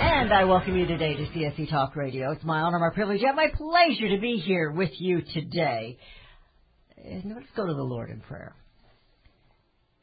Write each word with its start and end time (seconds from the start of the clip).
And 0.00 0.32
I 0.32 0.44
welcome 0.44 0.76
you 0.76 0.86
today 0.86 1.14
to 1.14 1.22
CSC 1.22 1.70
Talk 1.70 1.96
Radio. 1.96 2.32
It's 2.32 2.44
my 2.44 2.60
honor, 2.60 2.78
my 2.78 2.90
privilege, 2.94 3.22
and 3.22 3.34
my 3.34 3.48
pleasure 3.48 4.14
to 4.14 4.20
be 4.20 4.42
here 4.44 4.70
with 4.70 4.90
you 4.98 5.22
today. 5.32 5.96
Let's 7.02 7.46
go 7.56 7.66
to 7.66 7.72
the 7.72 7.82
Lord 7.82 8.10
in 8.10 8.20
prayer. 8.20 8.54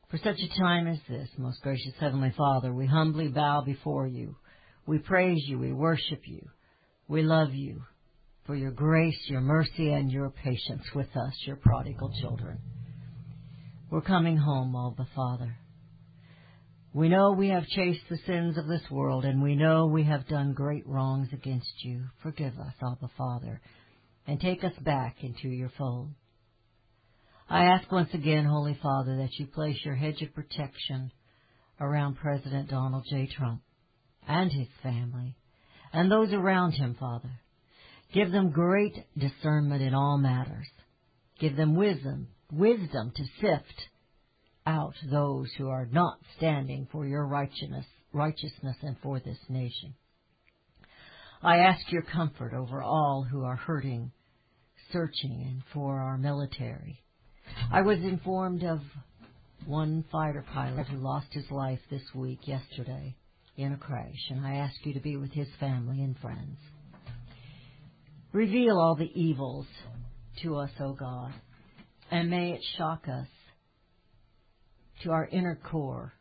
For 0.09 0.18
such 0.18 0.40
a 0.40 0.59
time 0.59 0.88
as 0.88 0.98
this, 1.08 1.30
most 1.38 1.62
gracious 1.62 1.94
Heavenly 1.99 2.34
Father, 2.35 2.73
we 2.73 2.88
humbly 2.88 3.27
bow 3.27 3.62
before 3.62 4.07
you. 4.07 4.35
We 4.88 4.98
praise 4.98 5.44
you, 5.46 5.59
we 5.59 5.73
worship 5.73 6.21
you, 6.26 6.49
we 7.07 7.21
love 7.21 7.54
you 7.54 7.84
for 8.48 8.55
your 8.55 8.71
grace, 8.71 9.20
your 9.27 9.41
mercy, 9.41 9.91
and 9.91 10.12
your 10.12 10.32
patience 10.32 10.84
with 10.96 11.16
us, 11.16 11.34
your 11.46 11.57
prodigal 11.57 12.12
children. 12.21 12.57
We're 13.91 14.02
coming 14.02 14.37
home, 14.37 14.76
Abba 14.76 15.07
Father. 15.15 15.55
We 16.98 17.09
know 17.09 17.31
we 17.31 17.49
have 17.49 17.67
chased 17.67 18.09
the 18.09 18.17
sins 18.26 18.57
of 18.57 18.65
this 18.65 18.81
world, 18.90 19.23
and 19.23 19.40
we 19.40 19.55
know 19.55 19.85
we 19.85 20.05
have 20.05 20.27
done 20.27 20.53
great 20.53 20.87
wrongs 20.87 21.27
against 21.31 21.84
you. 21.84 22.05
Forgive 22.23 22.57
us, 22.57 22.73
Abba 22.81 23.12
Father, 23.15 23.62
and 24.26 24.41
take 24.41 24.63
us 24.63 24.73
back 24.81 25.18
into 25.21 25.48
your 25.48 25.70
fold. 25.77 26.09
I 27.48 27.65
ask 27.65 27.91
once 27.91 28.09
again, 28.15 28.45
Holy 28.45 28.79
Father, 28.81 29.18
that 29.18 29.29
you 29.37 29.45
place 29.45 29.77
your 29.85 29.93
hedge 29.93 30.23
of 30.23 30.34
protection 30.34 31.12
around 31.79 32.15
President 32.15 32.68
Donald 32.71 33.05
J. 33.07 33.27
Trump 33.27 33.62
and 34.27 34.51
his 34.51 34.68
family 34.81 35.35
and 35.93 36.12
those 36.12 36.34
around 36.34 36.71
him, 36.71 36.95
Father. 36.99 37.29
Give 38.12 38.31
them 38.31 38.49
great 38.49 38.95
discernment 39.15 39.84
in 39.84 39.93
all 39.93 40.18
matters. 40.18 40.68
Give 41.40 41.55
them 41.55 41.75
wisdom, 41.75 42.29
wisdom 42.51 43.12
to 43.15 43.23
sift 43.40 43.87
out 44.68 44.93
those 45.10 45.49
who 45.57 45.70
are 45.70 45.87
not 45.91 46.20
standing 46.35 46.87
for 46.91 47.07
your 47.07 47.26
righteousness, 47.26 47.85
righteousness 48.12 48.76
and 48.82 48.98
for 49.01 49.20
this 49.20 49.40
nation. 49.49 49.96
I 51.41 51.59
ask 51.59 51.90
your 51.91 52.01
comfort 52.01 52.54
over 52.54 52.84
all 52.84 53.26
who 53.29 53.43
are 53.43 53.55
hurting, 53.55 54.12
searching, 54.91 55.46
and 55.48 55.62
for 55.74 55.99
our 55.99 56.18
military. 56.18 57.01
I 57.71 57.82
was 57.82 57.99
informed 57.99 58.63
of 58.63 58.82
one 59.65 60.04
fighter 60.12 60.43
pilot 60.54 60.87
who 60.87 60.98
lost 60.98 61.27
his 61.31 61.49
life 61.49 61.79
this 61.90 62.04
week, 62.13 62.40
yesterday, 62.48 63.15
in 63.55 63.71
a 63.71 63.77
crash, 63.77 64.29
and 64.29 64.46
I 64.46 64.56
ask 64.56 64.75
you 64.84 64.94
to 64.94 65.00
be 65.00 65.16
with 65.16 65.31
his 65.31 65.47
family 65.59 66.02
and 66.02 66.18
friends. 66.19 66.57
Reveal 68.34 68.78
all 68.78 68.96
the 68.96 69.12
evils 69.19 69.68
to 70.44 70.57
us, 70.57 70.72
O 70.81 70.94
God, 70.94 71.34
and 72.12 72.29
may 72.29 72.52
it 72.52 72.62
shock 72.78 73.07
us 73.07 73.28
to 75.03 75.12
our 75.12 75.28
inner 75.28 75.59
core. 75.69 76.13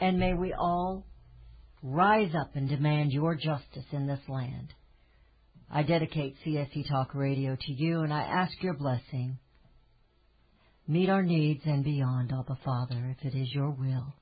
And 0.00 0.18
may 0.18 0.34
we 0.34 0.52
all 0.52 1.06
rise 1.82 2.34
up 2.34 2.54
and 2.54 2.68
demand 2.68 3.12
your 3.12 3.34
justice 3.34 3.86
in 3.92 4.06
this 4.06 4.20
land. 4.28 4.72
I 5.70 5.82
dedicate 5.82 6.36
CSC 6.44 6.88
Talk 6.88 7.14
Radio 7.14 7.56
to 7.56 7.72
you 7.72 8.00
and 8.00 8.12
I 8.12 8.22
ask 8.22 8.52
your 8.62 8.74
blessing. 8.74 9.38
Meet 10.86 11.10
our 11.10 11.22
needs 11.22 11.60
and 11.66 11.84
beyond, 11.84 12.32
Abba 12.32 12.58
Father, 12.64 13.14
if 13.18 13.26
it 13.26 13.36
is 13.36 13.52
your 13.52 13.70
will, 13.70 14.14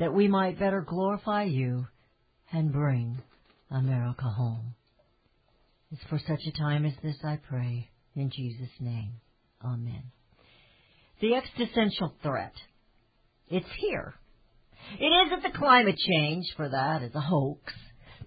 that 0.00 0.12
we 0.12 0.26
might 0.26 0.58
better 0.58 0.80
glorify 0.80 1.44
you 1.44 1.86
and 2.52 2.72
bring 2.72 3.22
America 3.70 4.24
home. 4.24 4.74
It's 5.92 6.02
for 6.10 6.18
such 6.18 6.40
a 6.46 6.58
time 6.58 6.84
as 6.84 6.94
this 7.02 7.16
I 7.24 7.38
pray. 7.48 7.88
In 8.16 8.30
Jesus' 8.30 8.80
name. 8.80 9.12
Amen. 9.64 10.15
The 11.20 11.34
existential 11.34 12.14
threat. 12.22 12.52
It's 13.48 13.66
here. 13.78 14.14
It 14.98 15.04
isn't 15.04 15.42
the 15.42 15.58
climate 15.58 15.96
change, 15.96 16.46
for 16.56 16.68
that 16.68 17.02
is 17.02 17.14
a 17.14 17.20
hoax. 17.20 17.72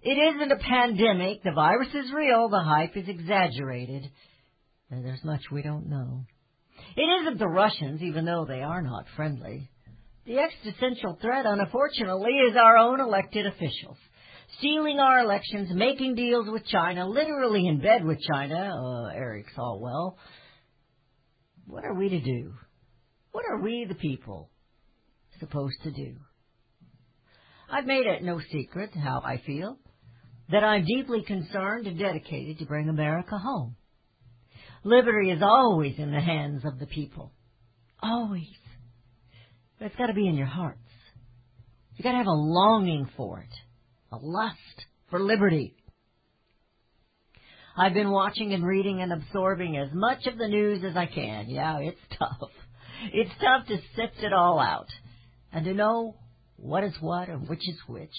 It 0.01 0.17
isn't 0.35 0.51
a 0.51 0.57
pandemic. 0.57 1.43
The 1.43 1.51
virus 1.53 1.89
is 1.93 2.11
real. 2.13 2.49
The 2.49 2.63
hype 2.63 2.95
is 2.95 3.07
exaggerated. 3.07 4.09
And 4.89 5.05
there's 5.05 5.23
much 5.23 5.41
we 5.51 5.61
don't 5.61 5.87
know. 5.87 6.25
It 6.95 7.01
isn't 7.21 7.37
the 7.37 7.47
Russians, 7.47 8.01
even 8.01 8.25
though 8.25 8.45
they 8.47 8.61
are 8.61 8.81
not 8.81 9.05
friendly. 9.15 9.69
The 10.25 10.39
existential 10.39 11.17
threat, 11.21 11.45
unfortunately, 11.45 12.31
is 12.31 12.55
our 12.55 12.77
own 12.77 12.99
elected 12.99 13.45
officials. 13.45 13.97
Stealing 14.57 14.99
our 14.99 15.19
elections, 15.19 15.69
making 15.73 16.15
deals 16.15 16.49
with 16.49 16.65
China, 16.65 17.07
literally 17.07 17.67
in 17.67 17.79
bed 17.79 18.03
with 18.03 18.19
China, 18.21 18.55
uh, 18.55 19.07
Eric 19.13 19.45
Swalwell. 19.55 20.15
What 21.67 21.85
are 21.85 21.93
we 21.93 22.09
to 22.09 22.19
do? 22.19 22.53
What 23.31 23.45
are 23.49 23.61
we, 23.61 23.85
the 23.87 23.95
people, 23.95 24.49
supposed 25.39 25.77
to 25.83 25.91
do? 25.91 26.15
I've 27.71 27.85
made 27.85 28.07
it 28.07 28.23
no 28.23 28.39
secret 28.51 28.91
how 28.95 29.21
I 29.23 29.41
feel, 29.45 29.77
that 30.51 30.63
I'm 30.63 30.85
deeply 30.85 31.23
concerned 31.23 31.85
and 31.85 31.99
dedicated 31.99 32.59
to 32.59 32.65
bring 32.65 32.89
America 32.89 33.37
home. 33.37 33.75
Liberty 34.83 35.29
is 35.29 35.41
always 35.43 35.95
in 35.97 36.11
the 36.11 36.21
hands 36.21 36.63
of 36.65 36.79
the 36.79 36.87
people. 36.87 37.31
Always. 38.01 38.47
But 39.77 39.87
it's 39.87 39.95
gotta 39.95 40.13
be 40.13 40.27
in 40.27 40.35
your 40.35 40.47
hearts. 40.47 40.79
You've 41.95 42.03
gotta 42.03 42.17
have 42.17 42.27
a 42.27 42.31
longing 42.31 43.09
for 43.15 43.39
it. 43.41 43.53
A 44.11 44.17
lust 44.17 44.85
for 45.09 45.19
liberty. 45.19 45.75
I've 47.77 47.93
been 47.93 48.11
watching 48.11 48.53
and 48.53 48.65
reading 48.65 49.01
and 49.01 49.13
absorbing 49.13 49.77
as 49.77 49.89
much 49.93 50.25
of 50.25 50.37
the 50.37 50.47
news 50.47 50.83
as 50.83 50.97
I 50.97 51.05
can. 51.05 51.49
Yeah, 51.49 51.79
it's 51.79 51.99
tough. 52.17 52.49
It's 53.13 53.31
tough 53.41 53.67
to 53.67 53.77
sift 53.95 54.23
it 54.23 54.33
all 54.33 54.59
out 54.59 54.87
and 55.51 55.65
to 55.65 55.73
know 55.73 56.15
what 56.57 56.83
is 56.83 56.93
what 56.99 57.29
and 57.29 57.47
which 57.47 57.67
is 57.67 57.77
which. 57.87 58.15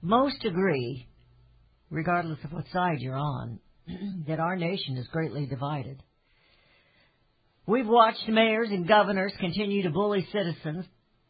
Most 0.00 0.44
agree, 0.44 1.06
regardless 1.90 2.38
of 2.44 2.52
what 2.52 2.64
side 2.72 3.00
you're 3.00 3.16
on, 3.16 3.58
that 4.26 4.40
our 4.40 4.56
nation 4.56 4.96
is 4.96 5.06
greatly 5.08 5.46
divided. 5.46 6.02
We've 7.66 7.86
watched 7.86 8.28
mayors 8.28 8.70
and 8.70 8.88
governors 8.88 9.32
continue 9.38 9.84
to 9.84 9.90
bully 9.90 10.26
citizens 10.32 10.84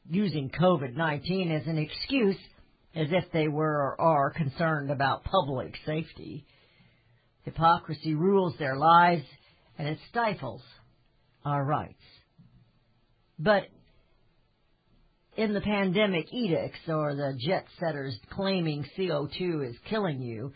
using 0.08 0.50
COVID-19 0.50 1.60
as 1.60 1.66
an 1.66 1.78
excuse 1.78 2.38
as 2.94 3.08
if 3.10 3.24
they 3.32 3.48
were 3.48 3.96
or 3.98 4.00
are 4.00 4.30
concerned 4.30 4.90
about 4.90 5.24
public 5.24 5.74
safety. 5.86 6.46
Hypocrisy 7.44 8.14
rules 8.14 8.54
their 8.58 8.76
lives 8.76 9.24
and 9.78 9.88
it 9.88 9.98
stifles 10.10 10.62
our 11.44 11.64
rights. 11.64 12.02
But 13.38 13.64
in 15.36 15.52
the 15.54 15.60
pandemic 15.60 16.32
edicts 16.32 16.80
or 16.88 17.14
the 17.14 17.36
jet 17.38 17.64
setters 17.80 18.16
claiming 18.30 18.84
CO2 18.96 19.70
is 19.70 19.76
killing 19.88 20.20
you, 20.20 20.52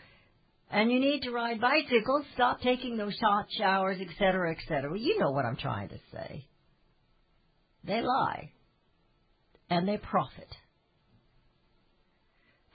and 0.69 0.91
you 0.91 0.99
need 0.99 1.21
to 1.21 1.31
ride 1.31 1.61
bicycles, 1.61 2.25
stop 2.33 2.61
taking 2.61 2.97
those 2.97 3.17
hot 3.19 3.47
showers, 3.57 3.99
etc., 4.01 4.51
etc. 4.51 4.97
You 4.99 5.17
know 5.19 5.31
what 5.31 5.45
I'm 5.45 5.55
trying 5.55 5.89
to 5.89 5.99
say. 6.13 6.45
They 7.83 8.01
lie. 8.01 8.51
And 9.69 9.87
they 9.87 9.97
profit. 9.97 10.53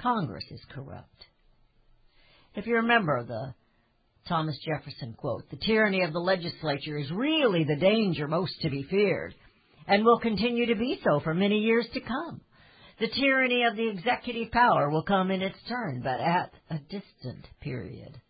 Congress 0.00 0.44
is 0.50 0.60
corrupt. 0.74 1.26
If 2.54 2.66
you 2.66 2.76
remember 2.76 3.24
the 3.24 3.54
Thomas 4.28 4.58
Jefferson 4.64 5.14
quote, 5.14 5.48
the 5.50 5.56
tyranny 5.56 6.02
of 6.02 6.12
the 6.12 6.20
legislature 6.20 6.96
is 6.96 7.10
really 7.10 7.64
the 7.64 7.76
danger 7.76 8.28
most 8.28 8.60
to 8.62 8.70
be 8.70 8.84
feared, 8.84 9.34
and 9.86 10.04
will 10.04 10.20
continue 10.20 10.66
to 10.66 10.76
be 10.76 11.00
so 11.02 11.20
for 11.20 11.34
many 11.34 11.58
years 11.58 11.86
to 11.92 12.00
come. 12.00 12.40
The 13.00 13.08
tyranny 13.08 13.64
of 13.64 13.76
the 13.76 13.88
executive 13.88 14.52
power 14.52 14.88
will 14.90 15.02
come 15.02 15.30
in 15.30 15.42
its 15.42 15.58
turn, 15.68 16.02
but 16.02 16.20
at 16.20 16.52
a 16.70 16.78
distant 16.78 17.46
period. 17.60 18.20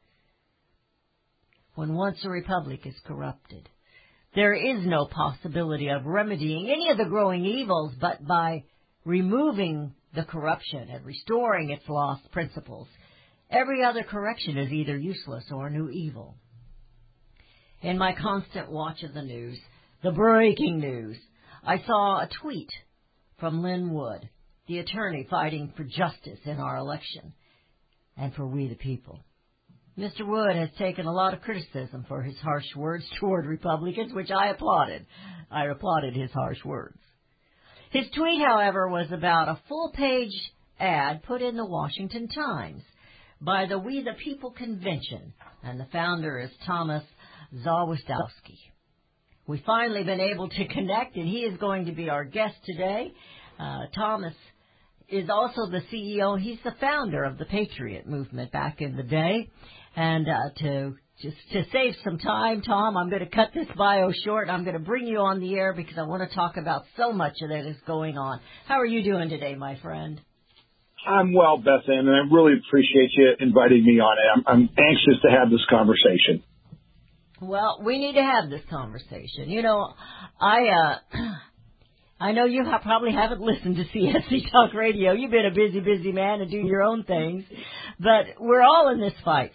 When 1.75 1.95
once 1.95 2.25
a 2.25 2.31
republic 2.31 2.87
is 2.87 2.95
corrupted, 3.07 3.69
there 4.35 4.55
is 4.55 4.87
no 4.87 5.07
possibility 5.07 5.89
of 5.89 6.07
remedying 6.07 6.71
any 6.71 6.89
of 6.91 6.97
the 6.97 7.05
growing 7.05 7.45
evils 7.45 7.93
but 8.01 8.27
by 8.27 8.65
removing 9.05 9.95
the 10.15 10.25
corruption 10.25 10.89
and 10.91 11.05
restoring 11.05 11.71
its 11.71 11.87
lost 11.89 12.31
principles. 12.31 12.89
Every 13.53 13.85
other 13.85 14.03
correction 14.03 14.57
is 14.57 14.73
either 14.73 14.97
useless 14.97 15.45
or 15.53 15.69
new 15.69 15.91
evil. 15.91 16.37
in 17.83 17.99
my 17.99 18.15
constant 18.15 18.71
watch 18.71 19.03
of 19.03 19.13
the 19.13 19.21
news, 19.21 19.59
the 20.03 20.11
breaking 20.11 20.79
news, 20.79 21.19
I 21.63 21.79
saw 21.87 22.21
a 22.21 22.29
tweet 22.41 22.71
from 23.39 23.63
Lin 23.63 23.93
Wood, 23.93 24.27
the 24.69 24.79
attorney 24.79 25.27
fighting 25.29 25.75
for 25.77 25.85
justice 25.85 26.39
in 26.47 26.59
our 26.59 26.79
election 26.79 27.35
and 28.17 28.33
for 28.35 28.47
we 28.47 28.69
the 28.69 28.75
people. 28.75 29.21
Mr. 29.99 30.27
Wood 30.27 30.57
has 30.57 30.71
taken 30.79 31.05
a 31.05 31.13
lot 31.13 31.35
of 31.35 31.43
criticism 31.43 32.07
for 32.09 32.23
his 32.23 32.39
harsh 32.39 32.75
words 32.75 33.05
toward 33.21 33.45
Republicans, 33.45 34.15
which 34.15 34.31
I 34.31 34.49
applauded. 34.49 35.05
I 35.51 35.67
applauded 35.67 36.17
his 36.17 36.31
harsh 36.31 36.65
words. 36.65 36.99
His 37.91 38.07
tweet, 38.17 38.41
however, 38.41 38.89
was 38.89 39.13
about 39.13 39.49
a 39.49 39.61
full 39.69 39.93
page 39.93 40.33
ad 40.81 41.23
put 41.25 41.43
in 41.43 41.57
the 41.57 41.67
Washington 41.67 42.29
Times 42.29 42.83
by 43.43 43.67
the 43.67 43.79
We 43.79 44.03
the 44.03 44.15
People 44.23 44.53
Convention, 44.53 45.35
and 45.65 45.79
the 45.79 45.87
founder 45.93 46.39
is 46.39 46.51
Thomas 46.65 47.03
Zawistowski. 47.67 48.59
We've 49.47 49.63
finally 49.67 50.05
been 50.05 50.21
able 50.21 50.49
to 50.49 50.69
connect, 50.69 51.17
and 51.17 51.27
he 51.27 51.41
is 51.41 51.59
going 51.59 51.87
to 51.87 51.93
be 51.93 52.09
our 52.09 52.25
guest 52.25 52.55
today. 52.65 53.13
Uh, 53.59 53.87
Thomas 53.95 54.35
is 55.09 55.29
also 55.29 55.67
the 55.67 55.83
CEO. 55.93 56.41
He's 56.41 56.59
the 56.63 56.75
founder 56.81 57.25
of 57.25 57.39
the 57.39 57.45
Patriot 57.45 58.07
Movement 58.07 58.53
back 58.53 58.81
in 58.81 58.97
the 58.97 59.03
day. 59.03 59.51
And 59.97 60.27
uh, 60.29 60.51
to 60.59 60.95
just 61.21 61.37
to 61.53 61.65
save 61.73 61.95
some 62.05 62.19
time, 62.19 62.63
Tom, 62.63 62.97
I'm 62.97 63.11
going 63.11 63.21
to 63.21 63.31
cut 63.31 63.51
this 63.53 63.67
bio 63.77 64.13
short. 64.25 64.49
I'm 64.49 64.65
going 64.65 64.79
to 64.79 64.83
bring 64.83 65.07
you 65.07 65.19
on 65.19 65.41
the 65.41 65.55
air 65.55 65.73
because 65.73 65.99
I 65.99 66.03
want 66.03 66.29
to 66.29 66.35
talk 66.35 66.57
about 66.57 66.85
so 66.97 67.13
much 67.13 67.35
of 67.43 67.51
that 67.51 67.67
is 67.67 67.77
going 67.87 68.17
on. 68.17 68.41
How 68.67 68.77
are 68.77 68.87
you 68.87 69.03
doing 69.03 69.29
today, 69.29 69.55
my 69.57 69.77
friend? 69.81 70.21
I'm 71.07 71.33
well, 71.33 71.59
Beth 71.59 71.89
Ann, 71.89 72.07
and 72.07 72.11
I 72.11 72.33
really 72.33 72.55
appreciate 72.59 73.11
you 73.17 73.33
inviting 73.41 73.85
me 73.85 73.99
on 74.01 74.17
it. 74.19 74.29
I'm, 74.35 74.45
I'm 74.47 74.69
anxious 74.79 75.21
to 75.23 75.31
have 75.31 75.51
this 75.51 75.65
conversation. 75.69 76.43
Well, 77.41 77.81
we 77.85 77.99
need 77.99 78.15
to 78.15 78.23
have 78.23 78.51
this 78.51 78.63
conversation. 78.71 79.51
You 79.51 79.63
know, 79.63 79.93
I 80.41 80.59
uh 80.69 81.17
I 82.21 82.31
know 82.33 82.45
you 82.45 82.65
ha- 82.65 82.79
probably 82.79 83.13
haven't 83.13 83.41
listened 83.41 83.77
to 83.77 83.85
CSC 83.99 84.51
Talk 84.53 84.75
Radio. 84.75 85.13
You've 85.13 85.33
been 85.33 85.47
a 85.47 85.55
busy, 85.55 85.81
busy 85.81 86.13
man 86.13 86.41
and 86.41 86.49
do 86.49 86.59
your 86.59 86.83
own 86.83 87.03
things, 87.03 87.45
but 87.99 88.27
we're 88.39 88.63
all 88.63 88.91
in 88.93 89.01
this 89.01 89.15
fight. 89.25 89.53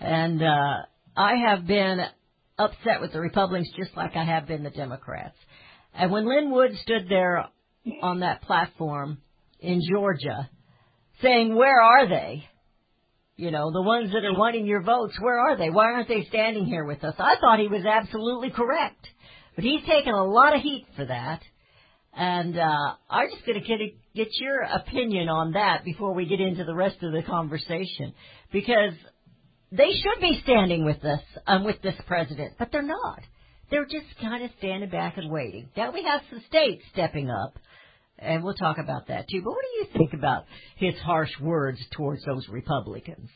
And 0.00 0.42
uh 0.42 0.76
I 1.16 1.34
have 1.48 1.66
been 1.66 2.00
upset 2.58 3.02
with 3.02 3.12
the 3.12 3.20
Republicans 3.20 3.70
just 3.76 3.94
like 3.94 4.16
I 4.16 4.24
have 4.24 4.46
been 4.46 4.62
the 4.62 4.70
Democrats. 4.70 5.36
And 5.92 6.10
when 6.10 6.26
Lin 6.26 6.50
Wood 6.50 6.70
stood 6.82 7.08
there 7.10 7.46
on 8.02 8.20
that 8.20 8.40
platform 8.42 9.18
in 9.60 9.80
Georgia 9.88 10.48
saying, 11.22 11.54
"Where 11.54 11.80
are 11.80 12.08
they?" 12.08 12.48
You 13.36 13.50
know, 13.50 13.70
the 13.72 13.82
ones 13.82 14.12
that 14.12 14.24
are 14.24 14.36
wanting 14.36 14.66
your 14.66 14.82
votes, 14.82 15.18
where 15.18 15.38
are 15.38 15.56
they? 15.56 15.70
Why 15.70 15.92
aren't 15.92 16.08
they 16.08 16.24
standing 16.24 16.66
here 16.66 16.84
with 16.84 17.02
us? 17.02 17.14
I 17.18 17.36
thought 17.40 17.58
he 17.58 17.68
was 17.68 17.86
absolutely 17.86 18.50
correct. 18.50 19.06
But 19.54 19.64
he's 19.64 19.82
taken 19.86 20.12
a 20.12 20.24
lot 20.24 20.54
of 20.54 20.60
heat 20.60 20.86
for 20.94 21.06
that. 21.06 21.40
And 22.12 22.58
uh, 22.58 22.94
I'm 23.08 23.30
just 23.30 23.46
going 23.46 23.60
to 23.60 23.66
get, 23.66 23.78
get 24.14 24.28
your 24.40 24.60
opinion 24.62 25.28
on 25.28 25.52
that 25.52 25.84
before 25.84 26.12
we 26.12 26.26
get 26.26 26.40
into 26.40 26.64
the 26.64 26.74
rest 26.74 27.02
of 27.02 27.12
the 27.12 27.22
conversation. 27.22 28.12
Because 28.52 28.92
they 29.72 29.90
should 29.92 30.20
be 30.20 30.40
standing 30.42 30.84
with 30.84 31.04
us, 31.04 31.22
um, 31.46 31.64
with 31.64 31.80
this 31.82 31.94
president, 32.06 32.54
but 32.58 32.70
they're 32.72 32.82
not. 32.82 33.20
They're 33.70 33.84
just 33.84 34.06
kind 34.20 34.44
of 34.44 34.50
standing 34.58 34.90
back 34.90 35.16
and 35.16 35.30
waiting. 35.30 35.68
Now 35.76 35.92
we 35.92 36.02
have 36.02 36.22
some 36.28 36.42
states 36.48 36.82
stepping 36.92 37.30
up, 37.30 37.56
and 38.20 38.44
we'll 38.44 38.54
talk 38.54 38.78
about 38.78 39.08
that 39.08 39.28
too. 39.28 39.40
But 39.42 39.50
what 39.50 39.62
do 39.62 39.78
you 39.78 39.98
think 39.98 40.12
about 40.14 40.44
his 40.76 40.94
harsh 40.96 41.30
words 41.40 41.78
towards 41.96 42.24
those 42.24 42.48
Republicans? 42.48 43.28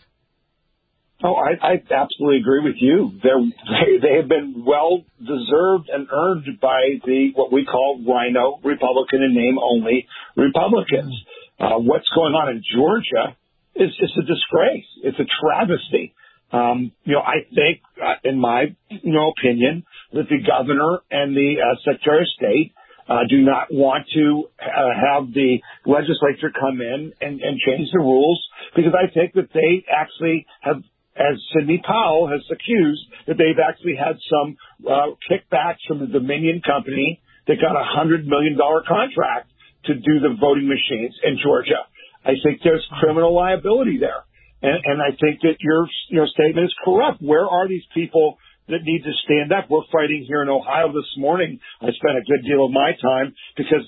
Oh, 1.23 1.35
I, 1.35 1.55
I 1.63 1.73
absolutely 1.95 2.41
agree 2.41 2.61
with 2.63 2.75
you. 2.79 3.13
They're, 3.23 3.41
they 3.41 4.09
they 4.09 4.17
have 4.21 4.29
been 4.29 4.65
well 4.67 5.05
deserved 5.19 5.89
and 5.89 6.09
earned 6.13 6.61
by 6.61 7.01
the 7.05 7.31
what 7.35 7.53
we 7.53 7.65
call 7.65 8.03
RINO 8.05 8.61
Republican 8.65 9.23
in 9.23 9.35
name 9.35 9.59
only 9.59 10.07
Republicans. 10.37 11.15
Uh, 11.59 11.79
what's 11.79 12.09
going 12.15 12.35
on 12.35 12.51
in 12.51 12.63
Georgia 12.75 13.37
is 13.77 13.91
just 13.99 14.13
a 14.19 14.23
disgrace. 14.23 14.87
It's 15.03 15.19
a 15.19 15.25
travesty. 15.41 16.15
Um, 16.53 16.93
you 17.05 17.15
know, 17.15 17.21
I 17.21 17.47
think, 17.55 17.81
uh, 18.01 18.15
in 18.23 18.39
my 18.39 18.77
you 18.89 19.13
know 19.13 19.33
opinion, 19.39 19.85
that 20.13 20.29
the 20.29 20.43
governor 20.47 21.01
and 21.11 21.35
the 21.35 21.57
uh, 21.63 21.77
secretary 21.85 22.23
of 22.23 22.29
state 22.37 22.73
uh, 23.09 23.21
do 23.29 23.43
not 23.43 23.69
want 23.71 24.07
to 24.15 24.45
uh, 24.61 24.65
have 24.97 25.33
the 25.33 25.59
legislature 25.85 26.51
come 26.59 26.81
in 26.81 27.13
and, 27.21 27.41
and 27.41 27.59
change 27.61 27.89
the 27.93 27.99
rules 27.99 28.41
because 28.75 28.93
I 28.97 29.13
think 29.13 29.35
that 29.35 29.53
they 29.53 29.85
actually 29.91 30.47
have, 30.61 30.83
as 31.17 31.37
Sidney 31.53 31.83
Powell 31.85 32.29
has 32.29 32.41
accused, 32.51 33.03
that 33.27 33.37
they've 33.37 33.61
actually 33.61 33.97
had 33.97 34.17
some 34.29 34.57
uh, 34.89 35.15
kickbacks 35.29 35.85
from 35.87 36.01
the 36.01 36.07
Dominion 36.07 36.63
company 36.65 37.21
that 37.47 37.61
got 37.61 37.77
a 37.77 37.85
hundred 37.85 38.27
million 38.27 38.57
dollar 38.57 38.83
contract 38.87 39.53
to 39.85 39.95
do 39.95 40.21
the 40.21 40.35
voting 40.41 40.67
machines 40.67 41.15
in 41.23 41.39
Georgia. 41.43 41.85
I 42.25 42.41
think 42.43 42.61
there's 42.65 42.87
criminal 43.01 43.35
liability 43.35 43.99
there. 44.01 44.25
And, 44.63 44.81
and 44.83 45.03
I 45.03 45.11
think 45.21 45.41
that 45.43 45.61
your, 45.61 45.87
your 46.09 46.27
statement 46.27 46.65
is 46.65 46.75
correct. 46.83 47.21
Where 47.21 47.45
are 47.45 47.69
these 47.69 47.85
people 47.93 48.39
that 48.69 48.83
need 48.83 49.05
to 49.05 49.13
stand 49.25 49.53
up? 49.53 49.69
We're 49.69 49.87
fighting 49.93 50.25
here 50.27 50.43
in 50.43 50.49
Ohio 50.49 50.93
this 50.93 51.09
morning. 51.17 51.61
I 51.81 51.93
spent 51.93 52.17
a 52.17 52.25
good 52.25 52.47
deal 52.47 52.65
of 52.65 52.73
my 52.73 52.93
time 53.01 53.35
because 53.57 53.85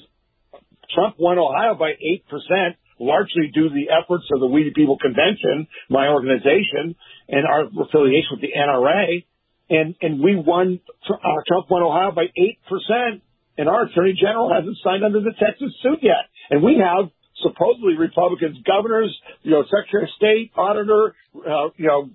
Trump 0.94 1.16
won 1.18 1.38
Ohio 1.38 1.74
by 1.74 1.92
8%, 1.92 2.76
largely 2.98 3.50
due 3.52 3.68
to 3.68 3.74
the 3.74 3.88
efforts 3.90 4.24
of 4.32 4.40
the 4.40 4.46
We 4.46 4.64
the 4.64 4.72
People 4.72 4.98
Convention, 4.98 5.66
my 5.88 6.08
organization, 6.08 6.96
and 7.28 7.46
our 7.46 7.64
affiliation 7.66 8.38
with 8.38 8.40
the 8.40 8.52
NRA. 8.56 9.24
And, 9.68 9.96
and 10.00 10.22
we 10.22 10.36
won, 10.36 10.80
uh, 11.10 11.40
Trump 11.48 11.70
won 11.70 11.82
Ohio 11.82 12.12
by 12.12 12.26
8%, 12.38 13.20
and 13.58 13.68
our 13.68 13.86
Attorney 13.86 14.14
General 14.20 14.52
hasn't 14.52 14.76
signed 14.84 15.04
under 15.04 15.20
the 15.20 15.32
Texas 15.40 15.72
suit 15.82 15.98
yet. 16.02 16.30
And 16.50 16.62
we 16.62 16.78
have 16.78 17.10
supposedly 17.42 17.96
Republicans, 17.98 18.58
governors, 18.64 19.16
you 19.42 19.50
know, 19.50 19.64
Secretary 19.64 20.04
of 20.04 20.10
State, 20.16 20.52
auditor, 20.56 21.14
uh, 21.34 21.68
you 21.76 21.86
know, 21.86 22.10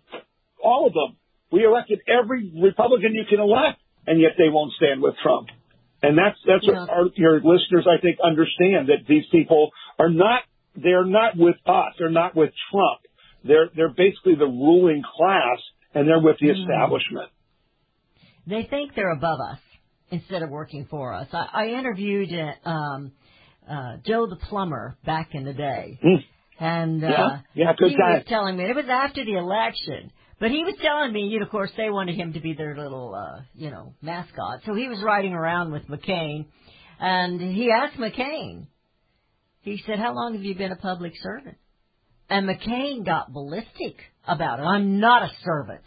all 0.64 0.88
of 0.88 0.94
them. 0.94 1.18
We 1.52 1.66
elected 1.66 2.00
every 2.08 2.52
Republican 2.62 3.14
you 3.14 3.26
can 3.30 3.40
elect, 3.40 3.80
and 4.08 4.20
yet 4.22 4.32
they 4.38 4.50
won't 4.50 4.72
stand 4.74 5.02
with 5.02 5.16
Trump. 5.22 5.50
And 6.02 6.18
that's 6.18 6.38
that's 6.48 6.66
Yeah. 6.66 6.80
what 6.82 6.90
our, 6.90 7.06
your 7.16 7.36
listeners, 7.42 7.86
I 7.88 8.00
think, 8.02 8.20
understand 8.24 8.88
that 8.90 9.06
these 9.08 9.26
people 9.32 9.72
are 10.00 10.10
not 10.10 10.44
they're 10.76 11.06
not 11.06 11.36
with 11.38 11.58
us. 11.66 11.94
They're 12.00 12.10
not 12.10 12.36
with 12.36 12.52
Trump. 12.72 13.00
They're 13.44 13.70
they're 13.76 13.94
basically 13.94 14.36
the 14.36 14.48
ruling 14.48 15.04
class, 15.18 15.60
and 15.94 16.08
they're 16.08 16.22
with 16.22 16.38
the 16.40 16.48
Mm. 16.48 16.60
establishment. 16.62 17.30
They 18.48 18.64
think 18.64 18.96
they're 18.96 19.12
above 19.12 19.40
us 19.52 19.60
instead 20.10 20.42
of 20.42 20.50
working 20.50 20.86
for 20.90 21.14
us. 21.14 21.28
I, 21.34 21.48
I 21.54 21.68
interviewed 21.78 22.30
uh, 22.34 22.70
um, 22.70 23.12
uh, 23.70 23.98
Joe 24.06 24.26
the 24.28 24.36
plumber 24.38 24.96
back 25.06 25.30
in 25.36 25.44
the 25.44 25.54
day, 25.54 26.00
Mm. 26.04 26.24
and 26.60 27.04
uh, 27.04 27.08
Yeah, 27.08 27.40
yeah, 27.54 27.74
good 27.78 27.92
he 27.92 27.98
guy. 27.98 28.16
was 28.18 28.24
telling 28.28 28.58
me 28.58 28.64
it 28.66 28.76
was 28.76 28.86
after 28.90 29.24
the 29.24 29.34
election. 29.38 30.12
But 30.42 30.50
he 30.50 30.64
was 30.64 30.74
telling 30.82 31.14
me, 31.14 31.28
you 31.28 31.38
know, 31.38 31.46
of 31.46 31.52
course, 31.52 31.70
they 31.78 31.92
wanted 31.92 32.16
him 32.16 32.34
to 32.34 32.40
be 32.40 32.54
their 32.54 32.76
little, 32.76 33.14
uh, 33.14 33.44
you 33.54 33.70
know, 33.70 33.94
mascot. 34.02 34.62
So 34.66 34.74
he 34.74 34.88
was 34.88 35.00
riding 35.06 35.34
around 35.34 35.72
with 35.72 35.84
McCain, 35.88 36.48
and 37.00 37.40
he 37.40 37.70
asked 37.72 37.98
McCain. 37.98 38.66
He 39.62 39.78
said, 39.86 40.00
"How 40.00 40.16
long 40.16 40.34
have 40.34 40.42
you 40.44 40.56
been 40.56 40.72
a 40.72 40.78
public 40.78 41.14
servant?" 41.22 41.58
And 42.28 42.50
McCain 42.50 43.06
got 43.06 43.32
ballistic 43.32 43.98
about 44.28 44.60
it. 44.60 44.64
I'm 44.64 45.00
not 45.00 45.22
a 45.22 45.32
servant, 45.44 45.84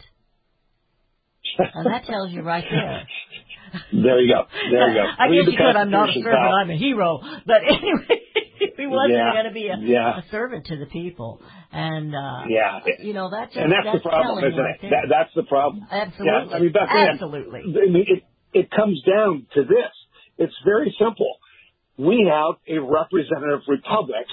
and 1.59 1.85
that 1.87 2.05
tells 2.05 2.31
you 2.31 2.41
right 2.41 2.63
there. 2.63 3.07
There 3.91 4.19
you 4.21 4.33
go. 4.33 4.43
There 4.71 4.89
you 4.89 4.95
go. 4.95 5.05
I 5.19 5.25
Read 5.27 5.45
guess 5.45 5.51
you 5.51 5.57
could. 5.57 5.75
I'm 5.75 5.89
not 5.91 6.09
a 6.09 6.13
servant. 6.13 6.53
I'm 6.61 6.69
a 6.69 6.77
hero. 6.77 7.19
But 7.45 7.61
anyway, 7.69 8.21
he 8.77 8.85
wasn't 8.87 9.13
Yeah. 9.17 9.33
going 9.33 9.45
to 9.45 9.51
be 9.51 9.67
a, 9.67 9.77
Yeah. 9.79 10.19
a 10.19 10.23
servant 10.31 10.65
to 10.67 10.77
the 10.77 10.85
people, 10.87 11.41
and 11.71 12.13
uh, 12.15 12.43
Yeah. 12.47 12.79
you 12.99 13.13
know 13.13 13.29
that's 13.29 13.53
just 13.53 13.63
and 13.63 13.71
that's, 13.71 13.85
that's 13.85 14.03
the 14.03 14.09
problem, 14.09 14.43
isn't 14.43 14.59
right 14.59 14.79
it? 14.81 14.89
That, 14.89 15.05
that's 15.09 15.33
the 15.35 15.43
problem. 15.43 15.87
Absolutely. 15.91 16.27
Yeah, 16.49 16.55
I 16.55 16.59
mean, 16.59 16.71
Beth 16.71 16.89
Absolutely. 16.89 17.61
I 17.61 17.89
mean, 17.91 18.05
it, 18.07 18.23
it 18.53 18.71
comes 18.71 19.01
down 19.03 19.45
to 19.55 19.63
this. 19.63 19.93
It's 20.37 20.55
very 20.65 20.95
simple. 20.99 21.37
We 21.97 22.27
have 22.29 22.55
a 22.67 22.79
representative 22.83 23.61
republic, 23.69 24.27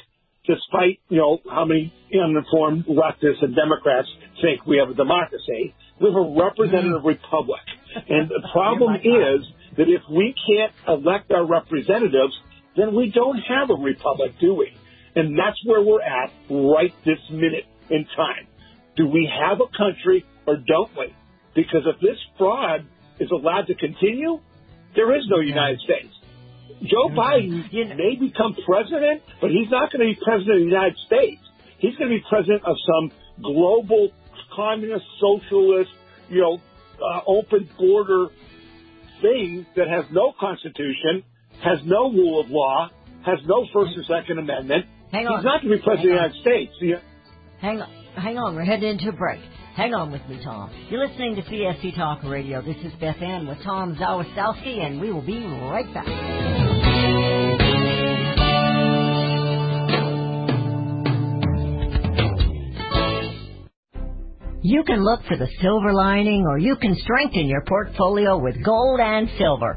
despite, 0.47 0.99
you 1.09 1.19
know, 1.19 1.39
how 1.49 1.65
many 1.65 1.93
uninformed 2.13 2.87
leftists 2.87 3.43
and 3.43 3.55
Democrats 3.55 4.09
think 4.41 4.67
we 4.67 4.79
have 4.79 4.91
a 4.91 4.95
democracy. 4.95 5.73
We 6.01 6.07
have 6.11 6.17
a 6.17 6.35
representative 6.43 7.05
republic. 7.05 7.61
And 8.09 8.29
the 8.29 8.49
problem 8.53 8.97
Mm-hmm. 8.97 9.41
Is 9.41 9.47
that 9.77 9.89
if 9.89 10.03
we 10.11 10.35
can't 10.47 10.73
elect 10.87 11.31
our 11.31 11.47
representatives, 11.47 12.35
then 12.77 12.95
we 12.95 13.11
don't 13.11 13.39
have 13.39 13.71
a 13.71 13.75
republic, 13.75 14.33
do 14.41 14.55
we? 14.55 14.77
And 15.15 15.39
that's 15.39 15.59
where 15.65 15.83
we're 15.83 16.03
at 16.03 16.31
right 16.51 16.93
this 17.05 17.19
minute 17.31 17.67
in 17.91 18.07
time. 18.17 18.47
Do 18.97 19.07
we 19.09 19.31
have 19.31 19.61
a 19.61 19.69
country 19.77 20.25
or 20.47 20.57
don't 20.57 20.91
we? 20.97 21.15
Because 21.55 21.83
if 21.87 22.01
this 22.01 22.19
fraud 22.39 22.87
is 23.19 23.31
allowed 23.31 23.67
to 23.69 23.75
continue, 23.75 24.41
there 24.95 25.15
is 25.17 25.25
no 25.29 25.41
United 25.41 25.81
States. 25.81 26.13
Joe 26.83 27.09
Biden 27.09 27.71
may 27.97 28.17
become 28.19 28.57
president, 28.67 29.23
but 29.41 29.51
he's 29.51 29.71
not 29.71 29.93
going 29.93 30.09
to 30.09 30.15
be 30.15 30.19
president 30.23 30.57
of 30.57 30.61
the 30.61 30.71
United 30.71 30.99
States. 31.07 31.43
He's 31.79 31.95
going 31.97 32.11
to 32.11 32.17
be 32.17 32.25
president 32.29 32.65
of 32.65 32.77
some 32.87 33.13
global 33.43 34.11
communist, 34.55 35.05
socialist, 35.21 35.91
you 36.29 36.41
know, 36.41 36.61
uh, 37.03 37.21
open 37.27 37.69
border 37.79 38.29
thing 39.21 39.67
that 39.77 39.89
has 39.89 40.05
no 40.11 40.33
constitution, 40.39 41.23
has 41.63 41.79
no 41.85 42.11
rule 42.11 42.41
of 42.41 42.51
law, 42.51 42.91
has 43.25 43.39
no 43.47 43.67
First 43.73 43.93
or 43.97 44.05
Second 44.05 44.39
Amendment. 44.39 44.87
Hang 45.11 45.27
on. 45.27 45.39
He's 45.39 45.45
not 45.45 45.63
to 45.63 45.69
be 45.69 45.79
president 45.79 45.99
of 45.99 46.03
the 46.03 46.09
United 46.09 46.41
States. 46.41 47.03
Hang 47.61 47.81
on, 47.81 47.91
hang 48.17 48.39
on. 48.39 48.57
We're 48.57 48.65
heading 48.65 48.89
into 48.89 49.11
a 49.11 49.13
break. 49.13 49.41
Hang 49.77 49.95
on 49.95 50.13
with 50.13 50.27
me, 50.29 50.39
Tom. 50.45 50.71
You're 50.91 51.07
listening 51.07 51.37
to 51.37 51.43
CSC 51.43 51.97
Talk 51.97 52.23
Radio. 52.25 52.61
This 52.61 52.77
is 52.85 52.93
Beth 53.01 53.23
Ann 53.23 53.47
with 53.47 53.59
Tom 53.65 53.97
Zawistowski, 53.97 54.85
and 54.85 55.01
we 55.01 55.13
will 55.13 55.25
be 55.25 55.45
right 55.47 55.93
back. 55.95 56.82
You 64.63 64.85
can 64.85 65.03
look 65.03 65.23
for 65.27 65.37
the 65.37 65.49
silver 65.61 65.93
lining 65.93 66.47
or 66.49 66.57
you 66.57 66.77
can 66.77 66.95
strengthen 66.95 67.49
your 67.49 67.65
portfolio 67.67 68.39
with 68.39 68.63
gold 68.65 69.01
and 69.01 69.29
silver. 69.37 69.77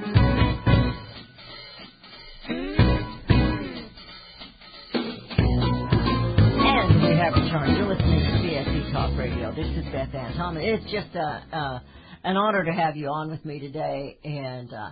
listening 7.91 8.19
to 8.21 8.31
CSC 8.47 8.93
Talk 8.93 9.17
Radio. 9.17 9.53
This 9.53 9.67
is 9.67 9.83
Beth 9.91 10.15
Ann. 10.15 10.33
Tom, 10.37 10.55
it's 10.55 10.89
just 10.89 11.13
a, 11.13 11.43
uh, 11.51 11.79
an 12.23 12.37
honor 12.37 12.63
to 12.63 12.71
have 12.71 12.95
you 12.95 13.09
on 13.09 13.29
with 13.29 13.43
me 13.43 13.59
today. 13.59 14.17
And 14.23 14.73
uh, 14.73 14.91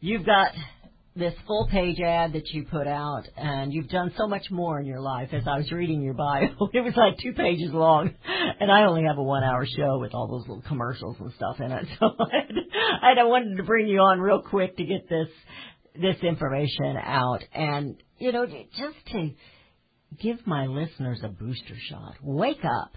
you've 0.00 0.26
got 0.26 0.48
this 1.14 1.32
full 1.46 1.68
page 1.70 2.00
ad 2.00 2.32
that 2.32 2.48
you 2.48 2.64
put 2.64 2.88
out, 2.88 3.22
and 3.36 3.72
you've 3.72 3.88
done 3.88 4.12
so 4.18 4.26
much 4.26 4.50
more 4.50 4.80
in 4.80 4.86
your 4.86 5.00
life. 5.00 5.28
As 5.32 5.44
I 5.46 5.58
was 5.58 5.70
reading 5.70 6.02
your 6.02 6.14
bio, 6.14 6.48
it 6.72 6.80
was 6.80 6.94
like 6.96 7.18
two 7.22 7.34
pages 7.34 7.70
long, 7.72 8.12
and 8.58 8.68
I 8.68 8.86
only 8.86 9.04
have 9.04 9.18
a 9.18 9.22
one-hour 9.22 9.64
show 9.66 10.00
with 10.00 10.12
all 10.12 10.26
those 10.26 10.48
little 10.48 10.64
commercials 10.66 11.16
and 11.20 11.32
stuff 11.34 11.60
in 11.60 11.70
it. 11.70 11.86
So 12.00 12.06
I, 13.00 13.12
I 13.12 13.24
wanted 13.24 13.58
to 13.58 13.62
bring 13.62 13.86
you 13.86 14.00
on 14.00 14.18
real 14.18 14.42
quick 14.42 14.76
to 14.78 14.84
get 14.84 15.08
this 15.08 15.28
this 15.94 16.16
information 16.24 16.96
out, 17.00 17.44
and 17.54 18.02
you 18.18 18.32
know, 18.32 18.44
just 18.44 19.06
to 19.12 19.30
give 20.20 20.46
my 20.46 20.66
listeners 20.66 21.20
a 21.22 21.28
booster 21.28 21.76
shot. 21.88 22.14
Wake 22.22 22.64
up. 22.64 22.92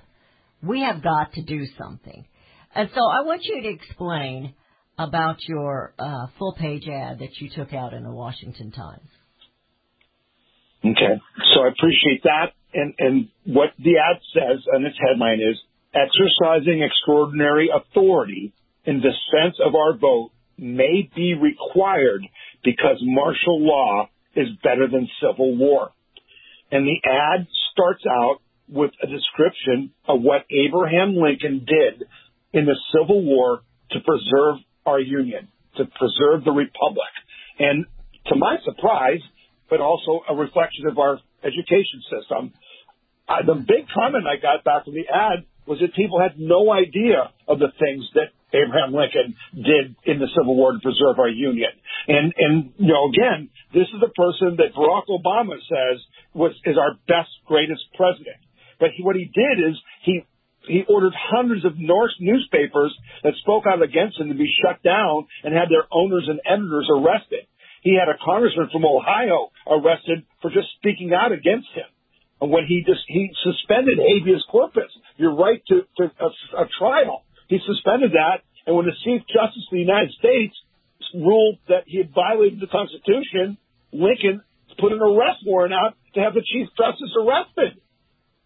We 0.62 0.82
have 0.82 1.04
got 1.04 1.34
to 1.34 1.44
do 1.44 1.66
something. 1.78 2.26
And 2.74 2.90
so 2.94 3.00
I 3.00 3.24
want 3.24 3.42
you 3.44 3.62
to 3.62 3.70
explain 3.70 4.54
about 4.98 5.38
your 5.48 5.94
uh, 6.00 6.28
full 6.38 6.54
page 6.54 6.88
ad 6.88 7.20
that 7.20 7.38
you 7.40 7.50
took 7.56 7.74
out 7.74 7.94
in 7.94 8.04
the 8.04 8.12
Washington 8.12 8.72
Times. 8.72 9.08
Okay. 10.84 11.22
So 11.54 11.62
I 11.62 11.70
appreciate 11.70 12.24
that. 12.24 12.54
And, 12.74 12.94
and 13.00 13.30
what 13.46 13.70
the 13.80 13.98
ad 13.98 14.22
says 14.34 14.64
on 14.74 14.86
its 14.86 14.98
headline 15.00 15.40
is 15.40 15.58
exercising 15.94 16.82
extraordinary 16.82 17.70
authority 17.74 18.54
in 18.86 18.98
defense 18.98 19.58
of 19.64 19.76
our 19.76 19.98
vote 19.98 20.32
may 20.58 21.10
be 21.16 21.34
required 21.34 22.22
because 22.64 22.98
martial 23.02 23.62
law 23.62 24.10
is 24.36 24.48
better 24.64 24.88
than 24.88 25.08
civil 25.22 25.56
war. 25.58 25.92
And 26.72 26.86
the 26.86 27.00
ad 27.08 27.48
starts 27.72 28.04
out 28.10 28.38
with 28.68 28.92
a 29.02 29.08
description 29.08 29.94
of 30.08 30.22
what 30.22 30.46
Abraham 30.52 31.16
Lincoln 31.16 31.66
did 31.66 32.08
in 32.54 32.66
the 32.66 32.76
Civil 32.94 33.24
War 33.24 33.62
to 33.92 34.00
preserve 34.00 34.58
our 34.86 35.00
union, 35.00 35.48
to 35.78 35.86
preserve 35.86 36.44
the 36.44 36.52
republic. 36.52 37.12
And 37.60 37.86
to 38.28 38.36
my 38.36 38.58
surprise, 38.66 39.22
but 39.70 39.80
also 39.80 40.22
a 40.30 40.36
reflection 40.36 40.88
of 40.88 40.98
our 40.98 41.20
education 41.44 42.04
system. 42.12 42.54
The 43.28 43.56
big 43.56 43.88
comment 43.94 44.26
I 44.28 44.36
got 44.42 44.64
back 44.64 44.86
from 44.86 44.94
the 44.94 45.08
ad 45.08 45.46
was 45.68 45.80
that 45.80 45.94
people 45.96 46.20
had 46.20 46.40
no 46.40 46.72
idea 46.72 47.32
of 47.48 47.60
the 47.60 47.72
things 47.80 48.08
that 48.16 48.32
Abraham 48.56 48.96
Lincoln 48.96 49.36
did 49.52 49.96
in 50.08 50.20
the 50.20 50.32
Civil 50.32 50.56
War 50.56 50.72
to 50.72 50.80
preserve 50.80 51.20
our 51.20 51.28
Union. 51.28 51.72
And, 52.08 52.32
and, 52.38 52.72
you 52.78 52.88
know, 52.88 53.12
again, 53.12 53.50
this 53.74 53.88
is 53.92 54.00
the 54.00 54.12
person 54.16 54.56
that 54.64 54.72
Barack 54.72 55.12
Obama 55.12 55.60
says 55.68 56.00
was, 56.38 56.53
is 56.65 56.77
our 56.77 56.94
best, 57.10 57.34
greatest 57.46 57.82
president. 57.98 58.38
But 58.79 58.94
he, 58.96 59.03
what 59.03 59.17
he 59.17 59.25
did 59.25 59.58
is 59.58 59.75
he, 60.06 60.22
he 60.70 60.86
ordered 60.88 61.13
hundreds 61.17 61.65
of 61.65 61.74
Norse 61.77 62.15
newspapers 62.22 62.94
that 63.24 63.34
spoke 63.41 63.65
out 63.65 63.82
against 63.82 64.20
him 64.22 64.29
to 64.29 64.38
be 64.38 64.48
shut 64.62 64.84
down 64.84 65.25
and 65.44 65.53
had 65.53 65.74
their 65.74 65.89
owners 65.91 66.29
and 66.29 66.39
editors 66.46 66.88
arrested. 66.94 67.50
He 67.82 67.98
had 67.98 68.10
a 68.10 68.20
congressman 68.22 68.70
from 68.72 68.86
Ohio 68.86 69.50
arrested 69.65 70.25
for 70.41 70.51
just 70.51 70.67
speaking 70.77 71.13
out 71.13 71.32
against 71.32 71.70
him. 71.74 71.89
And 72.39 72.51
when 72.51 72.70
he 72.70 72.84
just 72.86 73.01
he 73.08 73.34
suspended 73.41 73.98
habeas 73.98 74.46
corpus, 74.51 74.94
your 75.17 75.34
right 75.34 75.62
to, 75.70 75.82
to 75.98 76.03
a, 76.22 76.29
a 76.62 76.65
trial, 76.77 77.25
he 77.48 77.58
suspended 77.65 78.12
that. 78.13 78.46
And 78.67 78.75
when 78.75 78.86
the 78.86 78.98
Chief 79.03 79.25
Justice 79.25 79.65
of 79.65 79.74
the 79.74 79.82
United 79.82 80.12
States 80.20 80.53
ruled 81.15 81.58
that 81.67 81.88
he 81.88 81.98
had 81.98 82.13
violated 82.13 82.60
the 82.60 82.67
Constitution, 82.67 83.58
Lincoln 83.91 84.44
put 84.77 84.91
an 84.94 85.01
arrest 85.01 85.41
warrant 85.46 85.74
out 85.74 85.96
to 86.18 86.24
have 86.24 86.34
the 86.34 86.42
Chief 86.42 86.68
Justice 86.74 87.14
arrested. 87.14 87.80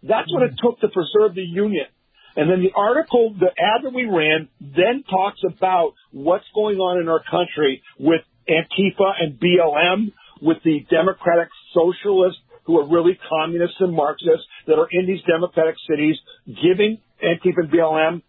That's 0.04 0.32
what 0.32 0.44
it 0.44 0.60
took 0.62 0.80
to 0.82 0.90
preserve 0.90 1.36
the 1.36 1.48
Union. 1.48 1.88
And 2.36 2.50
then 2.50 2.62
the 2.62 2.72
article, 2.76 3.34
the 3.38 3.48
ad 3.48 3.84
that 3.84 3.94
we 3.94 4.06
ran, 4.06 4.50
then 4.60 5.04
talks 5.10 5.40
about 5.44 5.94
what's 6.12 6.46
going 6.54 6.78
on 6.78 7.00
in 7.00 7.08
our 7.08 7.24
country 7.24 7.82
with 8.00 8.22
Antifa 8.48 9.12
and 9.20 9.40
BLM, 9.40 10.12
with 10.42 10.58
the 10.64 10.86
Democratic 10.90 11.50
Socialists 11.74 12.40
who 12.64 12.78
are 12.80 12.88
really 12.88 13.18
communists 13.30 13.78
and 13.80 13.94
Marxists 13.94 14.46
that 14.68 14.78
are 14.80 14.88
in 14.92 15.08
these 15.08 15.22
democratic 15.24 15.76
cities, 15.90 16.16
giving 16.46 17.00
Antifa 17.24 17.64
and 17.64 17.72
BLM 17.72 18.22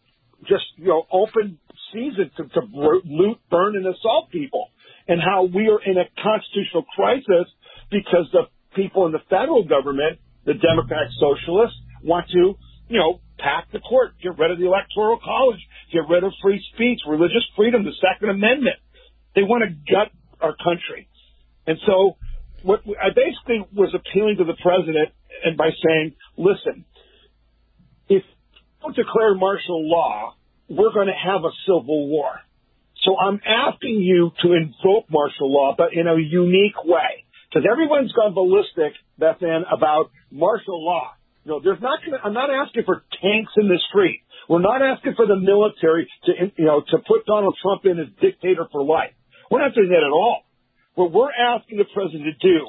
just 0.49 0.65
you 0.77 0.89
know 0.89 1.07
open 1.11 1.59
season 1.93 2.31
to, 2.37 2.45
to 2.49 2.61
loot, 2.73 3.39
burn, 3.51 3.77
and 3.77 3.87
assault 3.87 4.31
people, 4.31 4.69
and 5.07 5.21
how 5.21 5.45
we 5.45 5.69
are 5.69 5.81
in 5.85 5.97
a 5.99 6.05
constitutional 6.23 6.85
crisis 6.97 7.47
because 7.91 8.27
the 8.33 8.49
people 8.75 9.07
in 9.07 9.13
the 9.13 9.23
federal 9.31 9.65
government, 9.65 10.19
the 10.45 10.55
Democratic 10.55 11.13
Socialists, 11.19 11.77
want 12.03 12.29
to 12.31 12.55
you 12.89 12.99
know 12.99 13.21
pack 13.39 13.71
the 13.73 13.81
court, 13.81 14.13
get 14.23 14.39
rid 14.39 14.51
of 14.51 14.59
the 14.59 14.67
electoral 14.67 15.19
college, 15.23 15.61
get 15.93 16.03
rid 16.09 16.25
of 16.25 16.33
free 16.43 16.63
speech, 16.75 17.01
religious 17.09 17.45
freedom, 17.57 17.85
the 17.85 17.95
Second 18.01 18.31
Amendment. 18.31 18.77
They 19.35 19.43
want 19.43 19.65
to 19.65 19.93
gut 19.93 20.11
our 20.41 20.55
country, 20.63 21.09
and 21.67 21.79
so 21.87 22.17
what 22.63 22.81
I 22.87 23.09
basically 23.11 23.67
was 23.75 23.95
appealing 23.95 24.37
to 24.39 24.45
the 24.45 24.57
president 24.63 25.11
and 25.45 25.57
by 25.57 25.71
saying, 25.85 26.15
listen, 26.37 26.85
if 28.09 28.23
you 28.85 28.93
declare 28.93 29.35
martial 29.35 29.89
law, 29.89 30.35
we're 30.69 30.93
going 30.93 31.09
to 31.09 31.13
have 31.13 31.45
a 31.45 31.51
civil 31.67 32.09
war. 32.09 32.41
So 33.05 33.17
I'm 33.19 33.41
asking 33.45 34.01
you 34.01 34.31
to 34.43 34.53
invoke 34.53 35.11
martial 35.11 35.53
law, 35.53 35.75
but 35.77 35.93
in 35.93 36.07
a 36.07 36.17
unique 36.17 36.85
way. 36.85 37.22
Because 37.53 37.69
everyone's 37.71 38.13
gone 38.13 38.33
ballistic, 38.33 38.97
Beth 39.19 39.43
Ann, 39.43 39.65
about 39.69 40.11
martial 40.31 40.83
law. 40.83 41.13
You 41.45 41.53
know, 41.53 41.61
there's 41.63 41.83
not 41.83 42.01
gonna, 42.01 42.17
I'm 42.25 42.33
not 42.33 42.49
asking 42.49 42.85
for 42.87 43.05
tanks 43.21 43.53
in 43.61 43.69
the 43.69 43.79
street. 43.91 44.23
We're 44.49 44.65
not 44.65 44.81
asking 44.81 45.15
for 45.17 45.27
the 45.27 45.37
military 45.37 46.09
to, 46.25 46.33
you 46.57 46.65
know, 46.65 46.81
to 46.81 46.97
put 47.07 47.27
Donald 47.27 47.57
Trump 47.61 47.85
in 47.85 48.01
as 48.01 48.09
dictator 48.21 48.67
for 48.73 48.83
life. 48.83 49.13
We're 49.51 49.61
not 49.61 49.75
doing 49.75 49.91
that 49.91 50.01
at 50.01 50.13
all. 50.13 50.43
What 50.95 51.13
we're 51.13 51.33
asking 51.33 51.79
the 51.79 51.89
president 51.93 52.25
to 52.25 52.37
do 52.41 52.61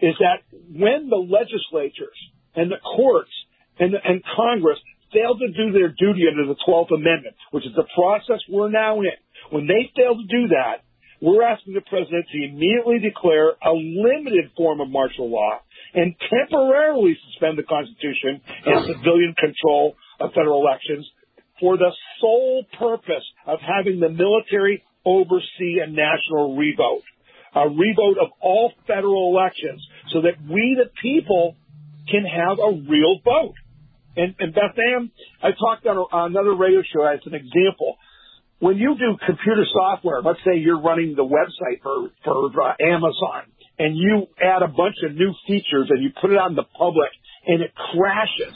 is 0.00 0.14
that 0.20 0.44
when 0.52 1.08
the 1.08 1.16
legislatures 1.16 2.16
and 2.54 2.70
the 2.70 2.80
courts 2.80 3.32
and, 3.78 3.94
the, 3.94 3.98
and 4.04 4.22
Congress 4.36 4.78
fail 5.12 5.38
to 5.38 5.48
do 5.48 5.72
their 5.72 5.88
duty 5.88 6.28
under 6.28 6.46
the 6.46 6.58
12th 6.66 6.92
Amendment, 6.92 7.36
which 7.52 7.64
is 7.64 7.72
the 7.74 7.86
process 7.94 8.40
we're 8.48 8.70
now 8.70 9.00
in, 9.00 9.16
when 9.50 9.66
they 9.66 9.88
fail 9.96 10.16
to 10.16 10.26
do 10.28 10.48
that, 10.52 10.85
we're 11.20 11.42
asking 11.42 11.74
the 11.74 11.80
president 11.82 12.26
to 12.32 12.38
immediately 12.44 12.98
declare 12.98 13.50
a 13.62 13.72
limited 13.72 14.50
form 14.56 14.80
of 14.80 14.88
martial 14.88 15.30
law 15.30 15.60
and 15.94 16.14
temporarily 16.28 17.16
suspend 17.30 17.58
the 17.58 17.62
Constitution 17.62 18.40
and 18.66 18.86
civilian 18.86 19.34
control 19.38 19.96
of 20.20 20.32
federal 20.32 20.60
elections 20.60 21.08
for 21.60 21.76
the 21.76 21.90
sole 22.20 22.64
purpose 22.78 23.24
of 23.46 23.58
having 23.60 24.00
the 24.00 24.10
military 24.10 24.84
oversee 25.04 25.80
a 25.80 25.86
national 25.88 26.56
revote 26.56 27.02
a 27.56 27.68
revote 27.68 28.18
of 28.20 28.28
all 28.40 28.72
federal 28.86 29.32
elections 29.32 29.80
so 30.12 30.20
that 30.20 30.36
we, 30.48 30.76
the 30.76 30.90
people, 31.00 31.56
can 32.08 32.24
have 32.24 32.58
a 32.58 32.70
real 32.86 33.18
vote. 33.24 33.54
And, 34.16 34.34
and 34.38 34.54
Beth 34.54 34.76
Ann, 34.76 35.10
I 35.42 35.50
talked 35.52 35.86
on, 35.86 35.96
a, 35.96 36.00
on 36.00 36.30
another 36.32 36.54
radio 36.54 36.82
show 36.82 37.04
as 37.04 37.20
an 37.24 37.34
example. 37.34 37.96
When 38.58 38.78
you 38.78 38.96
do 38.98 39.16
computer 39.26 39.64
software, 39.72 40.22
let's 40.22 40.38
say 40.44 40.58
you're 40.58 40.80
running 40.80 41.14
the 41.14 41.24
website 41.24 41.82
for, 41.82 42.08
for 42.24 42.62
uh, 42.62 42.74
Amazon, 42.80 43.52
and 43.78 43.96
you 43.96 44.26
add 44.40 44.62
a 44.62 44.68
bunch 44.68 44.96
of 45.04 45.14
new 45.14 45.34
features 45.46 45.88
and 45.90 46.02
you 46.02 46.10
put 46.20 46.30
it 46.32 46.38
on 46.38 46.54
the 46.54 46.64
public 46.78 47.10
and 47.46 47.62
it 47.62 47.72
crashes. 47.74 48.54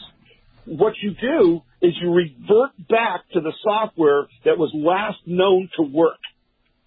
What 0.64 0.94
you 1.02 1.12
do 1.20 1.60
is 1.82 1.94
you 2.00 2.12
revert 2.12 2.70
back 2.88 3.28
to 3.32 3.40
the 3.40 3.52
software 3.62 4.26
that 4.44 4.56
was 4.56 4.70
last 4.74 5.18
known 5.26 5.68
to 5.76 5.82
work. 5.82 6.18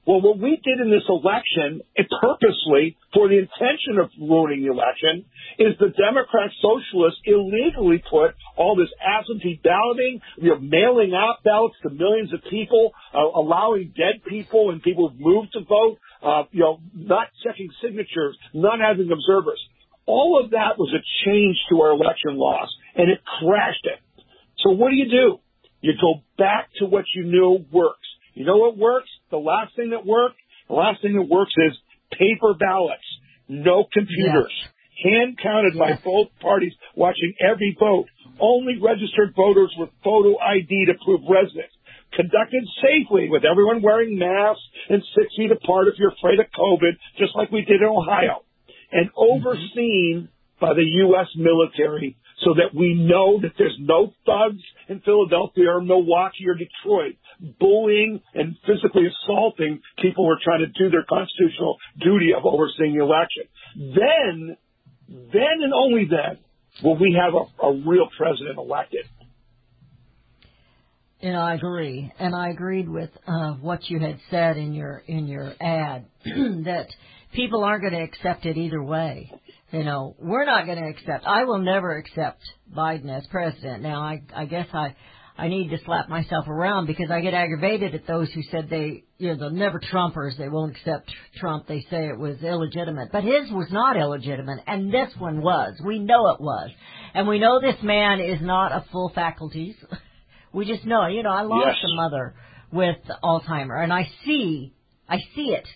Well, 0.06 0.20
what 0.20 0.38
we 0.38 0.60
did 0.60 0.84
in 0.84 0.92
this 0.92 1.08
election, 1.08 1.80
it 1.96 2.08
purposely, 2.20 2.98
for 3.14 3.30
the 3.30 3.40
intention 3.40 4.04
of 4.04 4.12
ruining 4.20 4.68
the 4.68 4.72
election, 4.72 5.24
is 5.58 5.80
the 5.80 5.96
Democrat 5.96 6.52
Socialists 6.60 7.22
illegally 7.24 8.04
put 8.10 8.36
all 8.58 8.76
this 8.76 8.92
absentee 9.00 9.62
balloting, 9.64 10.20
you 10.38 10.50
know, 10.50 10.60
mailing 10.60 11.14
out 11.16 11.40
ballots 11.46 11.76
to 11.84 11.90
millions 11.90 12.34
of 12.34 12.42
people, 12.50 12.92
uh, 13.14 13.20
allowing 13.20 13.94
dead 13.96 14.20
people 14.28 14.72
and 14.72 14.84
people 14.84 15.08
who've 15.08 15.22
moved 15.22 15.54
to 15.54 15.62
vote, 15.62 15.98
uh, 16.22 16.44
you 16.52 16.60
know, 16.60 16.82
not 16.94 17.28
checking 17.46 17.70
signatures, 17.82 18.38
not 18.54 18.80
having 18.80 19.10
observers. 19.10 19.62
All 20.06 20.44
of 20.44 20.52
that 20.52 20.76
was 20.78 20.92
a 20.92 21.00
change 21.24 21.56
to 21.70 21.80
our 21.80 21.92
election 21.92 22.36
laws, 22.36 22.68
and 22.96 23.10
it 23.10 23.20
crashed 23.40 23.86
it. 23.86 24.00
So 24.60 24.72
what 24.72 24.90
do 24.90 24.98
you 24.98 25.10
do? 25.10 25.40
You 25.80 25.94
go 26.00 26.24
back 26.38 26.70
to 26.80 26.86
what 26.86 27.06
you 27.16 27.24
knew 27.24 27.66
works. 27.72 28.08
You 28.34 28.46
know 28.46 28.58
what 28.58 28.78
works? 28.78 29.10
The 29.34 29.42
last 29.42 29.76
thing 29.76 29.90
that 29.98 30.06
worked, 30.06 30.38
the 30.70 30.78
last 30.78 31.02
thing 31.02 31.18
that 31.18 31.26
works 31.26 31.58
is 31.58 31.74
paper 32.14 32.54
ballots, 32.54 33.02
no 33.50 33.84
computers, 33.92 34.54
hand 35.02 35.40
counted 35.42 35.74
by 35.74 35.98
both 36.06 36.30
parties, 36.40 36.72
watching 36.94 37.34
every 37.42 37.76
vote, 37.80 38.06
only 38.40 38.78
registered 38.78 39.34
voters 39.36 39.74
with 39.76 39.90
photo 40.04 40.38
ID 40.38 40.86
to 40.86 40.94
prove 41.04 41.22
residence, 41.26 41.74
conducted 42.14 42.62
safely 42.78 43.26
with 43.28 43.42
everyone 43.42 43.82
wearing 43.82 44.20
masks 44.20 44.62
and 44.88 45.02
six 45.18 45.34
feet 45.36 45.50
apart 45.50 45.88
if 45.88 45.98
you're 45.98 46.14
afraid 46.14 46.38
of 46.38 46.46
COVID, 46.54 46.94
just 47.18 47.36
like 47.36 47.50
we 47.50 47.66
did 47.66 47.82
in 47.82 47.90
Ohio, 47.90 48.46
and 48.92 49.10
mm-hmm. 49.10 49.18
overseen 49.18 50.30
by 50.62 50.76
the 50.78 50.86
U.S. 51.10 51.34
military 51.36 52.18
so 52.44 52.54
that 52.56 52.76
we 52.78 52.94
know 52.94 53.40
that 53.42 53.54
there's 53.58 53.78
no 53.80 54.14
thugs 54.26 54.62
in 54.90 55.00
Philadelphia 55.02 55.70
or 55.70 55.82
Milwaukee 55.82 56.48
or 56.48 56.56
Detroit 56.56 57.16
bullying 57.60 58.22
and 58.34 58.56
physically 58.66 59.04
assaulting 59.08 59.82
people 60.02 60.26
who 60.26 60.32
are 60.32 60.40
trying 60.44 60.60
to 60.60 60.68
do 60.68 60.90
their 60.90 61.06
constitutional 61.08 61.78
duty 62.00 62.32
of 62.38 62.46
overseeing 62.46 62.98
the 62.98 63.04
election. 63.04 63.44
Then, 63.76 64.58
then 65.08 65.58
and 65.62 65.74
only 65.74 66.08
then 66.10 66.40
will 66.84 66.98
we 66.98 67.18
have 67.20 67.34
a, 67.34 67.66
a 67.66 67.82
real 67.86 68.08
president 68.18 68.58
elected. 68.58 69.06
And 71.22 71.38
I 71.38 71.56
agree, 71.56 72.12
and 72.20 72.36
I 72.36 72.50
agreed 72.50 72.90
with 72.90 73.10
uh, 73.26 73.54
what 73.54 73.90
you 73.90 73.98
had 73.98 74.20
said 74.30 74.58
in 74.58 74.74
your 74.74 75.02
in 75.08 75.26
your 75.28 75.54
ad 75.62 76.06
that 76.26 76.88
people 77.34 77.64
aren't 77.64 77.82
going 77.82 77.94
to 77.94 78.02
accept 78.02 78.46
it 78.46 78.58
either 78.58 78.84
way. 78.84 79.32
You 79.74 79.84
know, 79.84 80.16
we're 80.20 80.46
not 80.46 80.68
going 80.68 80.78
to 80.78 80.88
accept. 80.88 81.26
I 81.26 81.46
will 81.46 81.58
never 81.58 81.98
accept 81.98 82.42
Biden 82.74 83.10
as 83.10 83.26
president. 83.28 83.82
Now, 83.82 84.02
I 84.02 84.22
I 84.36 84.46
guess 84.46 84.68
I 84.72 84.96
I 85.36 85.48
need 85.48 85.70
to 85.72 85.80
slap 85.84 86.10
myself 86.10 86.48
around 86.48 86.86
because 86.86 87.10
I 87.10 87.22
get 87.22 87.34
aggravated 87.34 87.96
at 87.96 88.06
those 88.06 88.32
who 88.34 88.44
said 88.52 88.70
they 88.70 89.04
you 89.18 89.30
know 89.30 89.36
they're 89.40 89.50
never 89.50 89.80
Trumpers. 89.80 90.38
They 90.38 90.48
won't 90.48 90.78
accept 90.78 91.12
Trump. 91.38 91.66
They 91.68 91.82
say 91.90 92.08
it 92.08 92.20
was 92.20 92.38
illegitimate, 92.44 93.12
but 93.12 93.24
his 93.24 93.50
was 93.52 93.68
not 93.72 93.98
illegitimate, 93.98 94.60
and 94.68 94.94
this 94.94 95.12
one 95.18 95.42
was. 95.42 95.74
We 95.84 95.98
know 95.98 96.28
it 96.28 96.40
was, 96.40 96.70
and 97.16 97.28
we 97.28 97.40
know 97.40 97.60
this 97.60 97.82
man 97.82 98.20
is 98.20 98.40
not 98.42 98.72
of 98.72 98.84
full 98.92 99.10
faculties. 99.14 99.76
We 100.56 100.68
just 100.68 100.86
know, 100.86 101.08
you 101.08 101.24
know, 101.24 101.32
I 101.32 101.42
lost 101.42 101.80
Yes. 101.82 101.92
a 101.92 101.96
mother 101.96 102.36
with 102.72 102.98
Alzheimer, 103.24 103.84
and 103.84 103.92
I 103.92 104.08
see, 104.24 104.72
I 105.10 105.18
see 105.36 105.48
it. 105.52 105.68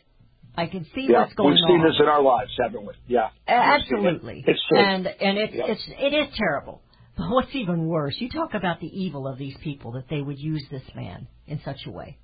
I 0.57 0.65
can 0.65 0.85
see 0.95 1.05
Yeah, 1.07 1.19
what's 1.21 1.33
going 1.35 1.49
we've 1.51 1.59
seen 1.67 1.81
on. 1.81 1.87
this 1.87 1.99
in 1.99 2.07
our 2.07 2.21
lives, 2.21 2.51
haven't 2.59 2.85
we? 2.85 2.93
Yeah, 3.07 3.29
A- 3.47 3.51
it. 3.51 3.81
Absolutely. 3.83 4.43
It's 4.45 4.59
true. 4.67 4.79
And 4.79 5.05
and 5.07 5.37
it, 5.37 5.51
Yeah. 5.53 5.65
it's 5.67 5.83
it 5.87 6.13
is 6.13 6.35
terrible. 6.35 6.81
But 7.15 7.29
what's 7.29 7.53
even 7.55 7.87
worse, 7.87 8.15
you 8.19 8.29
talk 8.29 8.53
about 8.55 8.79
the 8.79 8.87
evil 8.87 9.27
of 9.27 9.37
these 9.37 9.55
people 9.63 9.93
that 9.93 10.05
they 10.09 10.21
would 10.21 10.39
use 10.39 10.63
this 10.71 10.83
man 10.95 11.27
in 11.47 11.61
such 11.63 11.79
a 11.87 11.91
way. 11.91 12.17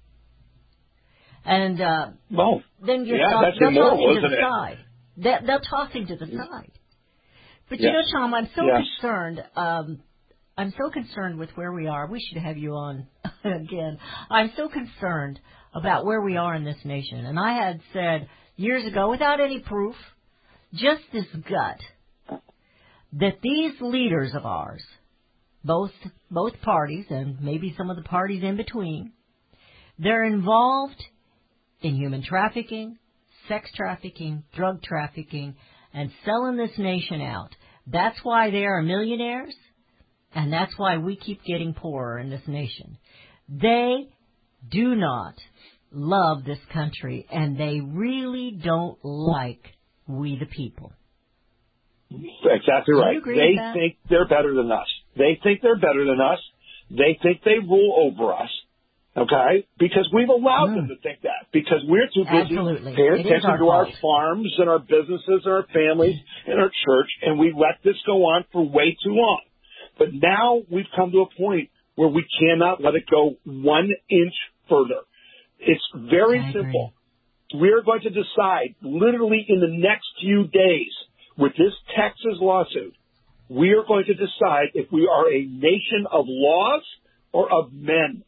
And 1.46 1.80
uh, 1.82 2.08
well, 2.32 2.62
then 2.86 3.06
you're 3.06 3.18
Yeah, 3.18 3.42
that's 3.42 3.58
that's 3.60 3.72
immoral, 3.72 4.00
off 4.00 4.14
to 4.14 4.18
isn't 4.20 4.32
the 4.32 4.38
it? 4.38 4.42
side. 4.42 4.78
They, 5.18 5.36
they'll 5.48 5.60
toss 5.60 5.92
him 5.92 6.08
to 6.08 6.16
the 6.16 6.26
side. 6.28 6.72
But 7.70 7.80
you 7.80 7.92
know, 7.92 8.02
Tom, 8.14 8.34
I'm 8.34 8.50
so 8.56 8.62
concerned. 8.68 9.44
Um, 9.56 10.02
I'm 10.58 10.72
so 10.78 10.90
concerned 10.92 11.40
with 11.40 11.50
where 11.56 11.72
we 11.74 11.88
are. 11.88 12.08
We 12.08 12.20
should 12.20 12.42
have 12.42 12.58
you 12.58 12.74
on 12.74 13.08
again. 13.44 13.98
I'm 14.30 14.52
so 14.56 14.70
concerned 14.70 15.40
about 15.74 16.06
where 16.06 16.22
we 16.22 16.38
are 16.38 16.56
in 16.56 16.64
this 16.64 16.84
nation. 16.84 17.26
And 17.26 17.40
I 17.40 17.54
had 17.54 17.82
said 17.94 18.30
years 18.56 18.86
ago, 18.86 19.10
without 19.10 19.40
any 19.40 19.60
proof, 19.60 19.96
just 20.74 21.02
this 21.12 21.26
gut, 21.50 21.80
that 23.14 23.40
these 23.42 23.74
leaders 23.82 24.32
of 24.36 24.46
ours, 24.46 24.84
both 25.64 25.92
both 26.30 26.60
parties 26.62 27.06
and 27.10 27.42
maybe 27.42 27.74
some 27.78 27.90
of 27.90 27.96
the 27.96 28.04
parties 28.04 28.44
in 28.44 28.58
between, 28.58 29.14
they're 30.00 30.26
involved 30.26 31.02
in 31.82 31.96
human 31.96 32.24
trafficking, 32.24 32.98
sex 33.48 33.70
trafficking, 33.76 34.44
drug 34.56 34.82
trafficking, 34.82 35.56
and 35.94 36.12
selling 36.26 36.58
this 36.58 36.78
nation 36.78 37.22
out. 37.22 37.50
That's 37.86 38.18
why 38.24 38.50
they 38.50 38.66
are 38.66 38.82
millionaires, 38.82 39.54
and 40.34 40.52
that's 40.52 40.74
why 40.78 40.98
we 40.98 41.16
keep 41.16 41.44
getting 41.44 41.74
poorer 41.74 42.18
in 42.18 42.30
this 42.30 42.48
nation. 42.48 42.98
They 43.48 44.10
do 44.70 44.96
not 44.96 45.36
love 45.92 46.44
this 46.44 46.60
country, 46.74 47.26
and 47.32 47.58
they 47.58 47.80
really 47.82 48.60
don't 48.64 48.98
like 49.04 49.64
we 50.08 50.38
the 50.38 50.46
people. 50.46 50.92
Exactly 52.12 52.94
right. 52.94 53.18
They 53.26 53.58
think 53.74 53.98
they're 54.10 54.28
better 54.28 54.54
than 54.54 54.72
us. 54.72 54.88
They 55.18 55.40
think 55.42 55.62
they're 55.62 55.80
better 55.80 56.06
than 56.06 56.20
us. 56.22 56.40
They 56.90 57.18
think 57.22 57.42
they 57.44 57.60
rule 57.60 58.12
over 58.12 58.34
us. 58.34 58.50
Okay? 59.16 59.68
Because 59.78 60.10
we've 60.14 60.30
allowed 60.30 60.74
them 60.74 60.86
mm. 60.86 60.88
to 60.90 60.98
think 61.02 61.22
that. 61.22 61.46
Because 61.52 61.86
we're 61.88 62.08
too 62.14 62.26
busy 62.26 62.58
Absolutely. 62.58 62.96
paying 62.96 63.26
attention 63.26 63.50
our 63.50 63.58
to 63.58 63.70
our 63.70 63.88
farms 64.02 64.52
and 64.58 64.70
our 64.70 64.80
businesses 64.80 65.46
and 65.46 65.54
our 65.54 65.66
families 65.74 66.18
and 66.48 66.60
our 66.60 66.70
church, 66.86 67.10
and 67.22 67.38
we 67.38 67.54
let 67.54 67.78
this 67.84 67.98
go 68.06 68.26
on 68.26 68.46
for 68.52 68.68
way 68.68 68.98
too 69.04 69.14
long. 69.14 69.42
But 70.00 70.10
now 70.14 70.62
we've 70.70 70.90
come 70.96 71.12
to 71.12 71.22
a 71.22 71.30
point 71.38 71.70
where 71.96 72.10
we 72.10 72.26
cannot 72.40 72.82
let 72.82 72.96
it 72.96 73.04
go 73.10 73.36
one 73.46 73.90
inch 74.10 74.34
further. 74.74 75.02
It's 75.60 76.10
very 76.10 76.42
simple. 76.54 76.94
We're 77.54 77.84
going 77.84 78.02
to 78.02 78.10
decide 78.10 78.76
literally 78.82 79.46
in 79.48 79.60
the 79.60 79.70
next 79.70 80.08
few 80.20 80.48
days 80.48 80.92
with 81.38 81.54
this 81.54 81.74
Texas 81.96 82.42
lawsuit, 82.42 82.96
we 83.50 83.72
are 83.72 83.86
going 83.88 84.06
to 84.06 84.14
decide 84.14 84.74
if 84.74 84.92
we 84.92 85.08
are 85.08 85.30
a 85.30 85.46
nation 85.46 86.08
of 86.12 86.26
laws 86.28 86.82
or 87.32 87.52
of 87.52 87.72
men. 87.74 88.24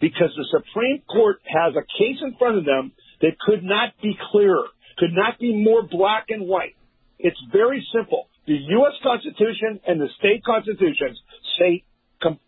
Because 0.00 0.30
the 0.36 0.46
Supreme 0.50 1.02
Court 1.10 1.38
has 1.46 1.74
a 1.74 1.86
case 1.98 2.18
in 2.22 2.34
front 2.38 2.58
of 2.58 2.64
them 2.64 2.92
that 3.20 3.38
could 3.38 3.62
not 3.62 3.94
be 4.02 4.16
clearer, 4.30 4.66
could 4.96 5.12
not 5.12 5.38
be 5.38 5.54
more 5.54 5.82
black 5.82 6.26
and 6.28 6.46
white. 6.46 6.76
It's 7.18 7.38
very 7.52 7.86
simple. 7.92 8.28
The 8.46 8.54
U.S. 8.78 8.94
Constitution 9.02 9.80
and 9.86 10.00
the 10.00 10.08
state 10.18 10.42
constitutions 10.44 11.18
say 11.58 11.84
com- 12.22 12.38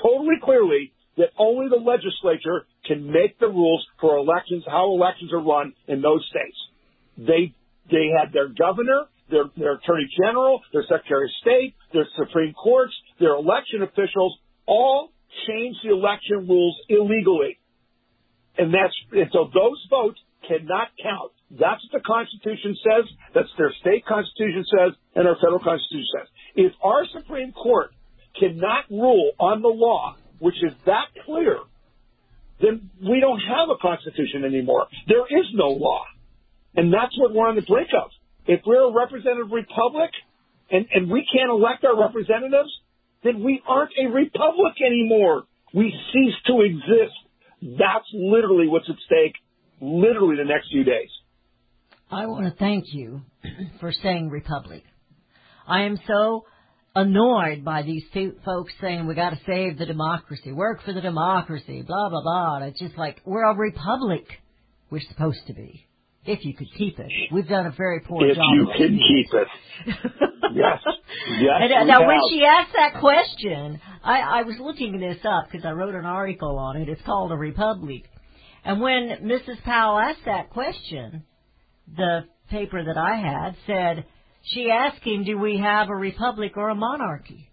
totally 0.00 0.36
clearly 0.42 0.92
that 1.16 1.30
only 1.38 1.68
the 1.68 1.76
legislature 1.76 2.66
can 2.86 3.10
make 3.10 3.38
the 3.38 3.48
rules 3.48 3.86
for 4.00 4.16
elections, 4.16 4.64
how 4.66 4.92
elections 4.92 5.32
are 5.32 5.42
run 5.42 5.74
in 5.88 6.00
those 6.00 6.26
states. 6.30 6.56
They 7.18 7.54
they 7.90 8.08
had 8.16 8.32
their 8.32 8.48
governor, 8.48 9.06
their 9.30 9.44
their 9.56 9.74
attorney 9.74 10.08
general, 10.16 10.60
their 10.72 10.84
secretary 10.88 11.24
of 11.24 11.30
state, 11.40 11.74
their 11.92 12.06
Supreme 12.16 12.54
Courts, 12.54 12.94
their 13.20 13.34
election 13.34 13.82
officials 13.82 14.38
all 14.66 15.12
changed 15.46 15.80
the 15.84 15.90
election 15.90 16.46
rules 16.48 16.76
illegally. 16.88 17.58
And 18.56 18.72
that's 18.72 18.94
and 19.12 19.28
so 19.32 19.50
those 19.52 19.80
votes 19.90 20.20
cannot 20.48 20.88
count. 21.02 21.32
That's 21.50 21.80
what 21.84 22.00
the 22.00 22.04
Constitution 22.06 22.76
says. 22.80 23.04
That's 23.34 23.52
their 23.58 23.72
state 23.80 24.06
Constitution 24.06 24.64
says, 24.64 24.92
and 25.14 25.28
our 25.28 25.36
federal 25.36 25.60
Constitution 25.60 26.08
says. 26.16 26.28
If 26.54 26.72
our 26.82 27.04
Supreme 27.12 27.52
Court 27.52 27.92
cannot 28.38 28.88
rule 28.90 29.32
on 29.38 29.60
the 29.60 29.68
law, 29.68 30.16
which 30.42 30.56
is 30.60 30.72
that 30.86 31.06
clear, 31.24 31.58
then 32.60 32.90
we 33.00 33.20
don't 33.20 33.38
have 33.38 33.70
a 33.70 33.78
Constitution 33.80 34.44
anymore. 34.44 34.88
There 35.06 35.22
is 35.22 35.46
no 35.54 35.68
law. 35.68 36.02
And 36.74 36.92
that's 36.92 37.16
what 37.16 37.32
we're 37.32 37.48
on 37.48 37.54
the 37.54 37.62
brink 37.62 37.90
of. 37.94 38.10
If 38.46 38.62
we're 38.66 38.90
a 38.90 38.92
representative 38.92 39.52
republic 39.52 40.10
and, 40.68 40.86
and 40.92 41.08
we 41.08 41.24
can't 41.32 41.48
elect 41.48 41.84
our 41.84 41.96
representatives, 41.98 42.70
then 43.22 43.44
we 43.44 43.62
aren't 43.68 43.92
a 43.96 44.10
republic 44.10 44.74
anymore. 44.84 45.44
We 45.72 45.94
cease 46.12 46.34
to 46.48 46.62
exist. 46.62 47.14
That's 47.78 48.08
literally 48.12 48.66
what's 48.66 48.90
at 48.90 48.96
stake, 49.06 49.36
literally 49.80 50.36
the 50.36 50.44
next 50.44 50.70
few 50.72 50.82
days. 50.82 51.10
I 52.10 52.26
want 52.26 52.46
to 52.46 52.58
thank 52.58 52.86
you 52.92 53.22
for 53.78 53.92
saying 53.92 54.28
republic. 54.28 54.82
I 55.68 55.82
am 55.82 56.00
so 56.08 56.46
annoyed 56.94 57.64
by 57.64 57.82
these 57.82 58.04
two 58.12 58.34
folks 58.44 58.72
saying 58.80 59.06
we 59.06 59.14
got 59.14 59.30
to 59.30 59.40
save 59.46 59.78
the 59.78 59.86
democracy, 59.86 60.52
work 60.52 60.82
for 60.84 60.92
the 60.92 61.00
democracy, 61.00 61.82
blah 61.82 62.08
blah 62.08 62.22
blah. 62.22 62.56
And 62.56 62.64
it's 62.66 62.80
just 62.80 62.96
like 62.96 63.20
we're 63.24 63.44
a 63.44 63.56
republic. 63.56 64.26
We're 64.90 65.00
supposed 65.08 65.46
to 65.46 65.54
be, 65.54 65.86
if 66.26 66.44
you 66.44 66.54
could 66.54 66.68
keep 66.76 66.98
it. 66.98 67.10
We've 67.32 67.48
done 67.48 67.64
a 67.64 67.70
very 67.70 68.00
poor 68.00 68.26
if 68.28 68.36
job. 68.36 68.44
If 68.52 68.78
you 68.78 68.86
can 68.86 68.98
keep 68.98 69.34
it. 69.34 69.48
Yes. 70.54 70.80
Yes. 71.40 71.54
And, 71.62 71.72
uh, 71.72 71.84
now, 71.84 72.00
have. 72.00 72.08
when 72.08 72.18
she 72.30 72.44
asked 72.44 72.74
that 72.74 73.00
question, 73.00 73.80
I, 74.04 74.20
I 74.20 74.42
was 74.42 74.56
looking 74.60 75.00
this 75.00 75.18
up 75.24 75.46
because 75.50 75.64
I 75.64 75.70
wrote 75.70 75.94
an 75.94 76.04
article 76.04 76.58
on 76.58 76.76
it. 76.76 76.88
It's 76.90 77.00
called 77.02 77.32
A 77.32 77.36
Republic. 77.36 78.04
And 78.64 78.80
when 78.80 79.08
Mrs. 79.22 79.62
Powell 79.64 79.98
asked 79.98 80.26
that 80.26 80.50
question, 80.50 81.24
the 81.96 82.26
paper 82.50 82.84
that 82.84 82.98
I 82.98 83.16
had 83.16 83.56
said, 83.66 84.04
she 84.44 84.70
asked 84.70 85.02
him, 85.04 85.24
do 85.24 85.38
we 85.38 85.58
have 85.58 85.88
a 85.88 85.94
republic 85.94 86.56
or 86.56 86.68
a 86.70 86.74
monarchy? 86.74 87.48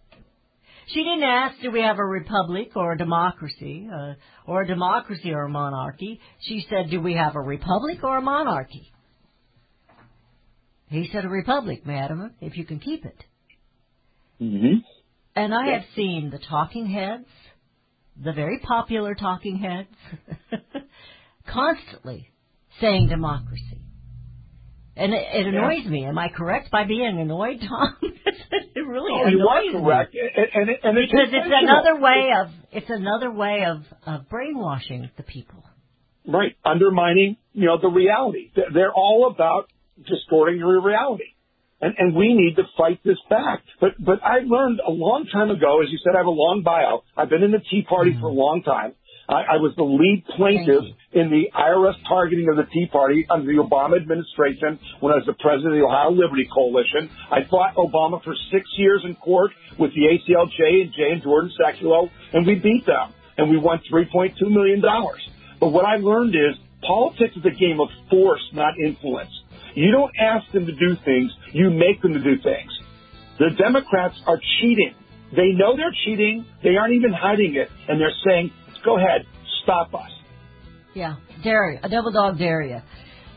She 0.87 1.03
didn't 1.03 1.23
ask, 1.23 1.61
do 1.61 1.69
we 1.71 1.81
have 1.81 1.99
a 1.99 2.05
republic 2.05 2.71
or 2.75 2.93
a 2.93 2.97
democracy, 2.97 3.87
uh, 3.93 4.13
or 4.47 4.63
a 4.63 4.67
democracy 4.67 5.31
or 5.31 5.43
a 5.43 5.49
monarchy? 5.49 6.19
She 6.41 6.65
said, 6.69 6.89
do 6.89 6.99
we 6.99 7.13
have 7.13 7.35
a 7.35 7.39
republic 7.41 8.03
or 8.03 8.17
a 8.17 8.21
monarchy? 8.21 8.91
He 10.87 11.07
said, 11.11 11.25
a 11.25 11.29
republic, 11.29 11.85
madam, 11.85 12.33
if 12.41 12.57
you 12.57 12.65
can 12.65 12.79
keep 12.79 13.05
it. 13.05 13.23
Mhm. 14.41 14.83
And 15.35 15.53
I 15.53 15.67
Yeah. 15.67 15.73
have 15.79 15.85
seen 15.95 16.31
the 16.31 16.39
talking 16.39 16.87
heads, 16.87 17.27
the 18.17 18.33
very 18.33 18.57
popular 18.59 19.13
talking 19.13 19.57
heads, 19.59 19.93
constantly 21.45 22.29
saying 22.81 23.07
democracy. 23.07 23.78
And 24.99 25.13
it, 25.13 25.25
it 25.33 25.47
annoys 25.47 25.85
me. 25.85 26.03
Am 26.03 26.17
I 26.17 26.27
correct 26.27 26.71
by 26.71 26.83
being 26.83 27.17
annoyed, 27.19 27.61
Tom? 27.61 27.95
it 28.01 28.85
really 28.85 29.11
Oh, 29.13 29.29
you 29.29 29.39
are 29.47 29.59
annoys 29.61 29.73
me. 29.73 29.79
correct. 29.79 30.13
And, 30.13 30.47
and, 30.53 30.69
and 30.83 30.97
it's 30.97 31.11
Because 31.11 31.29
it's 31.31 31.47
another 31.49 32.01
way 32.01 32.31
of 32.37 32.47
it's 32.71 32.89
another 32.89 33.31
way 33.31 33.63
of, 33.65 33.83
of 34.05 34.29
brainwashing 34.29 35.09
the 35.15 35.23
people. 35.23 35.63
Right. 36.27 36.55
Undermining, 36.65 37.37
you 37.53 37.67
know, 37.67 37.79
the 37.81 37.87
reality. 37.87 38.51
They're- 38.55 38.91
all 38.93 39.31
about 39.33 39.69
distorting 40.05 40.59
your 40.59 40.81
reality. 40.81 41.31
And, 41.81 41.95
and 41.97 42.13
we 42.13 42.33
need 42.33 42.57
to 42.57 42.63
fight 42.77 42.99
this 43.05 43.17
back. 43.29 43.63
But, 43.79 43.91
but 43.97 44.21
I 44.21 44.39
learned 44.45 44.81
a 44.85 44.91
long 44.91 45.27
time 45.31 45.49
ago, 45.49 45.81
as 45.81 45.89
you 45.89 45.97
said, 46.03 46.13
I 46.13 46.17
have 46.17 46.25
a 46.25 46.29
long 46.29 46.61
bio. 46.61 47.03
I've 47.15 47.29
been 47.29 47.41
in 47.41 47.51
the 47.51 47.63
Tea 47.71 47.85
Party 47.87 48.17
for 48.19 48.27
a 48.27 48.33
mm. 48.33 48.35
long 48.35 48.63
time. 48.63 48.95
I, 49.29 49.55
I 49.55 49.57
was 49.61 49.73
the 49.77 49.85
lead 49.85 50.25
plaintiff 50.35 50.89
in 51.13 51.29
the 51.29 51.53
IRS 51.53 51.93
targeting 52.09 52.49
of 52.49 52.57
the 52.57 52.65
Tea 52.73 52.89
Party 52.91 53.27
under 53.29 53.45
the 53.45 53.61
Obama 53.61 54.01
administration 54.01 54.81
when 54.99 55.13
I 55.13 55.21
was 55.21 55.29
the 55.29 55.37
president 55.37 55.77
of 55.77 55.79
the 55.79 55.85
Ohio 55.85 56.09
Liberty 56.09 56.49
Coalition. 56.49 57.13
I 57.29 57.45
fought 57.45 57.77
Obama 57.77 58.23
for 58.25 58.33
six 58.51 58.65
years 58.77 59.05
in 59.05 59.13
court 59.15 59.51
with 59.77 59.93
the 59.93 60.09
ACLJ 60.09 60.81
and 60.81 60.91
Jay 60.97 61.13
and 61.13 61.21
Jordan 61.21 61.53
Sekulow, 61.53 62.09
and 62.33 62.45
we 62.45 62.55
beat 62.55 62.85
them. 62.85 63.13
And 63.37 63.49
we 63.49 63.57
won 63.57 63.79
$3.2 63.89 64.35
million. 64.51 64.81
But 64.81 65.69
what 65.69 65.85
I 65.85 65.95
learned 65.95 66.35
is 66.35 66.59
politics 66.81 67.37
is 67.37 67.45
a 67.45 67.55
game 67.55 67.79
of 67.79 67.87
force, 68.09 68.41
not 68.51 68.73
influence. 68.83 69.31
You 69.75 69.91
don't 69.91 70.11
ask 70.19 70.51
them 70.51 70.65
to 70.65 70.73
do 70.73 70.97
things, 71.05 71.31
you 71.53 71.69
make 71.69 72.01
them 72.01 72.13
to 72.13 72.19
do 72.19 72.35
things. 72.41 72.71
The 73.37 73.51
Democrats 73.57 74.15
are 74.27 74.41
cheating. 74.59 74.93
They 75.31 75.53
know 75.53 75.77
they're 75.77 75.95
cheating. 76.03 76.45
They 76.63 76.75
aren't 76.75 76.93
even 76.93 77.13
hiding 77.13 77.55
it. 77.55 77.69
And 77.87 78.01
they're 78.01 78.17
saying, 78.25 78.51
go 78.83 78.97
ahead, 78.97 79.25
stop 79.63 79.93
us. 79.93 80.09
Yeah, 80.93 81.15
dare 81.43 81.79
a 81.83 81.89
double 81.89 82.11
dog 82.11 82.37
dare 82.37 82.61
you. 82.61 82.79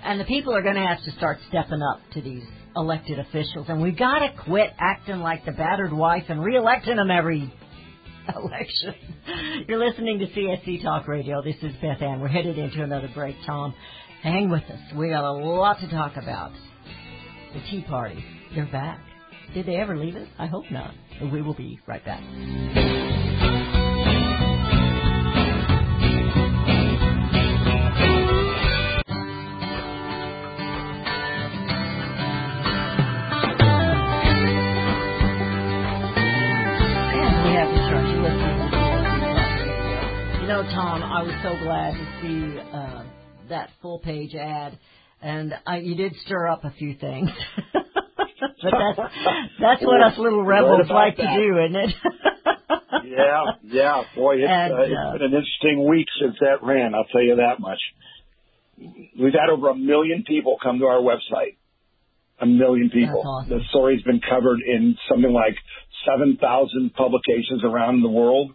And 0.04 0.18
the 0.20 0.24
people 0.24 0.54
are 0.54 0.62
going 0.62 0.74
to 0.74 0.86
have 0.86 1.02
to 1.04 1.12
start 1.12 1.38
stepping 1.48 1.80
up 1.82 2.00
to 2.14 2.22
these 2.22 2.42
elected 2.74 3.18
officials, 3.18 3.66
and 3.68 3.80
we've 3.80 3.98
got 3.98 4.20
to 4.20 4.32
quit 4.44 4.70
acting 4.78 5.18
like 5.18 5.44
the 5.44 5.52
battered 5.52 5.92
wife 5.92 6.24
and 6.28 6.40
reelecting 6.40 6.96
them 6.96 7.10
every 7.10 7.52
election. 8.36 8.94
You're 9.68 9.84
listening 9.84 10.18
to 10.20 10.26
CSC 10.26 10.82
Talk 10.82 11.06
Radio. 11.06 11.42
This 11.42 11.56
is 11.62 11.72
Beth 11.80 12.00
Ann. 12.00 12.20
We're 12.20 12.28
headed 12.28 12.58
into 12.58 12.82
another 12.82 13.10
break. 13.14 13.36
Tom, 13.46 13.74
hang 14.22 14.50
with 14.50 14.64
us. 14.64 14.80
We 14.96 15.10
got 15.10 15.24
a 15.24 15.32
lot 15.32 15.78
to 15.80 15.90
talk 15.90 16.16
about. 16.16 16.52
The 17.52 17.60
Tea 17.70 17.84
Party, 17.86 18.24
they're 18.54 18.66
back. 18.66 19.00
Did 19.52 19.66
they 19.66 19.76
ever 19.76 19.96
leave 19.96 20.16
us? 20.16 20.28
I 20.38 20.46
hope 20.46 20.64
not. 20.70 20.94
We 21.30 21.42
will 21.42 21.54
be 21.54 21.78
right 21.86 22.04
back. 22.04 23.31
Know, 40.62 40.70
Tom, 40.70 41.02
I 41.02 41.22
was 41.22 41.34
so 41.42 41.64
glad 41.64 41.92
to 41.92 42.22
see 42.22 42.58
uh, 42.72 43.04
that 43.48 43.70
full 43.80 43.98
page 43.98 44.34
ad, 44.34 44.78
and 45.20 45.54
I, 45.66 45.78
you 45.78 45.94
did 45.94 46.14
stir 46.24 46.48
up 46.48 46.64
a 46.64 46.72
few 46.72 46.94
things. 46.94 47.30
but 47.72 47.84
that's 48.62 49.14
that's 49.60 49.82
what 49.82 50.02
us 50.02 50.18
little 50.18 50.44
rebels 50.44 50.88
like 50.90 51.16
that. 51.16 51.22
to 51.22 51.36
do, 51.36 51.58
isn't 51.58 51.76
it? 51.76 51.94
yeah, 53.16 53.44
yeah, 53.64 54.02
boy, 54.14 54.36
it's, 54.36 54.46
And, 54.48 54.72
uh, 54.72 54.76
uh, 54.76 54.82
it's 54.82 55.18
been 55.18 55.32
an 55.32 55.34
interesting 55.34 55.88
week 55.88 56.06
since 56.20 56.36
that 56.40 56.62
ran. 56.62 56.94
I'll 56.94 57.04
tell 57.04 57.22
you 57.22 57.36
that 57.36 57.60
much. 57.60 57.78
We've 59.18 59.32
had 59.32 59.50
over 59.50 59.70
a 59.70 59.76
million 59.76 60.24
people 60.26 60.56
come 60.62 60.78
to 60.80 60.86
our 60.86 61.00
website. 61.00 61.56
A 62.40 62.46
million 62.46 62.90
people. 62.90 63.22
Awesome. 63.24 63.50
The 63.50 63.60
story's 63.70 64.02
been 64.02 64.20
covered 64.20 64.58
in 64.66 64.96
something 65.08 65.32
like 65.32 65.54
7,000 66.04 66.92
publications 66.92 67.62
around 67.62 68.02
the 68.02 68.08
world. 68.08 68.52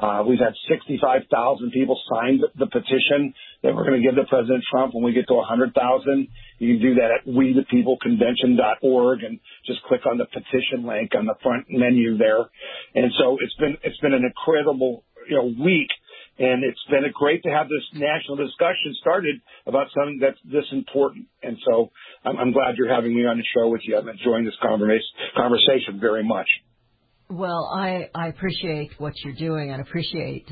Uh, 0.00 0.22
we've 0.22 0.38
had 0.38 0.54
65,000 0.70 1.72
people 1.72 1.98
sign 2.08 2.40
the, 2.54 2.66
petition 2.66 3.34
that 3.62 3.74
we're 3.74 3.82
going 3.82 4.00
to 4.00 4.06
give 4.06 4.14
to 4.14 4.24
President 4.28 4.62
Trump 4.70 4.94
when 4.94 5.02
we 5.02 5.12
get 5.12 5.26
to 5.26 5.34
100,000. 5.34 6.28
You 6.58 6.74
can 6.74 6.82
do 6.82 6.94
that 7.02 7.10
at 7.10 7.26
wethepeopleconvention.org 7.26 9.22
and 9.24 9.40
just 9.66 9.82
click 9.82 10.06
on 10.06 10.18
the 10.18 10.26
petition 10.26 10.86
link 10.86 11.12
on 11.18 11.26
the 11.26 11.34
front 11.42 11.66
menu 11.68 12.16
there. 12.16 12.46
And 12.94 13.10
so 13.18 13.38
it's 13.40 13.54
been, 13.56 13.76
it's 13.82 13.98
been 13.98 14.14
an 14.14 14.22
incredible, 14.22 15.02
you 15.28 15.36
know, 15.36 15.50
week. 15.64 15.90
And 16.38 16.62
it's 16.62 16.78
been 16.88 17.02
great 17.12 17.42
to 17.42 17.50
have 17.50 17.66
this 17.66 17.82
national 17.94 18.36
discussion 18.36 18.94
started 19.00 19.40
about 19.66 19.88
something 19.90 20.20
that's 20.22 20.38
this 20.44 20.70
important. 20.70 21.26
And 21.42 21.58
so 21.66 21.90
I'm, 22.24 22.36
I'm 22.38 22.52
glad 22.52 22.76
you're 22.76 22.94
having 22.94 23.16
me 23.16 23.26
on 23.26 23.38
the 23.38 23.44
show 23.56 23.66
with 23.66 23.80
you. 23.82 23.98
I'm 23.98 24.08
enjoying 24.08 24.44
this 24.44 24.54
conversa- 24.62 25.34
conversation 25.34 25.98
very 25.98 26.22
much. 26.22 26.46
Well, 27.30 27.70
I 27.74 28.08
I 28.14 28.28
appreciate 28.28 28.92
what 28.98 29.12
you're 29.24 29.34
doing 29.34 29.70
and 29.70 29.80
appreciate 29.82 30.46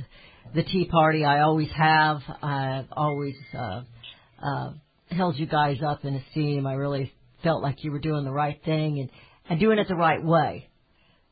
the 0.54 0.62
Tea 0.62 0.86
Party. 0.90 1.24
I 1.24 1.40
always 1.40 1.70
have. 1.76 2.18
I've 2.42 2.86
always 2.92 3.34
uh, 3.56 3.82
uh, 4.42 4.72
held 5.10 5.38
you 5.38 5.46
guys 5.46 5.78
up 5.86 6.04
in 6.04 6.14
esteem. 6.16 6.66
I 6.66 6.74
really 6.74 7.12
felt 7.42 7.62
like 7.62 7.82
you 7.82 7.92
were 7.92 7.98
doing 7.98 8.24
the 8.24 8.32
right 8.32 8.60
thing 8.64 9.00
and 9.00 9.10
and 9.48 9.58
doing 9.60 9.78
it 9.78 9.88
the 9.88 9.94
right 9.96 10.22
way. 10.22 10.68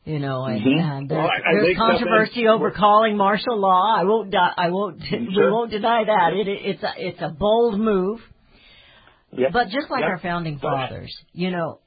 You 0.06 0.18
know, 0.18 0.44
and, 0.44 0.60
Mhm. 0.62 0.80
and 0.82 1.08
there's, 1.08 1.18
Well, 1.18 1.28
I- 1.30 1.50
I 1.50 1.54
there's 1.54 1.76
controversy 1.78 2.42
then- 2.42 2.48
over 2.48 2.70
calling 2.70 3.16
martial 3.16 3.56
law. 3.58 3.94
I 3.96 4.04
won't. 4.04 4.30
di- 4.30 4.54
I 4.56 4.68
won't. 4.70 5.00
We 5.10 5.50
won't 5.50 5.70
deny 5.70 6.04
that. 6.04 6.34
It, 6.34 6.46
it's 6.48 6.82
a 6.82 6.92
it's 6.96 7.20
a 7.22 7.30
bold 7.30 7.78
move. 7.80 8.20
Yep. 9.32 9.52
But 9.52 9.68
just 9.68 9.90
like 9.90 10.00
Yep. 10.02 10.10
our 10.10 10.18
founding 10.18 10.58
fathers, 10.58 11.12
you 11.32 11.50
know, 11.50 11.80
wh- 11.82 11.83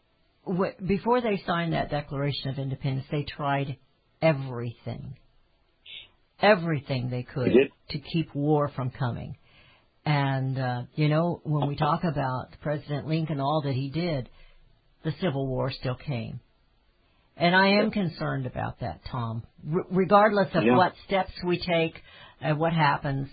before 0.85 1.21
they 1.21 1.41
signed 1.45 1.73
that 1.73 1.89
Declaration 1.89 2.49
of 2.49 2.57
Independence, 2.59 3.05
they 3.11 3.23
tried 3.23 3.77
everything, 4.21 5.15
everything 6.41 7.09
they 7.09 7.23
could 7.23 7.51
to 7.89 7.99
keep 7.99 8.33
war 8.35 8.69
from 8.75 8.89
coming. 8.91 9.37
And 10.05 10.57
uh, 10.57 10.81
you 10.95 11.09
know, 11.09 11.41
when 11.43 11.67
we 11.67 11.75
talk 11.75 12.03
about 12.03 12.47
President 12.61 13.07
Lincoln, 13.07 13.33
and 13.33 13.41
all 13.41 13.61
that 13.65 13.73
he 13.73 13.89
did, 13.89 14.29
the 15.03 15.11
Civil 15.21 15.47
War 15.47 15.71
still 15.71 15.95
came. 15.95 16.39
And 17.35 17.55
I 17.55 17.79
am 17.81 17.91
concerned 17.91 18.45
about 18.45 18.79
that, 18.79 19.01
Tom. 19.11 19.43
R- 19.73 19.85
regardless 19.91 20.49
of 20.55 20.63
Yeah. 20.63 20.75
what 20.75 20.93
steps 21.05 21.31
we 21.45 21.59
take 21.59 22.01
and 22.41 22.57
what 22.57 22.73
happens, 22.73 23.29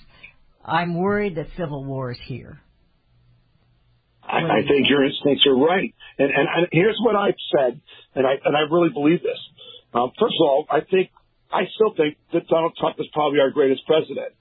I'm 0.64 0.94
worried 0.94 1.37
that 1.37 1.46
civil 1.57 1.85
war 1.85 2.11
is 2.11 2.18
here. 2.27 2.61
I, 4.35 4.59
I 4.59 4.61
think 4.66 4.90
your 4.90 5.05
instincts 5.05 5.47
are 5.47 5.57
right, 5.57 5.94
and, 6.18 6.31
and 6.31 6.47
and 6.49 6.66
here's 6.73 6.99
what 7.05 7.16
I've 7.16 7.38
said, 7.55 7.81
and 8.14 8.27
I 8.27 8.35
and 8.44 8.57
I 8.57 8.66
really 8.70 8.90
believe 8.90 9.23
this. 9.23 9.38
Um, 9.94 10.11
first 10.18 10.35
of 10.40 10.44
all, 10.44 10.66
I 10.70 10.81
think 10.81 11.11
I 11.53 11.70
still 11.75 11.94
think 11.94 12.18
that 12.33 12.49
Donald 12.49 12.75
Trump 12.79 12.97
is 12.99 13.07
probably 13.12 13.40
our 13.40 13.51
greatest 13.51 13.87
president, 13.87 14.35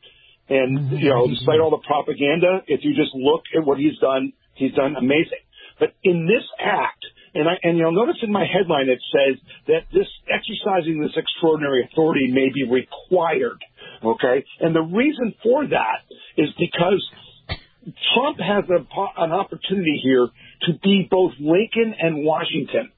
and 0.50 0.92
you 1.00 1.10
know, 1.10 1.28
despite 1.28 1.60
all 1.60 1.70
the 1.70 1.86
propaganda, 1.86 2.66
if 2.68 2.82
you 2.84 2.96
just 2.96 3.14
look 3.14 3.44
at 3.56 3.66
what 3.66 3.78
he's 3.78 3.98
done, 4.00 4.34
he's 4.56 4.74
done 4.74 4.96
amazing. 4.96 5.44
But 5.80 5.94
in 6.04 6.26
this 6.26 6.44
act, 6.60 7.06
and 7.34 7.48
I 7.50 7.54
and 7.64 7.78
you'll 7.78 7.94
notice 7.94 8.18
in 8.22 8.32
my 8.32 8.46
headline 8.46 8.90
it 8.90 9.02
says 9.14 9.38
that 9.68 9.90
this 9.94 10.08
exercising 10.30 11.02
this 11.02 11.16
extraordinary 11.18 11.88
authority 11.92 12.32
may 12.32 12.50
be 12.54 12.64
required. 12.66 13.62
Okay, 14.04 14.46
and 14.60 14.76
the 14.76 14.82
reason 14.82 15.34
for 15.42 15.66
that 15.68 16.06
is 16.38 16.50
because 16.60 17.02
Trump 18.14 18.40
has 18.40 18.64
a, 18.70 19.22
an 19.22 19.32
opportunity 19.32 20.00
here 20.04 20.28
to 20.64 20.74
be 20.82 21.08
both 21.10 21.34
Lincoln 21.40 21.94
and 22.00 22.26
Washington. 22.26 22.92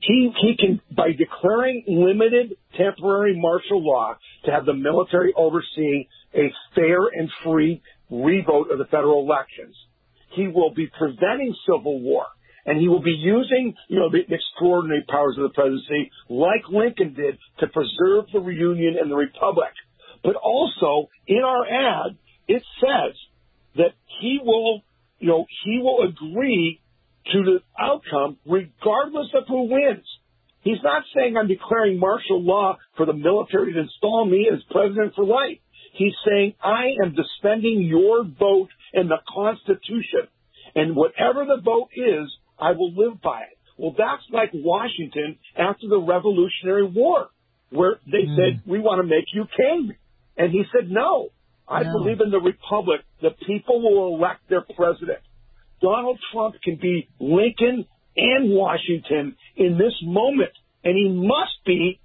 He 0.00 0.30
he 0.40 0.56
can 0.56 0.80
by 0.94 1.12
declaring 1.12 1.84
limited 1.86 2.56
temporary 2.76 3.38
martial 3.38 3.84
law 3.84 4.16
to 4.44 4.50
have 4.50 4.66
the 4.66 4.74
military 4.74 5.32
oversee 5.34 6.06
a 6.34 6.52
fair 6.74 6.98
and 7.12 7.30
free 7.44 7.82
revote 8.10 8.70
of 8.70 8.78
the 8.78 8.84
federal 8.84 9.24
elections. 9.24 9.74
He 10.34 10.48
will 10.48 10.74
be 10.74 10.88
preventing 10.98 11.54
civil 11.66 12.00
war. 12.00 12.26
And 12.66 12.80
he 12.80 12.88
will 12.88 13.02
be 13.02 13.12
using, 13.12 13.74
you 13.88 14.00
know, 14.00 14.10
the 14.10 14.22
extraordinary 14.28 15.04
powers 15.08 15.36
of 15.38 15.44
the 15.44 15.54
presidency, 15.54 16.10
like 16.28 16.62
Lincoln 16.68 17.14
did, 17.14 17.38
to 17.60 17.68
preserve 17.68 18.24
the 18.32 18.40
reunion 18.40 18.96
and 19.00 19.08
the 19.08 19.14
republic. 19.14 19.70
But 20.24 20.34
also, 20.34 21.08
in 21.28 21.42
our 21.44 21.64
ad, 21.64 22.16
it 22.48 22.64
says 22.80 23.14
that 23.76 23.92
he 24.20 24.38
will, 24.42 24.82
you 25.18 25.28
know, 25.28 25.46
he 25.64 25.80
will 25.82 26.02
agree 26.02 26.80
to 27.32 27.42
the 27.42 27.58
outcome 27.78 28.38
regardless 28.46 29.28
of 29.34 29.44
who 29.48 29.64
wins. 29.64 30.06
He's 30.62 30.82
not 30.82 31.04
saying 31.14 31.36
I'm 31.36 31.48
declaring 31.48 31.98
martial 31.98 32.42
law 32.42 32.78
for 32.96 33.06
the 33.06 33.12
military 33.12 33.72
to 33.72 33.80
install 33.80 34.24
me 34.24 34.48
as 34.52 34.60
president 34.70 35.14
for 35.14 35.24
life. 35.24 35.58
He's 35.92 36.14
saying 36.26 36.54
I 36.62 36.90
am 37.02 37.14
defending 37.14 37.82
your 37.82 38.24
vote 38.24 38.68
and 38.92 39.08
the 39.10 39.18
Constitution. 39.32 40.28
And 40.74 40.96
whatever 40.96 41.44
the 41.46 41.62
vote 41.62 41.88
is, 41.94 42.30
I 42.58 42.72
will 42.72 42.92
live 42.92 43.20
by 43.22 43.42
it. 43.42 43.58
Well, 43.78 43.94
that's 43.96 44.24
like 44.30 44.50
Washington 44.52 45.38
after 45.56 45.88
the 45.88 46.00
Revolutionary 46.00 46.86
War, 46.86 47.28
where 47.70 48.00
they 48.06 48.24
Mm. 48.26 48.36
said, 48.36 48.60
we 48.66 48.78
want 48.80 49.00
to 49.00 49.06
make 49.06 49.26
you 49.32 49.46
king. 49.56 49.94
And 50.36 50.52
he 50.52 50.64
said, 50.72 50.90
no, 50.90 51.28
I 51.68 51.82
No. 51.82 51.92
believe 51.92 52.20
in 52.20 52.30
the 52.30 52.40
republic. 52.40 53.02
The 53.20 53.30
people 53.30 53.80
will 53.80 54.14
elect 54.16 54.48
their 54.48 54.62
president. 54.62 55.18
Donald 55.80 56.18
Trump 56.32 56.60
can 56.62 56.76
be 56.76 57.08
Lincoln 57.18 57.86
and 58.16 58.50
Washington 58.50 59.36
in 59.56 59.76
this 59.78 59.94
moment. 60.02 60.52
And 60.84 60.96
he 60.96 61.08
must 61.08 61.64
be, 61.64 61.98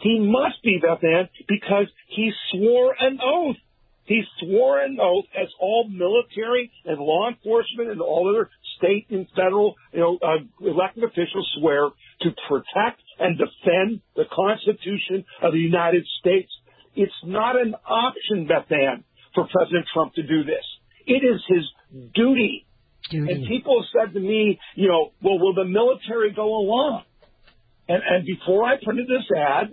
he 0.00 0.20
must 0.20 0.62
be, 0.62 0.78
that 0.82 1.02
man 1.02 1.28
because 1.48 1.86
he 2.08 2.32
swore 2.52 2.94
an 2.98 3.18
oath. 3.22 3.56
He 4.04 4.22
swore 4.38 4.80
an 4.80 4.98
oath 5.00 5.24
as 5.34 5.48
all 5.58 5.88
military 5.88 6.70
and 6.84 6.98
law 6.98 7.28
enforcement 7.28 7.90
and 7.90 8.00
all 8.00 8.28
other 8.28 8.50
state 8.76 9.06
and 9.10 9.26
federal, 9.34 9.74
you 9.92 10.00
know, 10.00 10.18
uh, 10.22 10.38
elected 10.60 11.02
officials 11.02 11.50
swear 11.58 11.88
to 12.20 12.30
protect 12.48 13.02
and 13.18 13.38
defend 13.38 14.00
the 14.14 14.24
Constitution 14.30 15.24
of 15.42 15.52
the 15.52 15.58
United 15.58 16.06
States. 16.20 16.50
It's 16.96 17.12
not 17.24 17.60
an 17.60 17.74
option, 17.86 18.46
Beth 18.46 18.70
Ann, 18.72 19.04
for 19.34 19.46
President 19.52 19.86
Trump 19.92 20.14
to 20.14 20.22
do 20.22 20.44
this. 20.44 20.64
It 21.06 21.22
is 21.22 21.40
his 21.46 21.64
duty. 22.14 22.66
duty. 23.10 23.32
And 23.32 23.46
people 23.46 23.82
have 23.82 24.08
said 24.08 24.14
to 24.14 24.20
me, 24.20 24.58
you 24.74 24.88
know, 24.88 25.12
well, 25.22 25.38
will 25.38 25.54
the 25.54 25.66
military 25.66 26.32
go 26.32 26.56
along? 26.56 27.02
And, 27.88 28.02
and 28.02 28.26
before 28.26 28.64
I 28.64 28.76
printed 28.82 29.06
this 29.06 29.28
ad, 29.36 29.72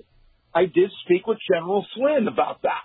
I 0.53 0.65
did 0.65 0.91
speak 1.05 1.25
with 1.25 1.39
General 1.51 1.85
Flynn 1.95 2.27
about 2.27 2.61
that 2.61 2.83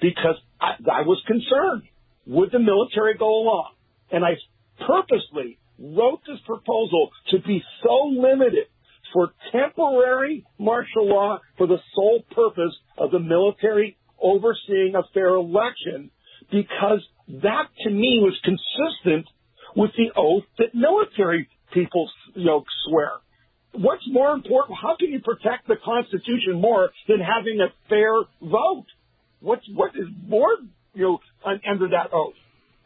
because 0.00 0.36
I, 0.60 0.74
I 0.90 1.02
was 1.02 1.20
concerned. 1.26 1.82
Would 2.26 2.52
the 2.52 2.60
military 2.60 3.16
go 3.16 3.42
along? 3.42 3.72
And 4.12 4.24
I 4.24 4.36
purposely 4.86 5.58
wrote 5.78 6.20
this 6.26 6.38
proposal 6.46 7.10
to 7.30 7.38
be 7.40 7.62
so 7.82 8.12
limited 8.12 8.66
for 9.12 9.32
temporary 9.52 10.44
martial 10.58 11.08
law 11.08 11.38
for 11.56 11.66
the 11.66 11.78
sole 11.94 12.22
purpose 12.34 12.76
of 12.96 13.10
the 13.10 13.18
military 13.18 13.96
overseeing 14.20 14.94
a 14.94 15.02
fair 15.14 15.34
election 15.34 16.10
because 16.50 17.00
that 17.28 17.68
to 17.84 17.90
me 17.90 18.20
was 18.22 18.38
consistent 18.42 19.26
with 19.76 19.90
the 19.96 20.10
oath 20.16 20.44
that 20.58 20.74
military 20.74 21.48
people 21.72 22.08
you 22.34 22.46
know 22.46 22.64
swear. 22.86 23.10
What's 23.72 24.02
more 24.10 24.32
important? 24.32 24.78
How 24.80 24.96
can 24.98 25.10
you 25.10 25.20
protect 25.20 25.68
the 25.68 25.76
Constitution 25.84 26.60
more 26.60 26.90
than 27.06 27.18
having 27.20 27.60
a 27.60 27.68
fair 27.88 28.12
vote? 28.40 28.86
What's 29.40 29.66
what 29.74 29.90
is 29.94 30.08
more 30.26 30.56
you 30.94 31.02
know 31.02 31.18
under 31.70 31.88
that 31.88 32.12
oath? 32.12 32.34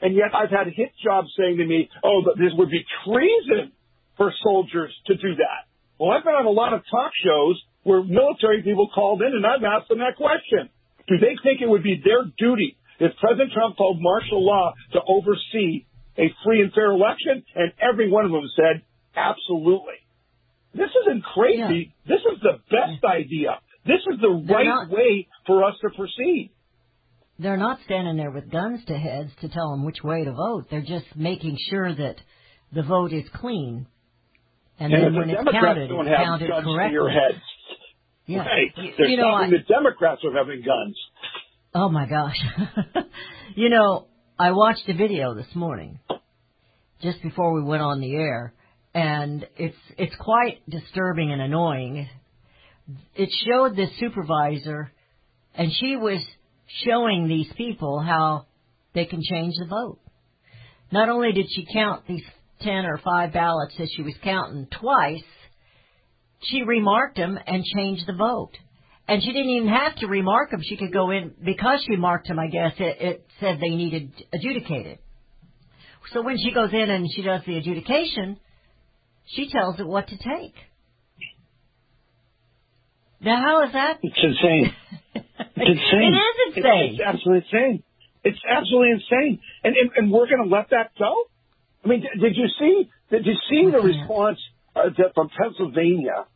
And 0.00 0.14
yet 0.14 0.34
I've 0.34 0.50
had 0.50 0.66
hit 0.66 0.90
jobs 1.02 1.28
saying 1.38 1.58
to 1.58 1.64
me, 1.64 1.88
"Oh, 2.02 2.22
but 2.24 2.36
this 2.36 2.52
would 2.54 2.70
be 2.70 2.84
treason 3.06 3.72
for 4.16 4.32
soldiers 4.42 4.92
to 5.06 5.14
do 5.14 5.34
that." 5.36 5.71
Well, 6.02 6.10
I've 6.10 6.24
been 6.24 6.34
on 6.34 6.46
a 6.46 6.50
lot 6.50 6.74
of 6.74 6.82
talk 6.90 7.12
shows 7.22 7.62
where 7.84 8.02
military 8.02 8.60
people 8.64 8.90
called 8.92 9.22
in, 9.22 9.28
and 9.38 9.46
I've 9.46 9.62
asked 9.62 9.88
them 9.88 9.98
that 10.02 10.16
question: 10.18 10.66
Do 11.06 11.14
they 11.22 11.38
think 11.46 11.62
it 11.62 11.68
would 11.70 11.84
be 11.84 12.02
their 12.02 12.24
duty 12.36 12.76
if 12.98 13.12
President 13.22 13.52
Trump 13.54 13.76
called 13.76 13.98
martial 14.00 14.44
law 14.44 14.72
to 14.94 15.00
oversee 15.06 15.86
a 16.18 16.26
free 16.42 16.60
and 16.60 16.72
fair 16.72 16.90
election? 16.90 17.44
And 17.54 17.70
every 17.78 18.10
one 18.10 18.24
of 18.24 18.32
them 18.32 18.50
said, 18.56 18.82
"Absolutely." 19.14 20.02
This 20.74 20.90
isn't 21.06 21.22
crazy. 21.22 21.94
This 22.04 22.18
is 22.34 22.40
the 22.42 22.58
best 22.68 23.04
idea. 23.04 23.60
This 23.86 24.02
is 24.12 24.18
the 24.18 24.42
They're 24.44 24.56
right 24.56 24.66
not- 24.66 24.90
way 24.90 25.28
for 25.46 25.62
us 25.62 25.78
to 25.82 25.90
proceed. 25.90 26.50
they're 27.38 27.56
not 27.56 27.78
standing 27.84 28.16
there 28.16 28.32
with 28.32 28.50
guns 28.50 28.84
to 28.86 28.98
heads 28.98 29.32
to 29.36 29.48
tell 29.48 29.70
them 29.70 29.84
which 29.84 30.02
way 30.02 30.24
to 30.24 30.32
vote. 30.32 30.66
They're 30.68 30.82
just 30.82 31.14
making 31.14 31.58
sure 31.70 31.94
that 31.94 32.20
the 32.72 32.82
vote 32.82 33.12
is 33.12 33.28
clean. 33.28 33.86
And, 34.82 34.92
And 34.92 35.04
then 35.04 35.14
when 35.14 35.28
the 35.28 35.34
it's 35.34 35.44
Democrats 35.44 35.64
counted, 35.66 35.88
don't 35.88 36.06
have 36.06 36.16
counted 36.16 36.48
guns 36.48 36.64
correctly. 36.64 36.88
to 36.88 36.92
your 36.92 37.10
heads. 37.10 37.42
Yeah. 38.26 38.38
Right. 38.38 38.72
You, 38.76 38.92
They're 38.98 39.06
you 39.08 39.16
know, 39.16 39.28
I, 39.30 39.48
the 39.50 39.58
Democrats 39.68 40.22
are 40.24 40.32
having 40.36 40.62
guns. 40.62 40.96
oh 41.74 41.88
my 41.88 42.06
gosh. 42.08 42.36
you 43.54 43.68
know, 43.68 44.06
I 44.38 44.50
watched 44.52 44.88
a 44.88 44.94
video 44.94 45.34
this 45.34 45.54
morning 45.54 46.00
just 47.00 47.22
before 47.22 47.52
we 47.52 47.62
went 47.62 47.82
on 47.82 48.00
the 48.00 48.12
air 48.14 48.54
and 48.94 49.46
it's 49.56 49.76
it's 49.98 50.14
quite 50.18 50.68
disturbing 50.68 51.30
and 51.32 51.40
annoying. 51.40 52.08
It 53.14 53.28
showed 53.46 53.76
this 53.76 53.90
supervisor 54.00 54.92
and 55.54 55.70
she 55.72 55.96
was 55.96 56.20
showing 56.84 57.28
these 57.28 57.48
people 57.56 58.00
how 58.00 58.46
they 58.94 59.04
can 59.04 59.20
change 59.22 59.54
the 59.58 59.66
vote. 59.66 59.98
Not 60.90 61.08
only 61.08 61.32
did 61.32 61.46
she 61.50 61.66
count 61.72 62.06
these 62.08 62.24
10 62.62 62.86
or 62.86 62.98
5 62.98 63.32
ballots 63.32 63.74
that 63.78 63.88
she 63.94 64.02
was 64.02 64.14
counting 64.22 64.66
twice, 64.80 65.22
she 66.42 66.62
remarked 66.62 67.16
them 67.16 67.38
and 67.46 67.64
changed 67.76 68.06
the 68.06 68.14
vote. 68.14 68.52
And 69.08 69.22
she 69.22 69.32
didn't 69.32 69.50
even 69.50 69.68
have 69.68 69.96
to 69.96 70.06
remark 70.06 70.50
them. 70.50 70.60
She 70.62 70.76
could 70.76 70.92
go 70.92 71.10
in, 71.10 71.34
because 71.44 71.84
she 71.88 71.96
marked 71.96 72.28
them, 72.28 72.38
I 72.38 72.48
guess, 72.48 72.72
it, 72.78 72.96
it 73.00 73.26
said 73.40 73.58
they 73.60 73.74
needed 73.74 74.12
adjudicated. 74.32 74.98
So 76.12 76.22
when 76.22 76.38
she 76.38 76.52
goes 76.52 76.70
in 76.72 76.90
and 76.90 77.08
she 77.14 77.22
does 77.22 77.42
the 77.46 77.56
adjudication, 77.56 78.38
she 79.26 79.50
tells 79.50 79.78
it 79.78 79.86
what 79.86 80.08
to 80.08 80.16
take. 80.16 80.54
Now 83.20 83.36
how 83.36 83.66
is 83.66 83.72
that? 83.72 83.98
It's 84.02 84.18
insane. 84.22 84.74
It's 85.54 85.78
insane. 85.78 86.14
It 86.14 86.16
is 86.16 86.56
insane. 86.56 86.64
It's, 86.64 86.98
it's 86.98 87.06
absolutely 87.06 87.44
insane. 87.52 87.82
It's 88.24 88.38
absolutely 88.50 88.90
insane. 88.92 89.40
And 89.62 89.76
and, 89.76 89.90
and 89.96 90.10
we're 90.10 90.26
going 90.26 90.42
to 90.42 90.54
let 90.54 90.70
that 90.70 90.90
go. 90.98 91.24
I 91.84 91.88
mean, 91.88 92.02
did, 92.20 92.36
you 92.36 92.46
see? 92.58 92.90
Did 93.10 93.26
you 93.26 93.34
see 93.50 93.68
the 93.70 93.78
response 93.78 94.38
uh, 94.76 94.90
to, 94.90 95.12
from 95.14 95.28
Pennsylvania 95.36 96.26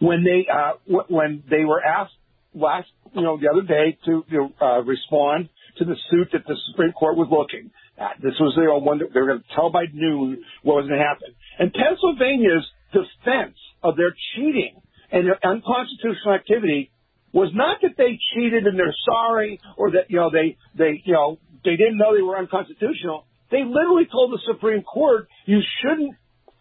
when 0.00 0.24
they 0.24 0.46
uh, 0.52 0.72
w- 0.86 1.06
when 1.08 1.44
they 1.48 1.64
were 1.64 1.82
asked 1.82 2.14
last 2.54 2.88
you 3.14 3.22
know 3.22 3.38
the 3.38 3.48
other 3.48 3.62
day 3.62 3.96
to 4.04 4.24
you 4.28 4.38
know, 4.38 4.52
uh, 4.60 4.82
respond 4.82 5.48
to 5.78 5.84
the 5.84 5.94
suit 6.10 6.28
that 6.32 6.42
the 6.46 6.56
Supreme 6.70 6.92
Court 6.92 7.16
was 7.16 7.28
looking 7.30 7.70
at? 7.98 8.20
This 8.20 8.34
was 8.40 8.54
the 8.56 8.66
one 8.80 8.98
that 8.98 9.12
they 9.14 9.20
were 9.20 9.26
going 9.26 9.40
to 9.40 9.54
tell 9.54 9.70
by 9.70 9.84
noon 9.92 10.42
what 10.62 10.76
was 10.76 10.88
going 10.88 10.98
to 10.98 11.06
happen. 11.06 11.34
And 11.58 11.72
Pennsylvania's 11.72 12.66
defense 12.92 13.56
of 13.82 13.96
their 13.96 14.14
cheating 14.34 14.80
and 15.12 15.26
their 15.26 15.38
unconstitutional 15.44 16.34
activity 16.34 16.90
was 17.32 17.50
not 17.54 17.78
that 17.82 17.96
they 17.96 18.18
cheated 18.34 18.66
and 18.66 18.78
they're 18.78 18.96
sorry 19.04 19.60
or 19.76 19.92
that 19.92 20.08
you 20.08 20.16
know 20.16 20.30
they 20.30 20.56
they 20.76 21.02
you 21.04 21.12
know 21.12 21.38
they 21.64 21.76
didn't 21.76 21.98
know 21.98 22.14
they 22.14 22.22
were 22.22 22.38
unconstitutional. 22.38 23.26
They 23.50 23.62
literally 23.64 24.06
told 24.10 24.32
the 24.32 24.40
Supreme 24.46 24.82
Court 24.82 25.28
you 25.44 25.60
shouldn't 25.82 26.14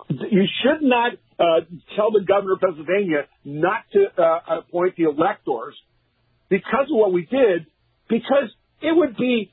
you 0.09 0.43
should 0.61 0.81
not 0.81 1.13
uh, 1.39 1.65
tell 1.95 2.11
the 2.11 2.23
governor 2.25 2.53
of 2.53 2.59
Pennsylvania 2.59 3.25
not 3.43 3.83
to 3.93 4.05
uh, 4.21 4.59
appoint 4.59 4.95
the 4.95 5.03
electors 5.03 5.75
because 6.49 6.87
of 6.91 6.97
what 6.97 7.11
we 7.11 7.25
did, 7.25 7.65
because 8.07 8.53
it 8.81 8.95
would 8.95 9.17
be 9.17 9.51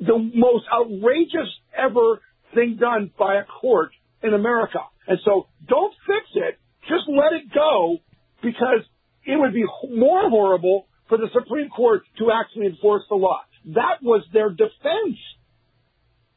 the 0.00 0.18
most 0.34 0.64
outrageous 0.72 1.48
ever 1.76 2.20
thing 2.54 2.76
done 2.80 3.10
by 3.18 3.36
a 3.36 3.44
court 3.44 3.92
in 4.22 4.34
America. 4.34 4.80
And 5.06 5.18
so 5.24 5.46
don't 5.68 5.94
fix 6.06 6.26
it. 6.34 6.58
Just 6.88 7.04
let 7.08 7.32
it 7.32 7.52
go 7.54 7.98
because 8.42 8.82
it 9.24 9.38
would 9.38 9.54
be 9.54 9.64
more 9.90 10.28
horrible 10.28 10.86
for 11.08 11.18
the 11.18 11.28
Supreme 11.32 11.68
Court 11.68 12.02
to 12.18 12.30
actually 12.32 12.66
enforce 12.66 13.02
the 13.08 13.14
law. 13.14 13.40
That 13.66 14.02
was 14.02 14.24
their 14.32 14.50
defense. 14.50 15.18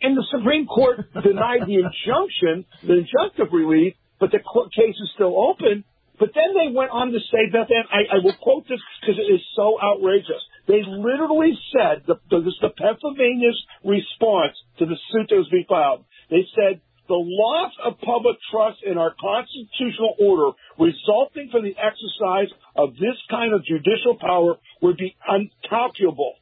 And 0.05 0.13
the 0.13 0.27
Supreme 0.29 0.67
Court 0.69 1.01
denied 1.17 1.65
the 1.65 1.81
injunction, 1.81 2.69
the 2.85 3.01
injunctive 3.01 3.49
relief, 3.49 3.97
but 4.19 4.29
the 4.29 4.37
case 4.37 4.93
is 4.93 5.09
still 5.15 5.33
open. 5.33 5.83
But 6.19 6.29
then 6.37 6.53
they 6.53 6.69
went 6.69 6.91
on 6.91 7.09
to 7.09 7.17
say, 7.33 7.49
Beth 7.49 7.73
Ann, 7.73 7.89
I, 7.89 8.17
I 8.17 8.17
will 8.21 8.37
quote 8.37 8.69
this 8.69 8.77
because 9.01 9.17
it 9.17 9.25
is 9.33 9.41
so 9.57 9.81
outrageous. 9.81 10.45
They 10.69 10.85
literally 10.85 11.57
said, 11.73 12.05
the, 12.05 12.21
this 12.29 12.53
is 12.53 12.59
the 12.61 12.69
Pennsylvania's 12.69 13.57
response 13.83 14.53
to 14.77 14.85
the 14.85 14.93
suit 15.09 15.25
that 15.33 15.41
was 15.41 15.49
being 15.49 15.65
filed. 15.67 16.05
They 16.29 16.45
said, 16.53 16.85
the 17.09 17.17
loss 17.17 17.73
of 17.83 17.97
public 18.01 18.37
trust 18.53 18.85
in 18.85 19.01
our 19.01 19.13
constitutional 19.17 20.13
order 20.21 20.53
resulting 20.77 21.49
from 21.49 21.65
the 21.65 21.73
exercise 21.81 22.53
of 22.77 22.93
this 22.93 23.17
kind 23.33 23.53
of 23.57 23.65
judicial 23.65 24.21
power 24.21 24.61
would 24.85 24.97
be 24.97 25.17
uncalculable. 25.25 26.37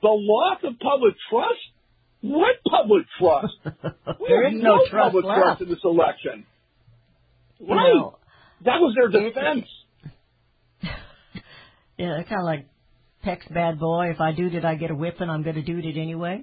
The 0.00 0.14
loss 0.14 0.62
of 0.62 0.78
public 0.78 1.14
trust? 1.28 1.73
What 2.24 2.56
public 2.64 3.04
trust? 3.18 3.54
There 4.26 4.44
have 4.44 4.54
no 4.54 4.76
no 4.76 4.86
trust 4.88 5.12
public 5.12 5.24
left. 5.26 5.40
trust 5.40 5.60
in 5.62 5.68
this 5.68 5.84
election. 5.84 6.46
You 7.60 7.66
know, 7.66 8.16
that 8.64 8.80
was 8.80 8.94
their 8.94 9.08
defense. 9.08 9.66
Yeah, 11.96 12.08
they're 12.16 12.24
kind 12.24 12.40
of 12.40 12.44
like 12.44 12.66
Peck's 13.22 13.46
bad 13.46 13.78
boy. 13.78 14.10
If 14.10 14.20
I 14.20 14.32
do 14.32 14.48
it, 14.48 14.64
I 14.64 14.74
get 14.74 14.90
a 14.90 14.96
whipping. 14.96 15.30
I'm 15.30 15.44
going 15.44 15.54
to 15.54 15.62
do 15.62 15.78
it 15.78 15.96
anyway. 15.96 16.42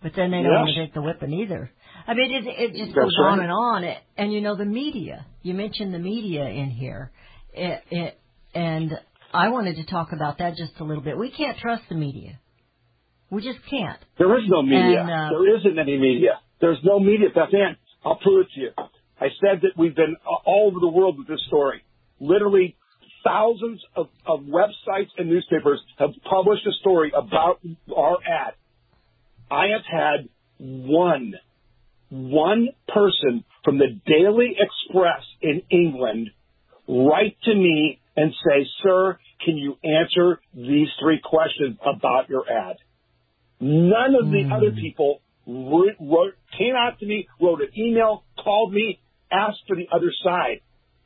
But 0.00 0.12
then 0.14 0.30
they 0.30 0.42
don't 0.42 0.52
want 0.52 0.70
to 0.76 0.84
take 0.84 0.94
the 0.94 1.02
whipping 1.02 1.32
either. 1.32 1.72
I 2.06 2.14
mean, 2.14 2.32
it, 2.32 2.44
it 2.46 2.68
just 2.68 2.94
That's 2.94 2.94
goes 2.94 3.16
on 3.24 3.40
and 3.40 3.50
on. 3.50 3.84
And 4.16 4.32
you 4.32 4.40
know, 4.40 4.54
the 4.54 4.64
media. 4.64 5.26
You 5.42 5.54
mentioned 5.54 5.92
the 5.92 5.98
media 5.98 6.44
in 6.46 6.70
here, 6.70 7.10
it, 7.52 7.82
it, 7.90 8.20
and 8.54 8.92
I 9.32 9.48
wanted 9.48 9.76
to 9.76 9.86
talk 9.86 10.12
about 10.12 10.38
that 10.38 10.56
just 10.56 10.78
a 10.78 10.84
little 10.84 11.02
bit. 11.02 11.18
We 11.18 11.32
can't 11.32 11.58
trust 11.58 11.82
the 11.88 11.96
media. 11.96 12.38
We 13.30 13.42
just 13.42 13.58
can't. 13.68 13.98
There 14.18 14.36
is 14.38 14.44
no 14.48 14.62
media. 14.62 15.00
And, 15.00 15.10
uh, 15.10 15.28
there 15.30 15.56
isn't 15.56 15.78
any 15.78 15.98
media. 15.98 16.40
There's 16.60 16.78
no 16.84 16.98
media. 16.98 17.28
Beth 17.34 17.54
Ann, 17.54 17.76
I'll 18.04 18.16
prove 18.16 18.46
it 18.46 18.52
to 18.54 18.60
you. 18.60 18.70
I 19.20 19.28
said 19.40 19.60
that 19.62 19.72
we've 19.76 19.94
been 19.94 20.16
all 20.44 20.68
over 20.68 20.80
the 20.80 20.88
world 20.88 21.18
with 21.18 21.28
this 21.28 21.40
story. 21.46 21.84
Literally 22.18 22.76
thousands 23.24 23.80
of, 23.94 24.08
of 24.26 24.40
websites 24.40 25.10
and 25.18 25.28
newspapers 25.28 25.80
have 25.98 26.10
published 26.28 26.66
a 26.66 26.72
story 26.80 27.12
about 27.14 27.60
our 27.94 28.16
ad. 28.26 28.54
I 29.50 29.66
have 29.68 29.84
had 29.90 30.28
one, 30.58 31.34
one 32.08 32.68
person 32.88 33.44
from 33.64 33.78
the 33.78 34.00
Daily 34.06 34.56
Express 34.58 35.22
in 35.42 35.62
England 35.70 36.30
write 36.88 37.36
to 37.44 37.54
me 37.54 38.00
and 38.16 38.32
say, 38.46 38.66
sir, 38.82 39.18
can 39.44 39.56
you 39.56 39.76
answer 39.84 40.40
these 40.54 40.88
three 41.00 41.20
questions 41.22 41.78
about 41.82 42.28
your 42.28 42.44
ad? 42.50 42.76
None 43.60 44.14
of 44.14 44.30
the 44.30 44.44
hmm. 44.44 44.52
other 44.52 44.72
people 44.72 45.20
wrote, 45.46 45.96
wrote, 46.00 46.34
came 46.56 46.74
out 46.74 46.98
to 47.00 47.06
me, 47.06 47.28
wrote 47.40 47.60
an 47.60 47.68
email, 47.76 48.24
called 48.42 48.72
me, 48.72 49.00
asked 49.30 49.60
for 49.68 49.76
the 49.76 49.86
other 49.94 50.12
side. 50.24 50.60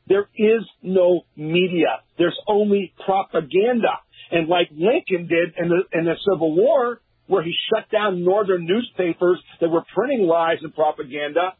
There 0.07 0.29
is 0.35 0.61
no 0.81 1.25
media. 1.35 2.01
There's 2.17 2.37
only 2.47 2.93
propaganda. 3.05 3.99
And 4.31 4.47
like 4.47 4.69
Lincoln 4.71 5.27
did 5.27 5.55
in 5.57 5.69
the, 5.69 5.97
in 5.97 6.05
the 6.05 6.15
Civil 6.29 6.55
War, 6.55 7.01
where 7.27 7.43
he 7.43 7.53
shut 7.73 7.89
down 7.91 8.23
northern 8.23 8.65
newspapers 8.65 9.39
that 9.59 9.69
were 9.69 9.83
printing 9.93 10.27
lies 10.27 10.57
and 10.61 10.73
propaganda, 10.73 11.53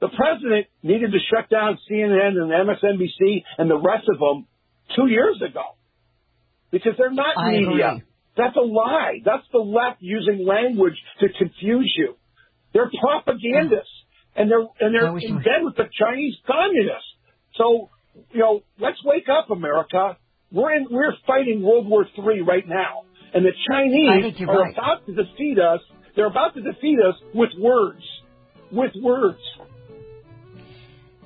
the 0.00 0.08
president 0.08 0.66
needed 0.82 1.12
to 1.12 1.18
shut 1.30 1.50
down 1.50 1.78
CNN 1.90 2.40
and 2.40 2.50
MSNBC 2.50 3.42
and 3.58 3.68
the 3.68 3.76
rest 3.76 4.08
of 4.08 4.18
them 4.18 4.46
two 4.96 5.08
years 5.08 5.42
ago 5.46 5.76
because 6.70 6.92
they're 6.96 7.12
not 7.12 7.36
I 7.36 7.50
media. 7.50 7.88
agree. 7.88 8.02
That's 8.40 8.56
a 8.56 8.64
lie. 8.64 9.20
That's 9.22 9.44
the 9.52 9.58
left 9.58 10.00
using 10.00 10.46
language 10.46 10.96
to 11.20 11.26
confuse 11.28 11.92
you. 11.98 12.16
They're 12.72 12.90
propagandists, 13.02 13.92
and 14.34 14.50
they're 14.50 14.66
and 14.80 14.94
they're 14.94 15.18
in 15.18 15.36
bed 15.38 15.60
with 15.62 15.76
the 15.76 15.88
Chinese 15.92 16.36
communists. 16.46 17.12
So, 17.56 17.90
you 18.32 18.40
know, 18.40 18.62
let's 18.78 18.96
wake 19.04 19.28
up, 19.28 19.50
America. 19.50 20.16
We're 20.50 20.74
in 20.74 20.86
we're 20.90 21.12
fighting 21.26 21.62
World 21.62 21.86
War 21.86 22.06
III 22.16 22.40
right 22.40 22.66
now, 22.66 23.04
and 23.34 23.44
the 23.44 23.52
Chinese 23.68 24.40
are 24.48 24.62
right. 24.62 24.72
about 24.72 25.04
to 25.04 25.14
defeat 25.14 25.58
us. 25.58 25.80
They're 26.16 26.26
about 26.30 26.54
to 26.54 26.62
defeat 26.62 26.98
us 26.98 27.16
with 27.34 27.50
words, 27.58 28.02
with 28.72 28.92
words. 29.02 29.40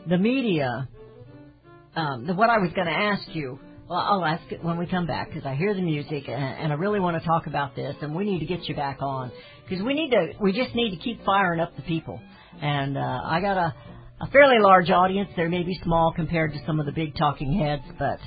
the 0.07 0.19
media, 0.19 0.89
um, 1.95 2.27
the, 2.27 2.35
what 2.35 2.51
I 2.51 2.59
was 2.59 2.73
going 2.75 2.89
to 2.89 2.93
ask 2.93 3.35
you, 3.35 3.61
well, 3.89 3.99
I'll 3.99 4.25
ask 4.25 4.51
it 4.51 4.65
when 4.65 4.79
we 4.79 4.87
come 4.87 5.07
back 5.07 5.29
because 5.29 5.45
I 5.45 5.55
hear 5.55 5.75
the 5.75 5.83
music 5.83 6.25
and, 6.29 6.43
and 6.43 6.73
I 6.73 6.77
really 6.77 7.01
want 7.01 7.21
to 7.21 7.27
talk 7.27 7.47
about 7.47 7.77
this 7.77 7.95
and 8.01 8.15
we 8.15 8.25
need 8.25 8.39
to 8.41 8.47
get 8.47 8.65
you 8.69 8.75
back 8.75 8.99
on 9.01 9.31
because 9.69 9.85
we 9.85 9.95
need 9.95 10.11
to, 10.11 10.33
we 10.41 10.53
just 10.53 10.75
need 10.75 10.91
to 10.91 10.97
keep 10.97 11.25
firing 11.25 11.61
up 11.61 11.77
the 11.77 11.83
people. 11.83 12.21
And, 12.61 12.97
uh, 12.97 13.21
I 13.25 13.41
got 13.41 13.57
a, 13.57 13.75
a 14.21 14.27
fairly 14.31 14.59
large 14.59 14.91
audience. 14.91 15.29
They 15.37 15.49
may 15.49 15.63
be 15.65 15.79
small 15.83 16.13
compared 16.15 16.53
to 16.53 16.59
some 16.67 16.81
of 16.81 16.87
the 16.87 16.93
big 16.93 17.17
talking 17.17 17.59
heads, 17.59 17.83
but 17.99 18.19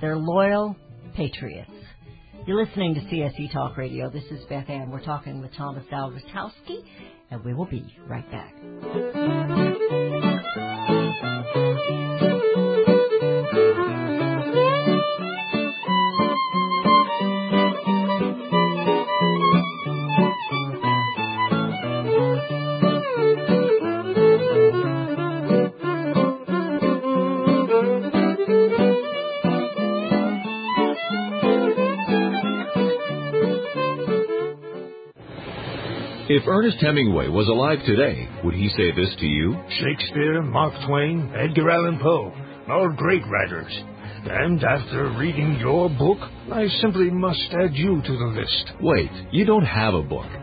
they're 0.00 0.16
loyal 0.16 0.76
patriots. 1.14 1.70
You're 2.46 2.62
listening 2.62 2.94
to 2.94 3.00
CSC 3.00 3.52
Talk 3.52 3.76
Radio. 3.76 4.10
This 4.10 4.24
is 4.30 4.44
Beth 4.50 4.68
Ann. 4.68 4.90
We're 4.90 5.04
talking 5.04 5.40
with 5.40 5.54
Thomas 5.56 5.84
Zawistowski, 5.90 6.84
and 7.30 7.42
we 7.42 7.54
will 7.54 7.64
be 7.64 7.96
right 8.06 8.30
back. 8.30 9.63
If 36.34 36.48
Ernest 36.48 36.78
Hemingway 36.80 37.28
was 37.28 37.46
alive 37.46 37.78
today, 37.86 38.28
would 38.42 38.54
he 38.54 38.68
say 38.70 38.90
this 38.90 39.14
to 39.20 39.24
you? 39.24 39.56
Shakespeare, 39.78 40.42
Mark 40.42 40.74
Twain, 40.84 41.32
Edgar 41.32 41.70
Allan 41.70 42.00
Poe, 42.02 42.34
all 42.68 42.92
great 42.96 43.22
writers. 43.30 43.72
And 44.26 44.64
after 44.64 45.16
reading 45.16 45.58
your 45.60 45.88
book, 45.90 46.18
I 46.52 46.66
simply 46.80 47.08
must 47.08 47.38
add 47.52 47.74
you 47.74 48.02
to 48.02 48.12
the 48.18 48.34
list. 48.34 48.72
Wait, 48.80 49.12
you 49.30 49.44
don't 49.44 49.64
have 49.64 49.94
a 49.94 50.02
book 50.02 50.26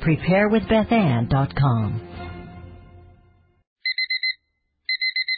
preparewithbethann.com. 0.00 2.09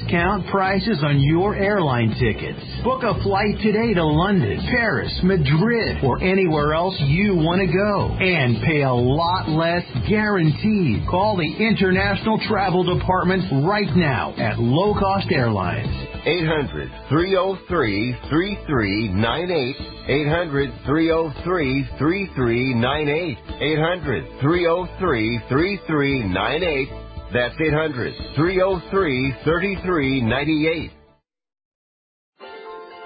discount 0.00 0.46
prices 0.48 1.02
on 1.04 1.20
your 1.20 1.56
airline 1.56 2.14
tickets. 2.18 2.60
Book 2.84 3.02
a 3.02 3.20
flight 3.22 3.56
today 3.62 3.94
to 3.94 4.04
London, 4.04 4.60
Paris, 4.70 5.12
Madrid, 5.22 6.02
or 6.04 6.22
anywhere 6.22 6.74
else 6.74 6.94
you 7.06 7.34
want 7.34 7.60
to 7.60 7.66
go. 7.66 8.16
And 8.18 8.62
pay 8.64 8.82
a 8.82 8.92
lot 8.92 9.48
less 9.48 9.84
guaranteed. 10.08 11.06
Call 11.08 11.36
the 11.36 11.66
International 11.66 12.40
Travel 12.48 12.98
Department 12.98 13.66
right 13.66 13.90
now 13.96 14.34
at 14.36 14.58
Low 14.58 14.94
Cost 14.94 15.28
Airlines. 15.30 15.88
800 16.26 16.90
303 17.08 18.16
3398. 18.28 19.76
800 20.06 20.70
303 20.84 21.88
3398. 21.98 23.38
800 23.60 24.40
303 24.40 25.40
3398. 25.48 26.99
That's 27.32 27.54
800 27.60 28.14
303 28.36 29.34
3398. 29.44 30.90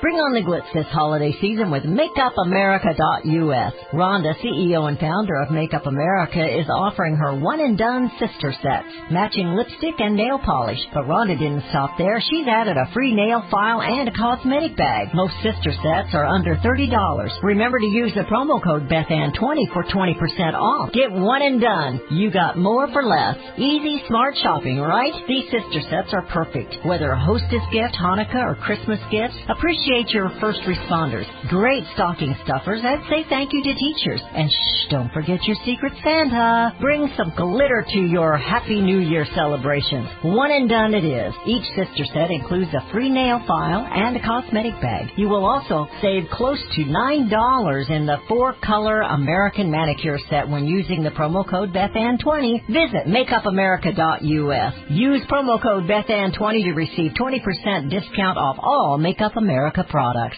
Bring 0.05 0.21
on 0.21 0.37
the 0.37 0.45
glitz 0.45 0.69
this 0.77 0.85
holiday 0.93 1.33
season 1.41 1.73
with 1.73 1.89
MakeupAmerica.us. 1.89 3.73
Rhonda, 3.97 4.37
CEO 4.37 4.85
and 4.85 5.01
founder 5.01 5.41
of 5.41 5.49
Makeup 5.49 5.87
America, 5.87 6.45
is 6.45 6.69
offering 6.69 7.17
her 7.17 7.41
one 7.41 7.65
and 7.65 7.79
done 7.79 8.13
sister 8.21 8.53
sets, 8.61 8.93
matching 9.09 9.57
lipstick 9.57 9.97
and 10.05 10.13
nail 10.13 10.37
polish. 10.45 10.77
But 10.93 11.09
Rhonda 11.09 11.41
didn't 11.41 11.65
stop 11.73 11.97
there. 11.97 12.21
She's 12.21 12.45
added 12.45 12.77
a 12.77 12.93
free 12.93 13.17
nail 13.17 13.49
file 13.51 13.81
and 13.81 14.05
a 14.07 14.13
cosmetic 14.13 14.77
bag. 14.77 15.09
Most 15.17 15.33
sister 15.41 15.73
sets 15.73 16.13
are 16.13 16.29
under 16.29 16.61
$30. 16.61 17.41
Remember 17.41 17.81
to 17.81 17.89
use 17.89 18.13
the 18.13 18.29
promo 18.29 18.61
code 18.63 18.85
BethAnn20 18.93 19.73
for 19.73 19.89
20% 19.89 20.53
off. 20.53 20.93
Get 20.93 21.17
one 21.17 21.41
and 21.41 21.63
done. 21.63 21.99
You 22.11 22.31
got 22.31 22.59
more 22.59 22.93
for 22.93 23.09
less. 23.09 23.41
Easy, 23.57 24.05
smart 24.07 24.35
shopping, 24.43 24.81
right? 24.85 25.17
These 25.27 25.49
sister 25.49 25.81
sets 25.89 26.13
are 26.13 26.29
perfect. 26.29 26.85
Whether 26.85 27.09
a 27.13 27.25
hostess 27.25 27.65
gift, 27.73 27.97
Hanukkah, 27.97 28.53
or 28.53 28.55
Christmas 28.57 29.01
gifts, 29.11 29.41
appreciate 29.49 29.94
your 30.09 30.31
first 30.41 30.59
responders. 30.67 31.25
Great 31.49 31.85
stocking 31.95 32.35
stuffers 32.45 32.81
and 32.83 33.03
say 33.09 33.25
thank 33.29 33.53
you 33.53 33.63
to 33.63 33.75
teachers. 33.75 34.21
And 34.35 34.51
shh, 34.51 34.91
don't 34.91 35.13
forget 35.13 35.39
your 35.45 35.57
secret 35.65 35.93
Santa. 36.03 36.75
Bring 36.81 37.09
some 37.17 37.33
glitter 37.37 37.85
to 37.91 38.01
your 38.01 38.37
Happy 38.37 38.81
New 38.81 38.99
Year 38.99 39.25
celebrations. 39.35 40.09
One 40.23 40.51
and 40.51 40.69
done 40.69 40.95
it 40.95 41.05
is. 41.05 41.33
Each 41.47 41.65
sister 41.77 42.05
set 42.13 42.31
includes 42.31 42.73
a 42.75 42.93
free 42.93 43.09
nail 43.09 43.41
file 43.47 43.87
and 43.89 44.17
a 44.17 44.21
cosmetic 44.21 44.81
bag. 44.81 45.11
You 45.17 45.29
will 45.29 45.47
also 45.47 45.87
save 46.03 46.25
close 46.33 46.61
to 46.75 46.83
$9 46.83 47.91
in 47.91 48.07
the 48.07 48.19
four 48.27 48.55
color 48.65 49.03
American 49.03 49.71
manicure 49.71 50.19
set 50.29 50.49
when 50.49 50.67
using 50.67 51.05
the 51.05 51.11
promo 51.11 51.49
code 51.49 51.73
BethAnn20. 51.73 52.67
Visit 52.67 53.07
MakeupAmerica.us. 53.07 54.75
Use 54.91 55.23
promo 55.31 55.63
code 55.63 55.85
BethAnn20 55.85 56.65
to 56.65 56.73
receive 56.73 57.13
20% 57.13 57.91
discount 57.91 58.39
off 58.39 58.57
all 58.59 58.99
Makeup 58.99 59.37
America 59.37 59.74
products. 59.83 60.37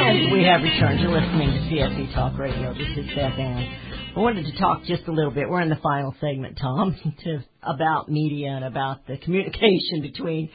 And 0.00 0.32
we 0.32 0.44
have 0.44 0.62
returned. 0.62 1.00
You're 1.00 1.10
listening 1.10 1.50
to 1.50 1.58
CSC 1.68 2.14
Talk 2.14 2.38
Radio. 2.38 2.72
This 2.72 2.88
is 2.96 3.06
Beth 3.14 3.38
Ann. 3.38 3.88
I 4.16 4.20
wanted 4.20 4.46
to 4.46 4.58
talk 4.58 4.84
just 4.84 5.06
a 5.06 5.12
little 5.12 5.30
bit. 5.30 5.48
We're 5.48 5.60
in 5.60 5.68
the 5.68 5.76
final 5.76 6.14
segment, 6.20 6.58
Tom, 6.60 6.96
to 7.24 7.44
about 7.62 8.08
media 8.08 8.48
and 8.48 8.64
about 8.64 9.06
the 9.06 9.18
communication 9.18 10.00
between 10.00 10.48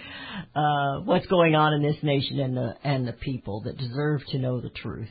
uh, 0.56 1.02
what's 1.06 1.28
going 1.28 1.56
on 1.56 1.74
in 1.74 1.84
this 1.84 2.02
nation 2.02 2.40
and 2.40 2.58
the 2.58 2.76
and 2.84 3.08
the 3.08 3.14
people 3.14 3.62
that 3.62 3.78
deserve 3.78 4.22
to 4.32 4.40
know 4.40 4.60
the 4.60 4.70
truth. 4.70 5.08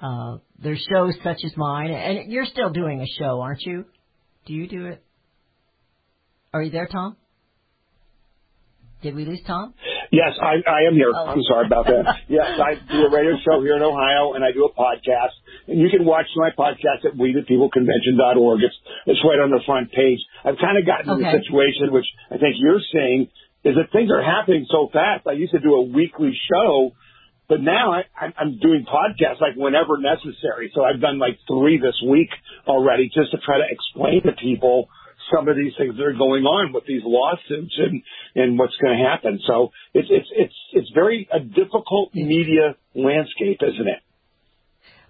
Uh, 0.00 0.38
there's 0.58 0.84
shows 0.92 1.14
such 1.24 1.38
as 1.44 1.52
mine, 1.56 1.90
and 1.90 2.30
you're 2.30 2.46
still 2.46 2.70
doing 2.70 3.00
a 3.00 3.06
show, 3.18 3.40
aren't 3.40 3.62
you? 3.62 3.84
Do 4.46 4.52
you 4.52 4.68
do 4.68 4.86
it? 4.86 5.02
Are 6.52 6.62
you 6.62 6.70
there, 6.70 6.86
Tom? 6.86 7.16
Did 9.02 9.14
we 9.14 9.24
lose 9.24 9.40
Tom? 9.46 9.74
Yes, 10.10 10.32
I, 10.40 10.64
I 10.64 10.88
am 10.88 10.94
here. 10.94 11.12
Oh. 11.14 11.26
I'm 11.26 11.42
sorry 11.48 11.66
about 11.66 11.86
that. 11.86 12.04
yes, 12.28 12.58
I 12.58 12.74
do 12.90 13.06
a 13.06 13.10
radio 13.10 13.36
show 13.44 13.60
here 13.60 13.76
in 13.76 13.82
Ohio, 13.82 14.32
and 14.32 14.44
I 14.44 14.52
do 14.52 14.64
a 14.64 14.72
podcast. 14.72 15.36
And 15.68 15.78
you 15.78 15.88
can 15.90 16.04
watch 16.04 16.26
my 16.36 16.50
podcast 16.50 17.04
at 17.04 17.12
WeThePeopleConvention.org. 17.14 18.60
It's 18.62 18.74
it's 19.06 19.20
right 19.24 19.40
on 19.40 19.50
the 19.50 19.60
front 19.66 19.92
page. 19.92 20.20
I've 20.44 20.56
kind 20.58 20.78
of 20.78 20.86
gotten 20.86 21.20
in 21.20 21.26
a 21.26 21.32
situation, 21.38 21.92
which 21.92 22.06
I 22.30 22.38
think 22.38 22.56
you're 22.58 22.80
seeing 22.92 23.28
is 23.64 23.74
that 23.74 23.92
things 23.92 24.10
are 24.10 24.22
happening 24.22 24.66
so 24.70 24.88
fast. 24.92 25.26
I 25.26 25.32
used 25.32 25.52
to 25.52 25.60
do 25.60 25.74
a 25.74 25.82
weekly 25.82 26.32
show, 26.48 26.92
but 27.48 27.60
now 27.60 27.92
I, 27.92 28.02
I'm- 28.20 28.58
doing 28.60 28.84
podcasts 28.86 29.40
like 29.40 29.56
whenever 29.56 29.98
necessary. 29.98 30.70
So 30.74 30.84
I've 30.84 31.00
done 31.00 31.18
like 31.18 31.38
three 31.46 31.78
this 31.78 32.00
week 32.08 32.30
already 32.66 33.08
just 33.08 33.30
to 33.32 33.38
try 33.38 33.58
to 33.58 33.64
explain 33.68 34.22
to 34.22 34.32
people 34.32 34.88
some 35.34 35.48
of 35.48 35.56
these 35.56 35.72
things 35.78 35.96
that 35.96 36.04
are 36.04 36.12
going 36.12 36.44
on 36.44 36.72
with 36.72 36.84
these 36.86 37.02
lawsuits 37.04 37.74
and, 37.78 38.02
and 38.34 38.58
what's 38.58 38.76
going 38.76 38.96
to 38.96 39.04
happen. 39.04 39.40
So 39.46 39.70
it's, 39.94 40.08
it's, 40.10 40.28
it's, 40.32 40.54
it's 40.72 40.90
very 40.94 41.28
a 41.32 41.40
difficult 41.40 42.14
media 42.14 42.76
landscape, 42.94 43.60
isn't 43.62 43.88
it? 43.88 44.00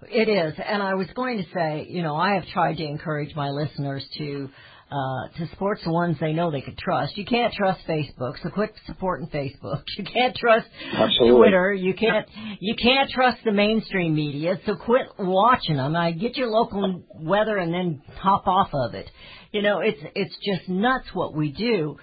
It 0.09 0.29
is, 0.29 0.53
and 0.63 0.81
I 0.83 0.93
was 0.93 1.07
going 1.15 1.39
to 1.39 1.43
say, 1.53 1.87
you 1.89 2.03
know, 2.03 2.15
I 2.15 2.35
have 2.35 2.45
tried 2.53 2.75
to 2.77 2.83
encourage 2.85 3.35
my 3.35 3.49
listeners 3.49 4.05
to 4.19 4.49
uh, 4.89 5.27
to 5.37 5.47
support 5.49 5.79
the 5.83 5.91
ones 5.91 6.15
they 6.19 6.31
know 6.31 6.49
they 6.49 6.61
can 6.61 6.75
trust. 6.77 7.17
You 7.17 7.25
can't 7.25 7.53
trust 7.53 7.81
Facebook, 7.87 8.35
so 8.41 8.49
quit 8.49 8.73
supporting 8.85 9.27
Facebook. 9.27 9.83
You 9.97 10.05
can't 10.05 10.35
trust 10.35 10.67
Absolutely. 10.93 11.39
Twitter. 11.39 11.73
You 11.73 11.93
can't 11.93 12.27
you 12.59 12.75
can't 12.75 13.09
trust 13.09 13.39
the 13.43 13.51
mainstream 13.51 14.15
media, 14.15 14.59
so 14.65 14.75
quit 14.75 15.07
watching 15.17 15.77
them. 15.77 15.95
I 15.95 16.11
get 16.11 16.37
your 16.37 16.47
local 16.49 17.03
weather 17.15 17.57
and 17.57 17.73
then 17.73 18.01
hop 18.15 18.47
off 18.47 18.69
of 18.73 18.93
it. 18.93 19.09
You 19.51 19.61
know, 19.61 19.79
it's 19.79 19.99
it's 20.15 20.35
just 20.45 20.69
nuts 20.69 21.07
what 21.13 21.35
we 21.35 21.51
do. 21.51 21.97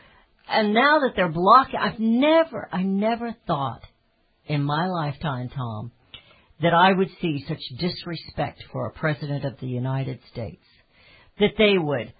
And 0.48 0.74
now 0.74 1.00
that 1.00 1.12
they're 1.16 1.28
blocking, 1.28 1.78
I've 1.80 1.98
never 1.98 2.68
I 2.70 2.82
never 2.82 3.34
thought 3.46 3.82
in 4.46 4.62
my 4.62 4.88
lifetime, 4.88 5.48
Tom, 5.48 5.92
that 6.60 6.74
I 6.74 6.92
would 6.92 7.08
see 7.20 7.44
such 7.48 7.62
disrespect 7.78 8.62
for 8.72 8.86
a 8.86 8.92
president 8.92 9.44
of 9.44 9.58
the 9.60 9.66
United 9.66 10.18
States. 10.30 10.64
That 11.38 11.54
they 11.56 11.78
would 11.78 12.12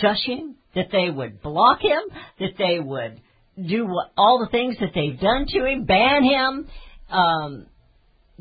shush 0.00 0.24
him, 0.24 0.56
that 0.74 0.88
they 0.92 1.10
would 1.10 1.42
block 1.42 1.80
him, 1.80 2.00
that 2.38 2.56
they 2.58 2.78
would 2.78 3.20
do 3.68 3.86
what, 3.86 4.12
all 4.16 4.38
the 4.38 4.50
things 4.50 4.76
that 4.80 4.90
they've 4.94 5.18
done 5.18 5.46
to 5.48 5.64
him, 5.64 5.84
ban 5.84 6.22
him, 6.22 6.68
um, 7.10 7.66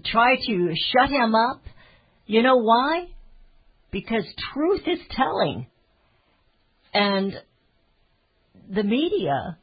try 0.06 0.36
to 0.36 0.74
shut 0.94 1.10
him 1.10 1.36
up. 1.36 1.62
You 2.26 2.44
know 2.44 2.58
why? 2.58 3.08
Because 3.92 4.24
truth 4.54 4.82
is 4.86 5.00
telling. 5.12 5.68
And 6.94 7.34
the 8.70 8.84
media, 8.84 9.58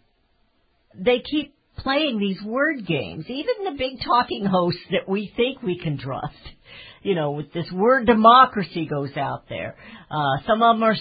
they 0.95 1.21
keep 1.21 1.55
playing 1.79 2.19
these 2.19 2.43
word 2.45 2.87
games. 2.87 3.27
Even 3.29 3.65
the 3.65 3.79
big 3.79 4.01
talking 4.05 4.45
hosts 4.45 4.81
that 4.91 5.09
we 5.09 5.33
think 5.37 5.63
we 5.63 5.79
can 5.79 5.99
trust. 5.99 6.35
You 7.03 7.15
know, 7.15 7.33
with 7.33 7.53
this 7.53 7.71
word 7.71 8.07
democracy 8.07 8.87
goes 8.87 9.17
out 9.17 9.49
there. 9.49 9.77
Uh, 10.11 10.43
some 10.47 10.63
of 10.63 10.75
them 10.75 10.83
are, 10.83 10.97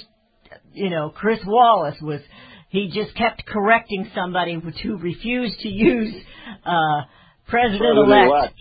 you 0.76 0.90
know, 0.90 1.10
Chris 1.10 1.40
Wallace 1.46 2.00
was, 2.02 2.22
he 2.70 2.90
just 2.94 3.16
kept 3.16 3.46
correcting 3.46 4.10
somebody 4.14 4.54
who 4.84 4.98
refused 4.98 5.60
to 5.62 5.70
use, 5.70 6.14
uh, 6.66 7.02
president-elect. 7.48 8.54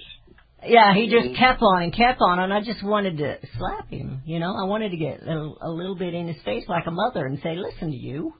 Yeah, 0.66 0.94
he 0.94 1.08
just 1.10 1.36
kept 1.38 1.60
on 1.60 1.82
and 1.82 1.92
kept 1.94 2.20
on, 2.22 2.38
and 2.38 2.52
I 2.52 2.60
just 2.60 2.82
wanted 2.82 3.18
to 3.18 3.36
slap 3.58 3.90
him. 3.90 4.22
You 4.24 4.38
know, 4.38 4.54
I 4.56 4.64
wanted 4.66 4.90
to 4.90 4.96
get 4.96 5.20
a, 5.22 5.52
a 5.60 5.68
little 5.70 5.94
bit 5.94 6.14
in 6.14 6.26
his 6.26 6.40
face 6.42 6.64
like 6.68 6.86
a 6.86 6.90
mother 6.90 7.26
and 7.26 7.38
say, 7.42 7.54
"Listen 7.54 7.90
to 7.90 7.96
you, 7.96 8.32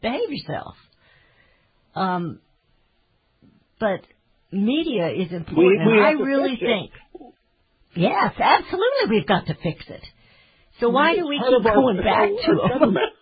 behave 0.00 0.30
yourself." 0.30 0.74
Um, 1.94 2.40
but 3.78 4.00
media 4.52 5.08
is 5.10 5.32
important. 5.32 5.86
We- 5.86 5.92
we 5.92 6.00
I 6.00 6.10
really 6.12 6.56
think, 6.56 6.92
yes, 7.94 8.32
absolutely, 8.38 9.10
we've 9.10 9.26
got 9.26 9.46
to 9.46 9.54
fix 9.54 9.84
it. 9.88 10.02
So 10.80 10.88
why 10.88 11.14
do 11.14 11.26
we 11.28 11.38
Part 11.38 11.50
keep 11.50 11.60
of 11.60 11.66
our- 11.66 11.74
going 11.74 11.96
back 11.98 12.06
our 12.08 12.28
to 12.28 12.54
them? 12.56 12.68
government. 12.68 13.12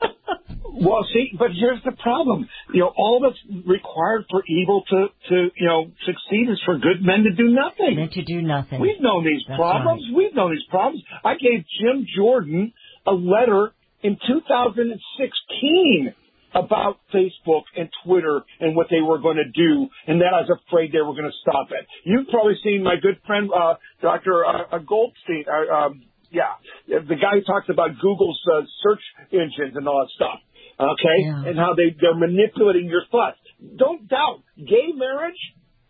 Well, 0.81 1.03
see, 1.13 1.33
but 1.37 1.51
here's 1.53 1.83
the 1.83 1.91
problem. 1.93 2.49
You 2.73 2.81
know, 2.83 2.93
all 2.97 3.19
that's 3.19 3.39
required 3.67 4.27
for 4.31 4.45
evil 4.47 4.85
to, 4.91 5.09
to, 5.29 5.51
you 5.57 5.67
know, 5.67 5.91
succeed 6.07 6.49
is 6.49 6.61
for 6.65 6.79
good 6.79 7.03
men 7.03 7.25
to 7.25 7.33
do 7.33 7.49
nothing. 7.51 7.97
Meant 7.97 8.13
to 8.13 8.23
do 8.23 8.41
nothing. 8.43 8.79
We've 8.81 9.01
known 9.01 9.25
these 9.25 9.43
That's 9.49 9.59
problems. 9.59 10.05
We've 10.15 10.33
known 10.37 10.53
these 10.53 10.63
problems. 10.71 11.03
I 11.25 11.35
gave 11.35 11.65
Jim 11.81 12.07
Jordan 12.17 12.73
a 13.07 13.13
letter 13.13 13.73
in 14.05 14.17
2016 14.25 16.15
about 16.55 16.99
Facebook 17.13 17.65
and 17.77 17.89
Twitter 18.05 18.43
and 18.61 18.77
what 18.77 18.87
they 18.91 19.01
were 19.01 19.19
going 19.19 19.37
to 19.37 19.45
do, 19.51 19.89
and 20.07 20.21
that 20.21 20.33
I 20.33 20.43
was 20.43 20.51
afraid 20.67 20.93
they 20.93 21.01
were 21.03 21.13
going 21.15 21.31
to 21.31 21.37
stop 21.43 21.69
it. 21.73 21.87
You've 22.05 22.29
probably 22.29 22.55
seen 22.63 22.83
my 22.85 22.97
good 23.03 23.19
friend, 23.27 23.51
uh, 23.55 23.75
Dr. 24.01 24.45
Uh, 24.47 24.79
Goldstein, 24.79 25.45
uh, 25.51 25.75
um, 25.75 26.03
yeah, 26.31 26.55
the 26.87 27.17
guy 27.17 27.39
who 27.39 27.43
talks 27.43 27.69
about 27.69 27.91
Google's 28.01 28.41
uh, 28.53 28.63
search 28.83 29.01
engines 29.33 29.75
and 29.77 29.87
all 29.89 30.05
that 30.05 30.13
stuff. 30.15 30.41
Okay, 30.79 31.19
Yeah. 31.27 31.49
and 31.51 31.59
how 31.59 31.75
they 31.75 31.91
they're 32.01 32.15
manipulating 32.15 32.87
your 32.87 33.03
thoughts. 33.11 33.39
Don't 33.77 34.07
doubt, 34.09 34.43
gay 34.57 34.93
marriage, 34.95 35.41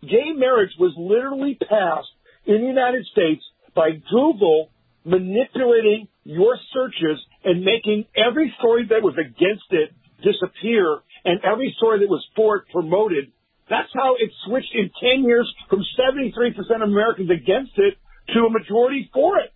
gay 0.01 0.31
marriage 0.35 0.71
was 0.79 0.93
literally 0.97 1.55
passed 1.61 2.09
in 2.45 2.61
the 2.61 2.67
United 2.67 3.05
States 3.11 3.43
by 3.75 3.91
Google 4.09 4.71
manipulating 5.05 6.07
your 6.23 6.57
searches 6.73 7.19
and 7.43 7.63
making 7.63 8.05
every 8.15 8.53
story 8.59 8.87
that 8.89 9.01
was 9.03 9.15
against 9.17 9.69
it 9.71 9.93
disappear 10.23 10.99
and 11.25 11.39
every 11.43 11.73
story 11.77 11.99
that 11.99 12.09
was 12.09 12.25
for 12.35 12.57
it 12.57 12.63
promoted. 12.71 13.31
That's 13.69 13.89
how 13.93 14.15
it 14.17 14.31
switched 14.45 14.73
in 14.73 14.89
10 14.99 15.23
years 15.23 15.47
from 15.69 15.81
73% 15.97 16.57
of 16.75 16.89
Americans 16.89 17.29
against 17.29 17.73
it 17.77 17.93
to 18.33 18.39
a 18.45 18.49
majority 18.49 19.09
for 19.13 19.39
it. 19.39 19.53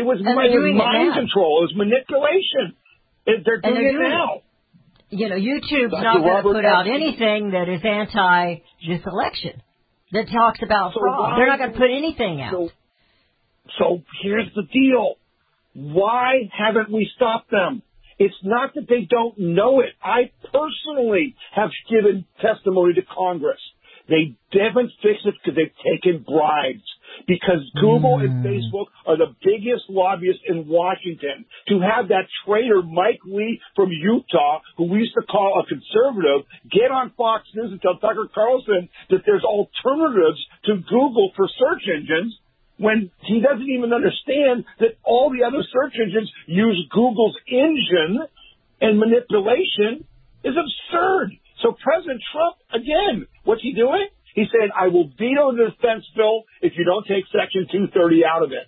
It 0.00 0.04
was, 0.08 0.18
And 0.18 0.26
they're 0.26 0.48
it 0.48 0.56
was 0.56 0.72
it 0.72 0.80
mind 0.80 1.12
control. 1.14 1.60
It 1.60 1.64
was 1.68 1.74
manipulation. 1.76 2.64
It, 3.28 3.44
they're 3.44 3.60
doing 3.60 3.74
they're 3.74 3.88
it 3.88 3.92
doing 3.92 4.06
it. 4.06 4.16
now. 4.16 4.30
you 5.10 5.28
know, 5.28 5.36
YouTube's 5.36 5.92
Dr. 5.92 6.02
not 6.02 6.16
going 6.24 6.36
to 6.40 6.52
put 6.56 6.64
out 6.64 6.86
anything 6.88 7.50
that 7.52 7.68
is 7.68 7.82
anti 7.84 8.62
this 8.88 9.02
election 9.04 9.60
that 10.12 10.26
talks 10.32 10.60
about 10.62 10.94
So 10.94 11.00
fraud. 11.00 11.20
why- 11.20 11.36
They're 11.36 11.46
not 11.52 11.58
going 11.58 11.72
to 11.72 11.78
put 11.78 11.90
anything 11.90 12.40
out. 12.40 12.52
So, 12.52 12.70
so 13.78 13.86
here's 14.22 14.48
the 14.56 14.64
deal. 14.72 15.16
Why 15.74 16.48
haven't 16.50 16.90
we 16.90 17.08
stopped 17.14 17.50
them? 17.50 17.82
It's 18.18 18.34
not 18.42 18.74
that 18.74 18.86
they 18.88 19.06
don't 19.08 19.38
know 19.38 19.80
it. 19.80 19.90
I 20.02 20.30
personally 20.52 21.36
have 21.54 21.70
given 21.88 22.24
testimony 22.40 22.94
to 22.94 23.02
Congress. 23.02 23.60
They 24.08 24.36
haven't 24.52 24.90
fixed 25.02 25.24
it 25.26 25.34
because 25.38 25.56
they've 25.56 25.78
taken 25.94 26.24
bribes. 26.26 26.82
Because 27.26 27.64
Google 27.80 28.20
and 28.20 28.42
hmm. 28.42 28.46
Facebook 28.46 28.86
are 29.06 29.16
the 29.16 29.34
biggest 29.42 29.88
lobbyists 29.88 30.42
in 30.46 30.66
Washington. 30.68 31.44
To 31.68 31.80
have 31.80 32.08
that 32.08 32.26
traitor 32.46 32.82
Mike 32.82 33.20
Lee 33.24 33.60
from 33.76 33.90
Utah, 33.90 34.60
who 34.76 34.90
we 34.90 35.00
used 35.00 35.14
to 35.14 35.26
call 35.26 35.62
a 35.62 35.66
conservative, 35.66 36.46
get 36.70 36.90
on 36.90 37.12
Fox 37.16 37.44
News 37.54 37.72
and 37.72 37.80
tell 37.80 37.98
Tucker 37.98 38.28
Carlson 38.34 38.88
that 39.10 39.22
there's 39.26 39.44
alternatives 39.44 40.40
to 40.66 40.76
Google 40.88 41.32
for 41.36 41.48
search 41.48 41.84
engines 41.86 42.36
when 42.80 43.10
he 43.28 43.40
doesn't 43.44 43.68
even 43.68 43.92
understand 43.92 44.64
that 44.80 44.96
all 45.04 45.28
the 45.30 45.44
other 45.44 45.62
search 45.68 45.92
engines 46.00 46.32
use 46.46 46.80
Google's 46.90 47.36
engine 47.46 48.24
and 48.80 48.98
manipulation 48.98 50.08
is 50.42 50.56
absurd. 50.56 51.36
So 51.62 51.76
President 51.76 52.22
Trump, 52.32 52.56
again, 52.72 53.28
what's 53.44 53.62
he 53.62 53.74
doing? 53.74 54.08
He 54.34 54.44
said, 54.50 54.70
I 54.78 54.88
will 54.88 55.08
veto 55.18 55.52
the 55.52 55.70
defense 55.74 56.04
bill 56.16 56.44
if 56.62 56.72
you 56.76 56.84
don't 56.84 57.06
take 57.06 57.24
Section 57.32 57.66
230 57.70 58.24
out 58.24 58.42
of 58.42 58.52
it. 58.52 58.66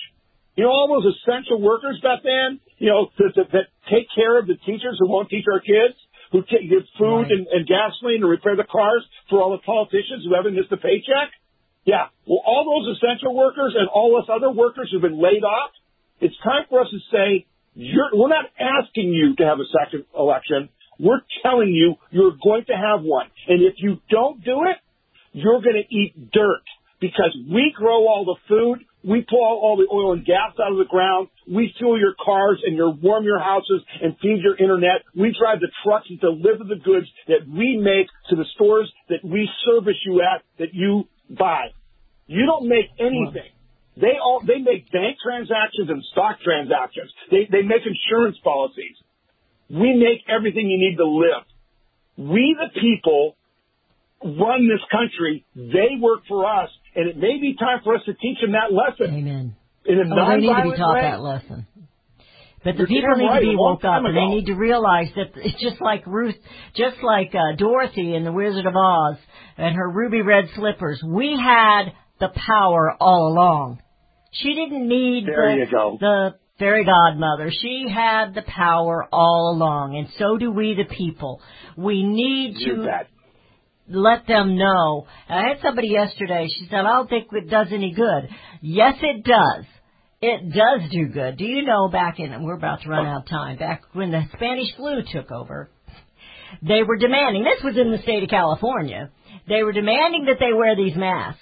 You 0.56 0.66
know, 0.66 0.70
all 0.70 0.88
those 0.92 1.16
essential 1.16 1.60
workers, 1.60 2.00
Beth 2.04 2.22
Ann, 2.28 2.60
you 2.78 2.90
know, 2.90 3.10
that, 3.18 3.34
that, 3.36 3.52
that 3.52 3.68
take 3.90 4.06
care 4.14 4.38
of 4.38 4.46
the 4.46 4.56
teachers 4.66 5.00
who 5.00 5.10
won't 5.10 5.30
teach 5.30 5.46
our 5.52 5.60
kids, 5.60 5.98
who 6.32 6.42
ta- 6.44 6.62
give 6.62 6.86
food 7.00 7.32
and, 7.32 7.48
and 7.48 7.66
gasoline 7.66 8.22
and 8.22 8.30
repair 8.30 8.56
the 8.56 8.68
cars 8.68 9.02
for 9.30 9.42
all 9.42 9.52
the 9.52 9.64
politicians 9.64 10.28
who 10.28 10.36
haven't 10.36 10.54
missed 10.54 10.72
a 10.72 10.78
paycheck? 10.78 11.34
Yeah. 11.86 12.12
Well, 12.28 12.44
all 12.46 12.64
those 12.68 12.96
essential 12.96 13.34
workers 13.34 13.76
and 13.78 13.88
all 13.90 14.20
us 14.20 14.30
other 14.30 14.52
workers 14.52 14.90
who've 14.92 15.02
been 15.02 15.20
laid 15.20 15.44
off, 15.44 15.72
it's 16.22 16.36
time 16.44 16.68
for 16.70 16.82
us 16.82 16.88
to 16.92 17.00
say, 17.12 17.48
you're, 17.76 18.10
we're 18.14 18.30
not 18.30 18.46
asking 18.60 19.10
you 19.10 19.36
to 19.38 19.44
have 19.46 19.60
a 19.60 19.68
second 19.72 20.06
election. 20.18 20.70
We're 21.00 21.22
telling 21.42 21.70
you 21.70 21.96
you're 22.12 22.38
going 22.44 22.66
to 22.68 22.74
have 22.74 23.02
one. 23.02 23.28
And 23.48 23.62
if 23.64 23.76
you 23.78 23.98
don't 24.10 24.44
do 24.44 24.64
it, 24.70 24.78
you're 25.32 25.62
going 25.62 25.82
to 25.82 25.96
eat 25.96 26.32
dirt 26.32 26.64
because 27.02 27.36
we 27.52 27.74
grow 27.76 28.08
all 28.08 28.26
the 28.26 28.38
food. 28.48 28.86
We 29.04 29.26
pull 29.28 29.42
all 29.42 29.76
the 29.76 29.94
oil 29.94 30.14
and 30.14 30.26
gas 30.26 30.54
out 30.64 30.72
of 30.72 30.78
the 30.78 30.86
ground. 30.86 31.28
We 31.52 31.74
fuel 31.78 32.00
your 32.00 32.16
cars 32.24 32.62
and 32.66 32.78
you 32.78 32.94
warm 33.02 33.26
your 33.26 33.40
houses 33.40 33.82
and 34.02 34.16
feed 34.22 34.40
your 34.42 34.56
internet. 34.56 35.04
We 35.14 35.36
drive 35.38 35.60
the 35.60 35.68
trucks 35.84 36.06
and 36.10 36.20
deliver 36.22 36.64
the 36.64 36.80
goods 36.80 37.08
that 37.28 37.44
we 37.46 37.76
make 37.76 38.08
to 38.30 38.38
the 38.38 38.46
stores 38.56 38.90
that 39.10 39.20
we 39.24 39.50
service 39.66 39.98
you 40.06 40.22
at 40.22 40.44
that 40.60 40.74
you 40.74 41.10
buy. 41.30 41.74
You 42.28 42.46
don't 42.46 42.70
make 42.70 42.86
anything. 42.98 43.52
They 43.96 44.18
all 44.22 44.42
they 44.46 44.58
make 44.58 44.92
bank 44.92 45.18
transactions 45.22 45.90
and 45.90 46.04
stock 46.12 46.42
transactions. 46.42 47.12
They 47.30 47.48
they 47.52 47.62
make 47.62 47.82
insurance 47.86 48.38
policies. 48.44 48.98
We 49.70 49.94
make 49.94 50.26
everything 50.28 50.68
you 50.70 50.78
need 50.78 50.98
to 50.98 51.06
live. 51.06 51.46
We 52.18 52.58
the 52.58 52.80
people 52.80 53.36
run 54.24 54.68
this 54.68 54.82
country. 54.92 55.46
They 55.56 56.00
work 56.00 56.22
for 56.28 56.46
us, 56.46 56.70
and 56.96 57.10
it 57.10 57.18
may 57.18 57.38
be 57.40 57.56
time 57.60 57.82
for 57.84 57.96
us 57.96 58.02
to 58.06 58.14
teach 58.14 58.40
them 58.42 58.54
that 58.54 58.74
lesson. 58.74 59.14
Amen. 59.16 59.56
In 59.86 60.00
a 60.00 60.02
Oh, 60.02 60.30
they 60.30 60.38
need 60.38 60.48
to 60.56 60.72
be 60.72 60.78
taught 60.78 60.96
way. 60.96 61.02
that 61.02 61.22
lesson. 61.22 61.68
But 62.64 62.78
the 62.78 62.88
You're 62.88 62.88
people 62.88 63.18
need 63.18 63.28
right, 63.28 63.40
to 63.42 63.46
be 63.46 63.56
woke 63.58 63.84
up, 63.84 64.04
and 64.06 64.16
they 64.16 64.26
need 64.28 64.46
to 64.46 64.54
realize 64.54 65.08
that 65.18 65.32
it's 65.36 65.62
just 65.62 65.82
like 65.82 66.08
Ruth, 66.08 66.36
just 66.76 66.96
like 67.04 67.36
uh, 67.36 67.58
Dorothy 67.58 68.16
in 68.16 68.24
The 68.24 68.32
Wizard 68.32 68.66
of 68.66 68.74
Oz 68.76 69.18
and 69.58 69.76
her 69.76 69.90
ruby 69.90 70.22
red 70.22 70.46
slippers. 70.56 71.04
We 71.06 71.38
had 71.38 71.92
the 72.20 72.30
power 72.48 72.96
all 73.00 73.28
along. 73.34 73.80
She 74.32 74.54
didn't 74.54 74.88
need 74.88 75.26
the, 75.26 75.32
the 76.00 76.36
fairy 76.60 76.86
godmother. 76.86 77.52
She 77.52 77.86
had 77.94 78.34
the 78.34 78.42
power 78.44 79.08
all 79.12 79.54
along, 79.56 79.96
and 79.98 80.08
so 80.18 80.38
do 80.38 80.52
we, 80.52 80.76
the 80.76 80.94
people. 80.94 81.42
We 81.78 82.04
need 82.04 82.56
You 82.58 82.76
to 82.78 82.84
bet. 82.84 83.08
let 83.90 84.26
them 84.28 84.58
know. 84.58 85.08
I 85.30 85.42
had 85.50 85.58
somebody 85.62 85.90
yesterday, 85.90 86.48
she 86.48 86.66
said, 86.68 86.80
I 86.80 86.94
don't 86.94 87.10
think 87.10 87.28
it 87.32 87.50
does 87.50 87.68
any 87.72 87.92
good. 87.92 88.30
Yes, 88.62 88.96
it 89.02 89.24
does. 89.24 89.66
It 90.22 90.54
does 90.54 90.90
do 90.90 91.08
good. 91.08 91.38
Do 91.38 91.44
you 91.44 91.64
know 91.66 91.90
back 91.90 92.18
in, 92.20 92.44
we're 92.44 92.56
about 92.56 92.82
to 92.84 92.90
run 92.90 93.06
out 93.06 93.24
of 93.24 93.28
time, 93.28 93.58
back 93.58 93.82
when 93.94 94.12
the 94.12 94.22
Spanish 94.34 94.74
flu 94.78 95.02
took 95.12 95.32
over, 95.32 95.70
they 96.62 96.82
were 96.84 96.98
demanding, 96.98 97.44
this 97.44 97.62
was 97.64 97.76
in 97.78 97.92
the 97.92 97.98
state 98.04 98.24
of 98.24 98.30
California, 98.30 99.10
they 99.50 99.64
were 99.64 99.74
demanding 99.74 100.26
that 100.26 100.38
they 100.40 100.54
wear 100.54 100.76
these 100.78 100.96
masks. 100.96 101.42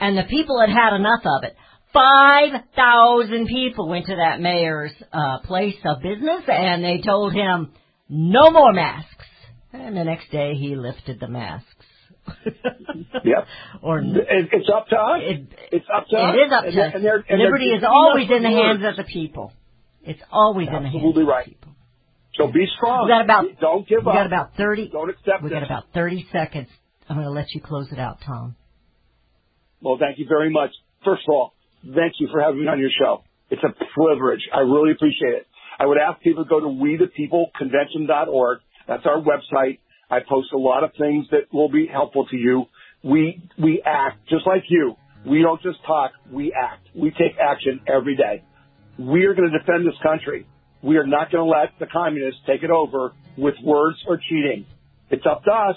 And 0.00 0.16
the 0.16 0.22
people 0.24 0.60
had 0.60 0.70
had 0.70 0.94
enough 0.94 1.22
of 1.24 1.44
it. 1.44 1.56
5,000 1.92 3.46
people 3.46 3.88
went 3.88 4.06
to 4.06 4.16
that 4.16 4.40
mayor's 4.40 4.92
uh, 5.12 5.38
place 5.40 5.76
of 5.84 6.02
business 6.02 6.42
and 6.46 6.84
they 6.84 7.00
told 7.04 7.32
him, 7.34 7.72
no 8.08 8.50
more 8.50 8.72
masks. 8.72 9.24
And 9.72 9.96
the 9.96 10.04
next 10.04 10.30
day 10.30 10.54
he 10.54 10.76
lifted 10.76 11.20
the 11.20 11.28
masks. 11.28 11.68
Yep. 13.24 13.46
or 13.82 14.00
It- 14.00 14.48
It's 14.52 14.68
up 14.74 14.88
to 14.88 14.96
us. 14.96 15.20
it, 15.22 15.48
it's 15.72 15.86
up 15.94 16.06
to 16.10 16.16
us. 16.16 16.34
it 16.34 16.38
is 16.46 16.52
up 16.52 16.64
to 16.64 16.70
they're- 16.72 16.84
us. 16.86 16.92
and 16.94 17.04
they're- 17.04 17.24
and 17.28 17.40
Liberty 17.42 17.66
is 17.66 17.82
always 17.84 18.30
in 18.30 18.42
the 18.42 18.50
hands 18.50 18.82
words. 18.82 18.98
of 18.98 19.04
the 19.06 19.10
people. 19.10 19.52
It's 20.02 20.20
always 20.30 20.68
in 20.68 20.74
the 20.74 20.78
hands 20.80 20.94
Absolutely 20.94 21.22
of 21.22 21.26
the 21.26 21.32
right. 21.32 21.44
people. 21.46 21.72
So 22.34 22.46
be 22.48 22.66
strong. 22.76 23.06
We 23.06 23.10
got 23.12 23.24
about 23.24 23.44
Don't 23.60 23.88
give 23.88 24.04
we 24.04 24.10
up. 24.10 24.14
got 24.16 24.26
about 24.26 24.54
30 24.56 24.88
Don't 24.90 25.10
accept 25.10 25.42
we 25.42 25.50
got 25.50 25.62
about 25.64 25.84
30 25.94 26.26
seconds. 26.30 26.68
I'm 27.08 27.16
going 27.16 27.26
to 27.26 27.32
let 27.32 27.46
you 27.54 27.60
close 27.60 27.90
it 27.92 27.98
out, 27.98 28.18
Tom. 28.24 28.54
Well, 29.82 29.96
thank 29.98 30.18
you 30.18 30.26
very 30.28 30.50
much. 30.50 30.70
First 31.04 31.22
of 31.28 31.34
all, 31.34 31.52
thank 31.82 32.14
you 32.18 32.28
for 32.32 32.40
having 32.40 32.62
me 32.62 32.68
on 32.68 32.78
your 32.78 32.90
show. 32.90 33.22
It's 33.50 33.62
a 33.62 33.72
privilege. 33.94 34.40
I 34.52 34.60
really 34.60 34.92
appreciate 34.92 35.34
it. 35.34 35.46
I 35.78 35.86
would 35.86 35.98
ask 35.98 36.20
people 36.20 36.44
to 36.44 36.48
go 36.48 36.60
to 36.60 36.66
wethepeopleconvention.org. 36.66 38.58
That's 38.86 39.06
our 39.06 39.22
website. 39.22 39.78
I 40.10 40.18
post 40.28 40.48
a 40.52 40.58
lot 40.58 40.84
of 40.84 40.90
things 40.98 41.26
that 41.30 41.52
will 41.52 41.70
be 41.70 41.86
helpful 41.86 42.26
to 42.26 42.36
you. 42.36 42.64
We 43.04 43.42
we 43.58 43.82
act 43.84 44.28
just 44.28 44.46
like 44.46 44.64
you. 44.68 44.96
We 45.26 45.42
don't 45.42 45.62
just 45.62 45.78
talk. 45.86 46.12
We 46.32 46.52
act. 46.52 46.88
We 46.94 47.10
take 47.10 47.38
action 47.40 47.80
every 47.86 48.16
day. 48.16 48.42
We 48.98 49.24
are 49.26 49.34
going 49.34 49.50
to 49.50 49.58
defend 49.58 49.86
this 49.86 49.98
country. 50.02 50.46
We 50.82 50.96
are 50.96 51.06
not 51.06 51.30
going 51.30 51.44
to 51.44 51.50
let 51.50 51.78
the 51.78 51.86
communists 51.86 52.40
take 52.46 52.62
it 52.62 52.70
over 52.70 53.12
with 53.36 53.54
words 53.62 53.98
or 54.06 54.16
cheating. 54.16 54.66
It's 55.10 55.24
up 55.30 55.44
to 55.44 55.50
us. 55.50 55.76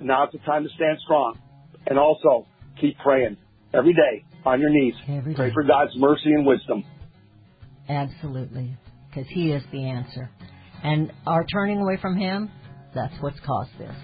Now 0.00 0.24
it's 0.24 0.32
the 0.32 0.38
time 0.40 0.64
to 0.64 0.70
stand 0.76 0.98
strong. 1.04 1.38
And 1.86 1.98
also, 1.98 2.46
keep 2.80 2.98
praying 2.98 3.36
every 3.74 3.92
day 3.94 4.24
on 4.44 4.60
your 4.60 4.70
knees. 4.70 4.94
Every 5.08 5.34
Pray 5.34 5.48
day. 5.48 5.54
for 5.54 5.62
God's 5.64 5.92
mercy 5.96 6.32
and 6.32 6.46
wisdom. 6.46 6.84
Absolutely, 7.88 8.76
because 9.08 9.28
He 9.30 9.50
is 9.52 9.62
the 9.72 9.88
answer. 9.88 10.30
And 10.82 11.12
our 11.26 11.44
turning 11.44 11.80
away 11.80 11.96
from 12.00 12.16
Him, 12.16 12.50
that's 12.94 13.14
what's 13.20 13.38
caused 13.40 13.70
this. 13.78 13.94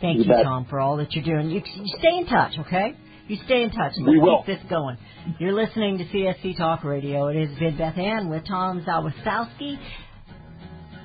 Thank 0.00 0.18
You 0.18 0.24
you. 0.24 0.42
Tom, 0.42 0.66
for 0.68 0.80
all 0.80 0.96
that 0.98 1.12
you're 1.12 1.24
doing. 1.24 1.50
You, 1.50 1.60
you 1.74 1.94
stay 1.98 2.16
in 2.18 2.26
touch, 2.26 2.52
okay? 2.66 2.96
You 3.28 3.36
stay 3.44 3.62
in 3.62 3.70
touch. 3.70 3.92
Let's 3.96 4.08
We 4.08 4.18
will. 4.18 4.42
keep 4.44 4.58
this 4.58 4.70
going. 4.70 4.96
You're 5.38 5.52
listening 5.52 5.98
to 5.98 6.04
CSC 6.06 6.56
Talk 6.56 6.84
Radio. 6.84 7.28
It 7.28 7.48
has 7.48 7.58
been 7.58 7.76
Beth 7.76 7.98
Ann 7.98 8.28
with 8.30 8.46
Tom 8.46 8.82
Zawistowski. 8.82 9.78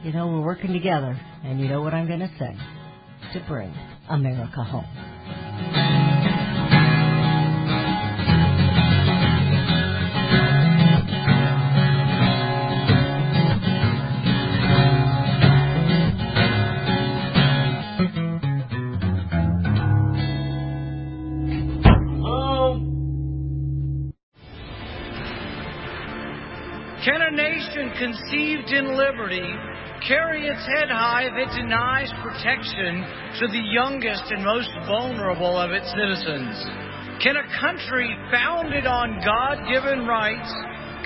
You 0.03 0.13
know, 0.13 0.27
we're 0.27 0.45
working 0.45 0.71
together, 0.73 1.19
and 1.43 1.59
you 1.59 1.67
know 1.67 1.81
what 1.81 1.93
I'm 1.93 2.07
going 2.07 2.19
to 2.21 2.31
say 2.39 2.55
to 3.33 3.45
bring 3.47 3.73
America 4.09 4.63
home. 4.63 6.04
Conceived 27.97 28.71
in 28.71 28.97
liberty 28.97 29.47
carry 30.07 30.47
its 30.47 30.61
head 30.77 30.89
high 30.89 31.25
if 31.25 31.33
it 31.33 31.49
denies 31.55 32.11
protection 32.21 33.01
to 33.39 33.47
the 33.47 33.63
youngest 33.73 34.23
and 34.29 34.43
most 34.43 34.69
vulnerable 34.87 35.57
of 35.57 35.71
its 35.71 35.89
citizens? 35.91 36.53
Can 37.23 37.37
a 37.37 37.47
country 37.59 38.13
founded 38.29 38.85
on 38.85 39.21
God 39.23 39.65
given 39.71 40.05
rights 40.05 40.51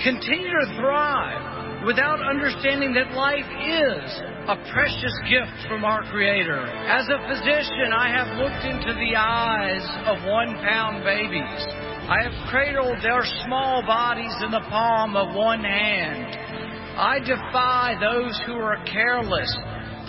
continue 0.02 0.50
to 0.50 0.76
thrive 0.76 1.86
without 1.86 2.20
understanding 2.20 2.92
that 2.92 3.16
life 3.16 3.46
is 3.46 4.04
a 4.50 4.56
precious 4.74 5.14
gift 5.30 5.54
from 5.68 5.84
our 5.84 6.02
Creator? 6.10 6.60
As 6.90 7.08
a 7.08 7.22
physician, 7.30 7.94
I 7.94 8.10
have 8.10 8.36
looked 8.36 8.64
into 8.66 8.92
the 8.92 9.16
eyes 9.16 9.86
of 10.10 10.28
one 10.28 10.58
pound 10.60 11.04
babies. 11.04 11.62
I 12.10 12.26
have 12.26 12.50
cradled 12.50 12.98
their 13.02 13.22
small 13.46 13.82
bodies 13.86 14.34
in 14.42 14.50
the 14.50 14.66
palm 14.68 15.16
of 15.16 15.34
one 15.34 15.62
hand. 15.62 16.39
I 17.00 17.16
defy 17.18 17.96
those 17.96 18.36
who 18.44 18.60
are 18.60 18.76
careless, 18.84 19.48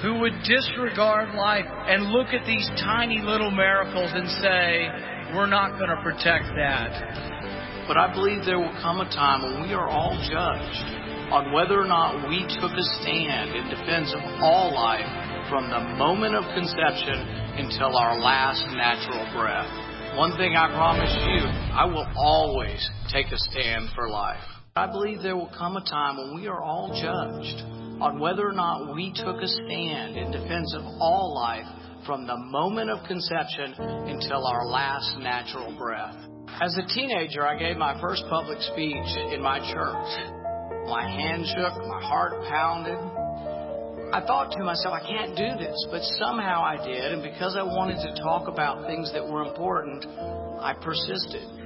who 0.03 0.19
would 0.19 0.35
disregard 0.43 1.33
life 1.39 1.63
and 1.87 2.11
look 2.11 2.35
at 2.35 2.45
these 2.45 2.67
tiny 2.83 3.23
little 3.23 3.49
miracles 3.49 4.11
and 4.11 4.27
say, 4.43 4.91
we're 5.31 5.47
not 5.47 5.79
going 5.79 5.87
to 5.87 6.03
protect 6.03 6.51
that. 6.59 6.91
But 7.87 7.95
I 7.95 8.11
believe 8.11 8.43
there 8.43 8.59
will 8.59 8.75
come 8.83 8.99
a 8.99 9.07
time 9.07 9.39
when 9.39 9.63
we 9.63 9.71
are 9.71 9.87
all 9.87 10.19
judged 10.19 10.83
on 11.31 11.55
whether 11.55 11.79
or 11.79 11.87
not 11.87 12.27
we 12.27 12.43
took 12.59 12.75
a 12.75 12.85
stand 12.99 13.55
in 13.55 13.71
defense 13.71 14.11
of 14.11 14.19
all 14.43 14.75
life 14.75 15.07
from 15.47 15.71
the 15.71 15.95
moment 15.95 16.35
of 16.35 16.43
conception 16.51 17.15
until 17.55 17.95
our 17.95 18.19
last 18.19 18.67
natural 18.75 19.23
breath. 19.31 19.71
One 20.19 20.35
thing 20.35 20.59
I 20.59 20.67
promise 20.75 21.15
you, 21.23 21.39
I 21.71 21.85
will 21.87 22.07
always 22.19 22.83
take 23.07 23.31
a 23.31 23.39
stand 23.39 23.95
for 23.95 24.09
life. 24.09 24.60
I 24.73 24.87
believe 24.87 25.21
there 25.21 25.35
will 25.35 25.51
come 25.57 25.75
a 25.75 25.83
time 25.83 26.15
when 26.15 26.33
we 26.33 26.47
are 26.47 26.61
all 26.61 26.95
judged 26.95 27.59
on 27.99 28.21
whether 28.21 28.47
or 28.47 28.53
not 28.53 28.95
we 28.95 29.11
took 29.13 29.35
a 29.41 29.47
stand 29.47 30.15
in 30.15 30.31
defense 30.31 30.73
of 30.73 30.85
all 30.97 31.35
life 31.35 31.67
from 32.05 32.25
the 32.25 32.37
moment 32.37 32.89
of 32.89 33.05
conception 33.05 33.75
until 34.07 34.47
our 34.47 34.65
last 34.65 35.17
natural 35.19 35.75
breath. 35.77 36.15
As 36.61 36.77
a 36.77 36.87
teenager, 36.87 37.45
I 37.45 37.59
gave 37.59 37.75
my 37.75 37.99
first 37.99 38.23
public 38.29 38.61
speech 38.61 39.11
in 39.35 39.41
my 39.41 39.59
church. 39.59 40.11
My 40.87 41.03
hand 41.03 41.43
shook, 41.51 41.75
my 41.91 41.99
heart 42.01 42.31
pounded. 42.47 42.95
I 44.15 44.23
thought 44.25 44.55
to 44.55 44.63
myself, 44.63 44.95
I 44.95 45.05
can't 45.05 45.35
do 45.35 45.51
this, 45.59 45.75
but 45.91 46.01
somehow 46.15 46.63
I 46.63 46.77
did, 46.77 47.11
and 47.11 47.21
because 47.21 47.57
I 47.59 47.63
wanted 47.63 47.99
to 48.07 48.21
talk 48.23 48.47
about 48.47 48.87
things 48.87 49.11
that 49.11 49.27
were 49.27 49.43
important, 49.43 50.05
I 50.63 50.75
persisted. 50.81 51.60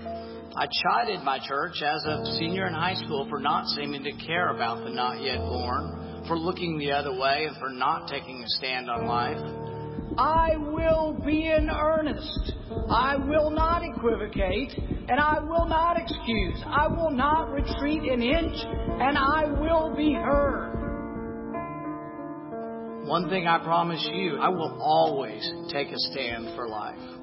I 0.58 0.68
chided 0.68 1.22
my 1.24 1.40
church 1.46 1.82
as 1.82 2.06
a 2.06 2.38
senior 2.38 2.68
in 2.68 2.74
high 2.74 2.96
school 2.96 3.28
for 3.30 3.40
not 3.40 3.68
seeming 3.68 4.04
to 4.04 4.14
care 4.26 4.56
about 4.56 4.86
the 4.86 4.90
not 4.90 5.22
yet 5.22 5.40
born, 5.40 6.24
for 6.30 6.38
looking 6.38 6.78
the 6.78 6.94
other 6.94 7.12
way, 7.14 7.46
and 7.46 7.58
for 7.58 7.70
not 7.70 8.08
taking 8.08 8.42
a 8.42 8.48
stand 8.48 8.90
on 8.90 9.06
life. 9.06 9.38
I 10.18 10.56
will 10.56 11.12
be 11.26 11.46
in 11.48 11.70
earnest. 11.70 12.54
I 12.90 13.18
will 13.18 13.50
not 13.50 13.84
equivocate, 13.84 14.72
and 14.78 15.20
I 15.20 15.40
will 15.40 15.66
not 15.66 15.98
excuse. 16.00 16.62
I 16.66 16.88
will 16.88 17.12
not 17.12 17.52
retreat 17.52 18.04
an 18.04 18.22
inch, 18.22 18.56
and 18.56 19.18
I 19.18 19.44
will 19.60 19.94
be 19.94 20.14
heard. 20.14 20.72
One 23.06 23.28
thing 23.30 23.46
I 23.46 23.62
promise 23.62 24.08
you, 24.14 24.38
I 24.38 24.48
will 24.48 24.80
always 24.82 25.46
take 25.70 25.90
a 25.90 26.00
stand 26.00 26.56
for 26.56 26.70
life. 26.70 27.15